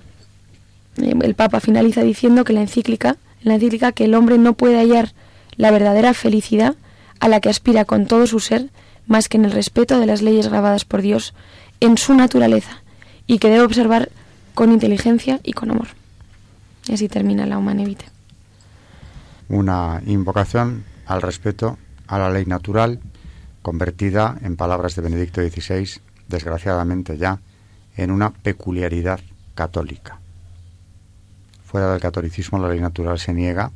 eh, 0.98 1.14
el 1.22 1.36
Papa 1.36 1.60
finaliza 1.60 2.04
diciendo 2.04 2.44
que 2.44 2.54
la 2.54 2.62
encíclica, 2.62 3.18
la 3.42 3.56
encíclica 3.56 3.92
que 3.92 4.06
el 4.06 4.16
hombre 4.16 4.38
no 4.38 4.54
puede 4.54 4.78
hallar 4.78 5.14
la 5.56 5.72
verdadera 5.72 6.14
felicidad 6.14 6.76
a 7.20 7.28
la 7.28 7.40
que 7.40 7.50
aspira 7.50 7.86
con 7.86 8.06
todo 8.06 8.28
su 8.28 8.40
ser 8.40 8.70
más 9.08 9.28
que 9.28 9.38
en 9.38 9.46
el 9.46 9.52
respeto 9.52 10.00
de 10.00 10.06
las 10.06 10.22
leyes 10.22 10.48
grabadas 10.48 10.86
por 10.86 11.02
Dios 11.02 11.34
en 11.80 11.98
su 11.98 12.14
naturaleza 12.14 12.82
y 13.28 13.40
que 13.40 13.50
debe 13.50 13.64
observar 13.64 14.10
con 14.54 14.72
inteligencia 14.72 15.40
y 15.44 15.54
con 15.54 15.72
amor. 15.72 15.88
Y 16.88 16.94
así 16.94 17.08
termina 17.08 17.46
la 17.46 17.58
Humanevite. 17.58 18.13
Una 19.50 20.02
invocación 20.06 20.84
al 21.06 21.22
respeto 21.22 21.78
a 22.08 22.18
la 22.18 22.30
ley 22.30 22.46
natural 22.46 23.00
convertida, 23.62 24.38
en 24.44 24.56
palabras 24.56 24.96
de 24.96 25.02
Benedicto 25.02 25.42
XVI, 25.42 26.02
desgraciadamente 26.28 27.18
ya, 27.18 27.40
en 27.96 28.12
una 28.12 28.32
peculiaridad 28.32 29.20
católica. 29.56 30.20
Fuera 31.66 31.92
del 31.92 32.02
catolicismo 32.02 32.60
la 32.60 32.70
ley 32.70 32.82
natural 32.82 33.18
se 33.20 33.34
niega 33.34 33.72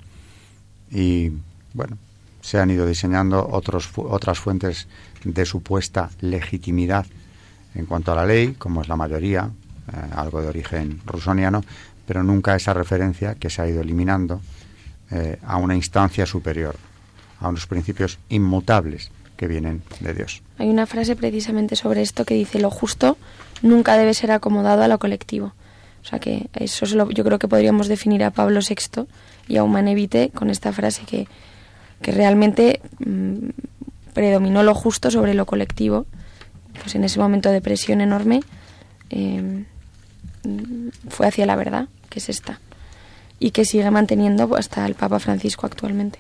y, 0.92 1.32
bueno, 1.74 1.98
se 2.42 2.60
han 2.60 2.70
ido 2.70 2.86
diseñando 2.86 3.48
otros, 3.50 3.90
otras 3.96 4.40
fuentes 4.40 4.88
de 5.24 5.46
supuesta 5.46 6.10
legitimidad 6.22 7.06
en 7.74 7.86
cuanto 7.86 8.12
a 8.12 8.16
la 8.16 8.26
ley, 8.26 8.54
como 8.54 8.82
es 8.82 8.88
la 8.88 8.96
mayoría, 8.96 9.50
eh, 9.92 9.98
algo 10.16 10.42
de 10.42 10.48
origen 10.48 11.02
rusoniano, 11.06 11.64
pero 12.06 12.24
nunca 12.24 12.56
esa 12.56 12.74
referencia 12.74 13.36
que 13.36 13.50
se 13.50 13.62
ha 13.62 13.68
ido 13.68 13.82
eliminando 13.82 14.42
eh, 15.12 15.40
a 15.46 15.58
una 15.58 15.76
instancia 15.76 16.26
superior, 16.26 16.76
a 17.40 17.48
unos 17.48 17.68
principios 17.68 18.20
inmutables 18.30 19.12
que 19.38 19.48
vienen 19.48 19.84
de 20.00 20.14
Dios. 20.14 20.42
Hay 20.58 20.70
una 20.70 20.86
frase 20.86 21.16
precisamente 21.16 21.76
sobre 21.76 22.02
esto 22.02 22.26
que 22.26 22.34
dice 22.34 22.60
lo 22.60 22.72
justo 22.72 23.18
nunca 23.62 23.98
debe 23.98 24.14
ser 24.14 24.32
acomodado 24.32 24.84
a 24.84 24.88
lo 24.88 25.00
colectivo. 25.00 25.54
O 26.02 26.06
sea 26.06 26.20
que 26.20 26.50
eso 26.54 26.86
yo 26.86 27.24
creo 27.24 27.40
que 27.40 27.48
podríamos 27.48 27.88
definir 27.88 28.24
a 28.24 28.32
Pablo 28.32 28.60
VI 28.62 29.08
y 29.48 29.58
a 29.58 29.64
Humanevite 29.64 30.30
con 30.34 30.50
esta 30.50 30.72
frase 30.72 31.04
que, 31.06 31.28
que 32.02 32.12
realmente 32.12 32.82
mm, 33.00 33.50
predominó 34.14 34.64
lo 34.64 34.74
justo 34.74 35.12
sobre 35.12 35.34
lo 35.34 35.46
colectivo. 35.46 36.06
Pues 36.82 36.96
en 36.96 37.04
ese 37.04 37.20
momento 37.20 37.52
de 37.52 37.62
presión 37.62 38.02
enorme 38.02 38.42
eh, 39.10 39.66
fue 41.10 41.28
hacia 41.28 41.46
la 41.46 41.56
verdad, 41.56 41.88
que 42.10 42.20
es 42.20 42.30
esta, 42.30 42.60
y 43.40 43.52
que 43.52 43.66
sigue 43.66 43.90
manteniendo 43.92 44.56
hasta 44.56 44.86
el 44.86 44.96
Papa 44.96 45.20
Francisco 45.20 45.66
actualmente. 45.66 46.20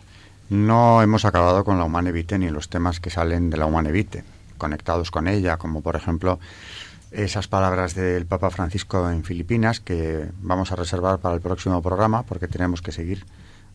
No 0.49 1.01
hemos 1.01 1.25
acabado 1.25 1.63
con 1.63 1.77
la 1.77 1.83
Humanevite 1.83 2.37
ni 2.37 2.49
los 2.49 2.69
temas 2.69 2.99
que 2.99 3.09
salen 3.09 3.49
de 3.49 3.57
la 3.57 3.65
Humanevite, 3.65 4.23
conectados 4.57 5.11
con 5.11 5.27
ella, 5.27 5.57
como 5.57 5.81
por 5.81 5.95
ejemplo 5.95 6.39
esas 7.11 7.47
palabras 7.47 7.95
del 7.95 8.25
Papa 8.25 8.49
Francisco 8.49 9.09
en 9.09 9.23
Filipinas 9.23 9.79
que 9.79 10.29
vamos 10.41 10.71
a 10.71 10.75
reservar 10.75 11.19
para 11.19 11.35
el 11.35 11.41
próximo 11.41 11.81
programa 11.81 12.23
porque 12.23 12.47
tenemos 12.47 12.81
que 12.81 12.91
seguir 12.91 13.25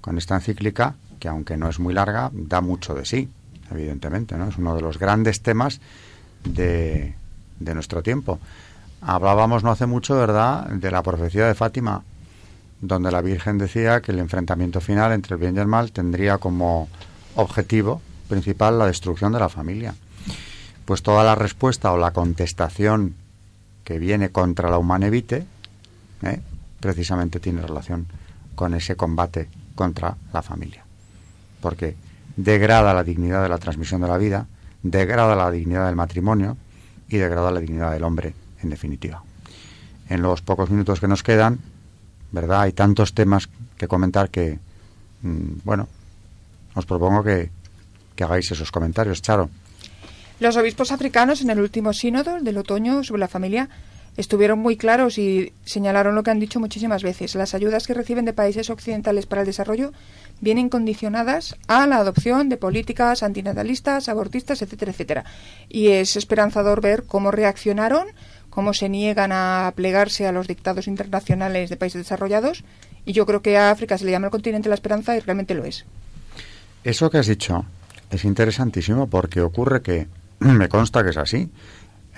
con 0.00 0.18
esta 0.18 0.34
encíclica 0.34 0.94
que 1.18 1.28
aunque 1.28 1.56
no 1.56 1.68
es 1.68 1.78
muy 1.78 1.94
larga 1.94 2.30
da 2.32 2.60
mucho 2.60 2.94
de 2.94 3.04
sí, 3.04 3.28
evidentemente, 3.70 4.36
¿no? 4.36 4.48
Es 4.48 4.58
uno 4.58 4.74
de 4.74 4.82
los 4.82 4.98
grandes 4.98 5.40
temas 5.40 5.80
de, 6.44 7.14
de 7.60 7.74
nuestro 7.74 8.02
tiempo. 8.02 8.38
Hablábamos 9.00 9.62
no 9.62 9.70
hace 9.70 9.86
mucho, 9.86 10.16
¿verdad?, 10.16 10.66
de 10.66 10.90
la 10.90 11.02
profecía 11.02 11.46
de 11.46 11.54
Fátima 11.54 12.02
donde 12.82 13.12
la 13.12 13.22
Virgen 13.22 13.58
decía 13.58 14.02
que 14.02 14.10
el 14.10 14.18
enfrentamiento 14.18 14.80
final 14.80 15.12
entre 15.12 15.34
el 15.34 15.40
bien 15.40 15.56
y 15.56 15.60
el 15.60 15.68
mal 15.68 15.92
tendría 15.92 16.38
como 16.38 16.88
objetivo 17.36 18.02
principal 18.28 18.78
la 18.78 18.86
destrucción 18.86 19.32
de 19.32 19.38
la 19.38 19.48
familia. 19.48 19.94
Pues 20.84 21.02
toda 21.02 21.22
la 21.22 21.36
respuesta 21.36 21.92
o 21.92 21.96
la 21.96 22.10
contestación 22.10 23.14
que 23.84 23.98
viene 23.98 24.30
contra 24.30 24.68
la 24.68 24.78
humanevite 24.78 25.46
¿eh? 26.22 26.40
precisamente 26.80 27.38
tiene 27.38 27.62
relación 27.62 28.06
con 28.56 28.74
ese 28.74 28.96
combate 28.96 29.48
contra 29.76 30.16
la 30.32 30.42
familia. 30.42 30.84
Porque 31.60 31.94
degrada 32.36 32.92
la 32.94 33.04
dignidad 33.04 33.44
de 33.44 33.48
la 33.48 33.58
transmisión 33.58 34.00
de 34.00 34.08
la 34.08 34.18
vida, 34.18 34.46
degrada 34.82 35.36
la 35.36 35.52
dignidad 35.52 35.86
del 35.86 35.96
matrimonio 35.96 36.56
y 37.08 37.18
degrada 37.18 37.52
la 37.52 37.60
dignidad 37.60 37.92
del 37.92 38.02
hombre, 38.02 38.34
en 38.60 38.70
definitiva. 38.70 39.22
En 40.08 40.20
los 40.20 40.42
pocos 40.42 40.68
minutos 40.68 40.98
que 40.98 41.06
nos 41.06 41.22
quedan, 41.22 41.60
¿verdad? 42.32 42.62
Hay 42.62 42.72
tantos 42.72 43.14
temas 43.14 43.48
que 43.76 43.86
comentar 43.86 44.30
que, 44.30 44.58
mm, 45.22 45.60
bueno, 45.64 45.88
os 46.74 46.86
propongo 46.86 47.22
que, 47.22 47.50
que 48.16 48.24
hagáis 48.24 48.50
esos 48.50 48.72
comentarios. 48.72 49.22
Charo. 49.22 49.50
Los 50.40 50.56
obispos 50.56 50.90
africanos 50.90 51.40
en 51.42 51.50
el 51.50 51.60
último 51.60 51.92
sínodo 51.92 52.40
del 52.40 52.58
otoño 52.58 53.04
sobre 53.04 53.20
la 53.20 53.28
familia 53.28 53.68
estuvieron 54.16 54.58
muy 54.58 54.76
claros 54.76 55.16
y 55.18 55.52
señalaron 55.64 56.14
lo 56.14 56.22
que 56.22 56.30
han 56.30 56.40
dicho 56.40 56.60
muchísimas 56.60 57.02
veces. 57.02 57.34
Las 57.34 57.54
ayudas 57.54 57.86
que 57.86 57.94
reciben 57.94 58.24
de 58.24 58.32
países 58.32 58.68
occidentales 58.68 59.26
para 59.26 59.42
el 59.42 59.46
desarrollo 59.46 59.92
vienen 60.40 60.68
condicionadas 60.68 61.56
a 61.68 61.86
la 61.86 61.96
adopción 61.96 62.48
de 62.48 62.56
políticas 62.56 63.22
antinatalistas, 63.22 64.08
abortistas, 64.08 64.60
etcétera, 64.60 64.92
etcétera. 64.92 65.24
Y 65.68 65.88
es 65.88 66.16
esperanzador 66.16 66.80
ver 66.80 67.04
cómo 67.04 67.30
reaccionaron, 67.30 68.08
cómo 68.52 68.74
se 68.74 68.90
niegan 68.90 69.32
a 69.32 69.72
plegarse 69.74 70.26
a 70.26 70.32
los 70.32 70.46
dictados 70.46 70.86
internacionales 70.86 71.70
de 71.70 71.76
países 71.78 72.02
desarrollados. 72.02 72.64
Y 73.06 73.14
yo 73.14 73.24
creo 73.24 73.40
que 73.40 73.56
a 73.56 73.70
África 73.70 73.96
se 73.96 74.04
le 74.04 74.10
llama 74.10 74.26
el 74.26 74.30
continente 74.30 74.64
de 74.66 74.70
la 74.70 74.74
esperanza 74.74 75.16
y 75.16 75.20
realmente 75.20 75.54
lo 75.54 75.64
es. 75.64 75.86
Eso 76.84 77.10
que 77.10 77.18
has 77.18 77.26
dicho 77.26 77.64
es 78.10 78.24
interesantísimo 78.24 79.08
porque 79.08 79.40
ocurre 79.40 79.80
que, 79.80 80.06
me 80.38 80.68
consta 80.68 81.02
que 81.02 81.10
es 81.10 81.16
así, 81.16 81.50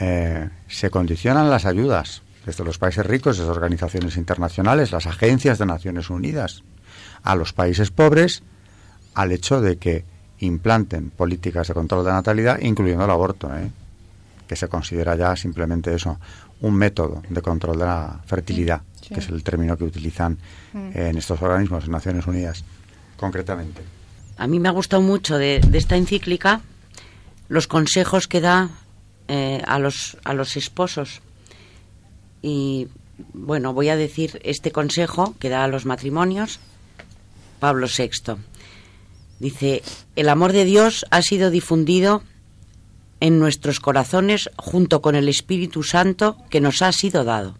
eh, 0.00 0.50
se 0.66 0.90
condicionan 0.90 1.50
las 1.50 1.66
ayudas 1.66 2.22
desde 2.44 2.64
los 2.64 2.78
países 2.78 3.06
ricos, 3.06 3.38
desde 3.38 3.50
organizaciones 3.50 4.16
internacionales, 4.16 4.90
las 4.90 5.06
agencias 5.06 5.58
de 5.58 5.66
Naciones 5.66 6.10
Unidas, 6.10 6.64
a 7.22 7.36
los 7.36 7.52
países 7.52 7.92
pobres, 7.92 8.42
al 9.14 9.30
hecho 9.30 9.60
de 9.60 9.76
que 9.76 10.04
implanten 10.40 11.10
políticas 11.10 11.68
de 11.68 11.74
control 11.74 12.04
de 12.04 12.10
natalidad, 12.10 12.58
incluyendo 12.60 13.04
el 13.04 13.10
aborto, 13.12 13.56
¿eh? 13.56 13.70
Que 14.46 14.56
se 14.56 14.68
considera 14.68 15.16
ya 15.16 15.34
simplemente 15.36 15.94
eso, 15.94 16.18
un 16.60 16.74
método 16.74 17.22
de 17.28 17.42
control 17.42 17.78
de 17.78 17.84
la 17.84 18.20
fertilidad, 18.26 18.82
que 19.08 19.20
es 19.20 19.28
el 19.28 19.42
término 19.42 19.76
que 19.76 19.84
utilizan 19.84 20.38
mm. 20.72 20.90
en 20.94 21.18
estos 21.18 21.40
organismos, 21.42 21.84
en 21.84 21.92
Naciones 21.92 22.26
Unidas, 22.26 22.64
concretamente. 23.16 23.82
A 24.36 24.46
mí 24.46 24.58
me 24.58 24.68
ha 24.68 24.72
gustado 24.72 25.02
mucho 25.02 25.38
de 25.38 25.60
esta 25.72 25.96
encíclica 25.96 26.60
los 27.48 27.66
consejos 27.66 28.26
que 28.26 28.40
da 28.40 28.70
eh, 29.28 29.62
a, 29.66 29.78
los, 29.78 30.18
a 30.24 30.34
los 30.34 30.56
esposos. 30.56 31.20
Y 32.42 32.88
bueno, 33.32 33.72
voy 33.72 33.88
a 33.88 33.96
decir 33.96 34.40
este 34.44 34.70
consejo 34.70 35.34
que 35.38 35.48
da 35.48 35.64
a 35.64 35.68
los 35.68 35.86
matrimonios 35.86 36.60
Pablo 37.60 37.86
VI. 37.86 38.34
Dice, 39.38 39.82
el 40.16 40.28
amor 40.28 40.52
de 40.52 40.64
Dios 40.64 41.06
ha 41.10 41.22
sido 41.22 41.50
difundido 41.50 42.22
en 43.24 43.38
nuestros 43.38 43.80
corazones 43.80 44.50
junto 44.56 45.00
con 45.00 45.16
el 45.16 45.28
Espíritu 45.28 45.82
Santo 45.82 46.36
que 46.50 46.60
nos 46.60 46.82
ha 46.82 46.92
sido 46.92 47.24
dado. 47.24 47.56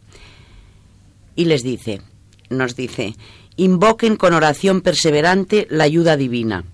Y 1.35 1.47
les 1.47 1.63
dice, 1.63 2.03
nos 2.51 2.77
dice, 2.77 3.17
invoquen 3.57 4.17
con 4.17 4.35
oración 4.35 4.83
perseverante 4.83 5.67
la 5.71 5.85
ayuda 5.85 6.17
divina 6.17 6.65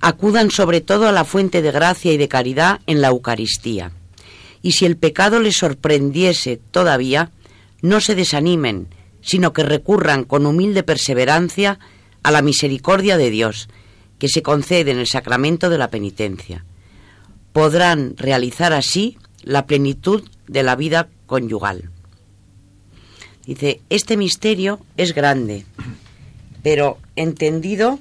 acudan 0.00 0.50
sobre 0.50 0.80
todo 0.80 1.08
a 1.08 1.12
la 1.12 1.24
fuente 1.24 1.62
de 1.62 1.72
gracia 1.72 2.12
y 2.12 2.16
de 2.16 2.28
caridad 2.28 2.80
en 2.86 3.00
la 3.00 3.08
Eucaristía. 3.08 3.92
Y 4.62 4.72
si 4.72 4.86
el 4.86 4.96
pecado 4.96 5.40
les 5.40 5.56
sorprendiese 5.56 6.60
todavía, 6.70 7.30
no 7.82 8.00
se 8.00 8.14
desanimen, 8.14 8.88
sino 9.20 9.52
que 9.52 9.62
recurran 9.62 10.24
con 10.24 10.46
humilde 10.46 10.82
perseverancia 10.82 11.78
a 12.22 12.30
la 12.30 12.42
misericordia 12.42 13.16
de 13.16 13.30
Dios, 13.30 13.68
que 14.18 14.28
se 14.28 14.42
concede 14.42 14.92
en 14.92 14.98
el 14.98 15.06
sacramento 15.06 15.70
de 15.70 15.78
la 15.78 15.90
penitencia. 15.90 16.64
Podrán 17.56 18.18
realizar 18.18 18.74
así 18.74 19.16
la 19.42 19.64
plenitud 19.64 20.28
de 20.46 20.62
la 20.62 20.76
vida 20.76 21.08
conyugal. 21.24 21.88
Dice, 23.46 23.80
este 23.88 24.18
misterio 24.18 24.78
es 24.98 25.14
grande, 25.14 25.64
pero 26.62 26.98
entendido 27.16 27.98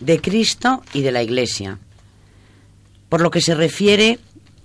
de 0.00 0.20
Cristo 0.20 0.82
y 0.92 1.02
de 1.02 1.12
la 1.12 1.22
Iglesia. 1.22 1.78
Por 3.08 3.20
lo 3.20 3.30
que 3.30 3.40
se 3.40 3.54
refiere 3.54 4.18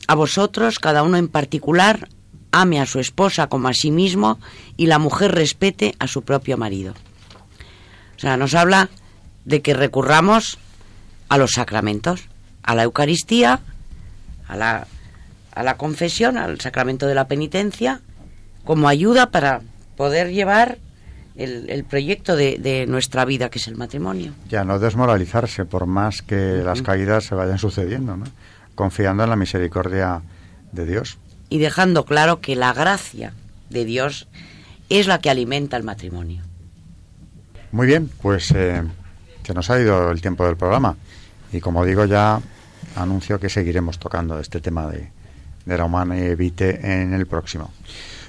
a 0.08 0.16
vosotros, 0.16 0.80
cada 0.80 1.04
uno 1.04 1.18
en 1.18 1.28
particular, 1.28 2.10
ame 2.52 2.82
a 2.82 2.88
su 2.88 3.00
esposa 3.00 3.50
como 3.50 3.68
a 3.68 3.76
sí 3.76 3.92
mismo 3.92 4.40
y 4.78 4.88
la 4.88 4.98
mujer 4.98 5.36
respete 5.36 5.94
a 6.00 6.08
su 6.08 6.24
propio 6.24 6.58
marido. 6.58 6.96
O 8.16 8.20
sea, 8.20 8.36
nos 8.36 8.56
habla 8.56 8.90
de 9.46 9.62
que 9.62 9.76
recurramos 9.76 10.58
a 11.30 11.38
los 11.38 11.52
sacramentos, 11.52 12.22
a 12.64 12.74
la 12.74 12.82
Eucaristía, 12.82 13.62
a 14.48 14.56
la, 14.56 14.88
a 15.54 15.64
la 15.64 15.78
confesión, 15.78 16.38
al 16.38 16.60
sacramento 16.60 17.08
de 17.08 17.16
la 17.16 17.28
penitencia, 17.28 18.02
como 18.64 18.88
ayuda 18.88 19.32
para 19.32 19.62
poder 19.96 20.32
llevar 20.32 20.78
el, 21.38 21.84
proyecto 21.84 22.36
de, 22.36 22.86
nuestra 22.88 23.24
vida, 23.26 23.50
que 23.50 23.60
es 23.60 23.68
el 23.68 23.76
matrimonio. 23.76 24.34
Ya, 24.50 24.64
no 24.64 24.80
desmoralizarse 24.80 25.66
por 25.66 25.86
más 25.86 26.22
que 26.22 26.62
las 26.64 26.82
caídas 26.82 27.26
se 27.26 27.36
vayan 27.36 27.60
sucediendo, 27.60 28.18
¿no? 28.18 28.26
confiando 28.76 29.24
en 29.24 29.30
la 29.30 29.36
misericordia 29.36 30.22
de 30.72 30.86
Dios. 30.86 31.18
Y 31.50 31.60
dejando 31.60 32.06
claro 32.06 32.42
que 32.42 32.56
la 32.56 32.74
gracia 32.74 33.34
de 33.70 33.86
Dios 33.86 34.28
es 34.90 35.08
la 35.08 35.20
que 35.20 35.30
alimenta 35.30 35.78
el 35.78 35.84
matrimonio. 35.84 36.44
Muy 37.72 37.88
bien, 37.88 38.10
pues 38.22 38.52
eh, 38.52 38.84
se 39.44 39.54
nos 39.54 39.70
ha 39.70 39.80
ido 39.80 40.12
el 40.12 40.22
tiempo 40.22 40.46
del 40.46 40.58
programa 40.58 40.96
y 41.52 41.60
como 41.60 41.86
digo 41.86 42.06
ya 42.06 42.42
anuncio 42.96 43.40
que 43.40 43.50
seguiremos 43.50 44.00
tocando 44.00 44.40
este 44.40 44.60
tema 44.62 44.88
de, 44.88 45.10
de 45.66 45.78
la 45.78 45.86
humana 45.86 46.18
y 46.18 46.24
evite 46.24 47.02
en 47.02 47.14
el 47.14 47.26
próximo. 47.28 47.72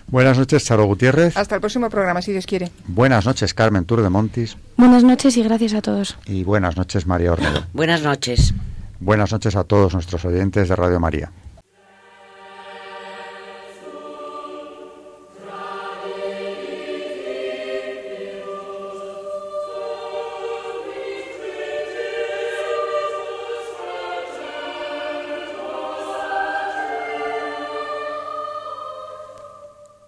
Buenas 0.09 0.39
noches, 0.39 0.65
Charo 0.65 0.87
Gutiérrez. 0.87 1.37
Hasta 1.37 1.55
el 1.57 1.61
próximo 1.61 1.91
programa, 1.91 2.23
si 2.23 2.33
Dios 2.33 2.47
quiere. 2.47 2.71
Buenas 2.87 3.27
noches, 3.27 3.53
Carmen 3.53 3.85
Tour 3.85 4.03
de 4.03 4.09
Montis. 4.09 4.57
Buenas 4.77 5.05
noches 5.05 5.37
y 5.37 5.43
gracias 5.43 5.75
a 5.75 5.83
todos. 5.83 6.17
Y 6.25 6.45
buenas 6.45 6.77
noches, 6.79 7.07
María 7.07 7.33
Ornedo. 7.33 7.65
Buenas 7.75 8.03
noches. 8.03 8.55
Buenas 9.01 9.33
noches 9.33 9.55
a 9.55 9.65
todos 9.65 9.93
nuestros 9.93 10.25
oyentes 10.25 10.69
de 10.69 10.77
Radio 10.77 10.99
María. 10.99 11.31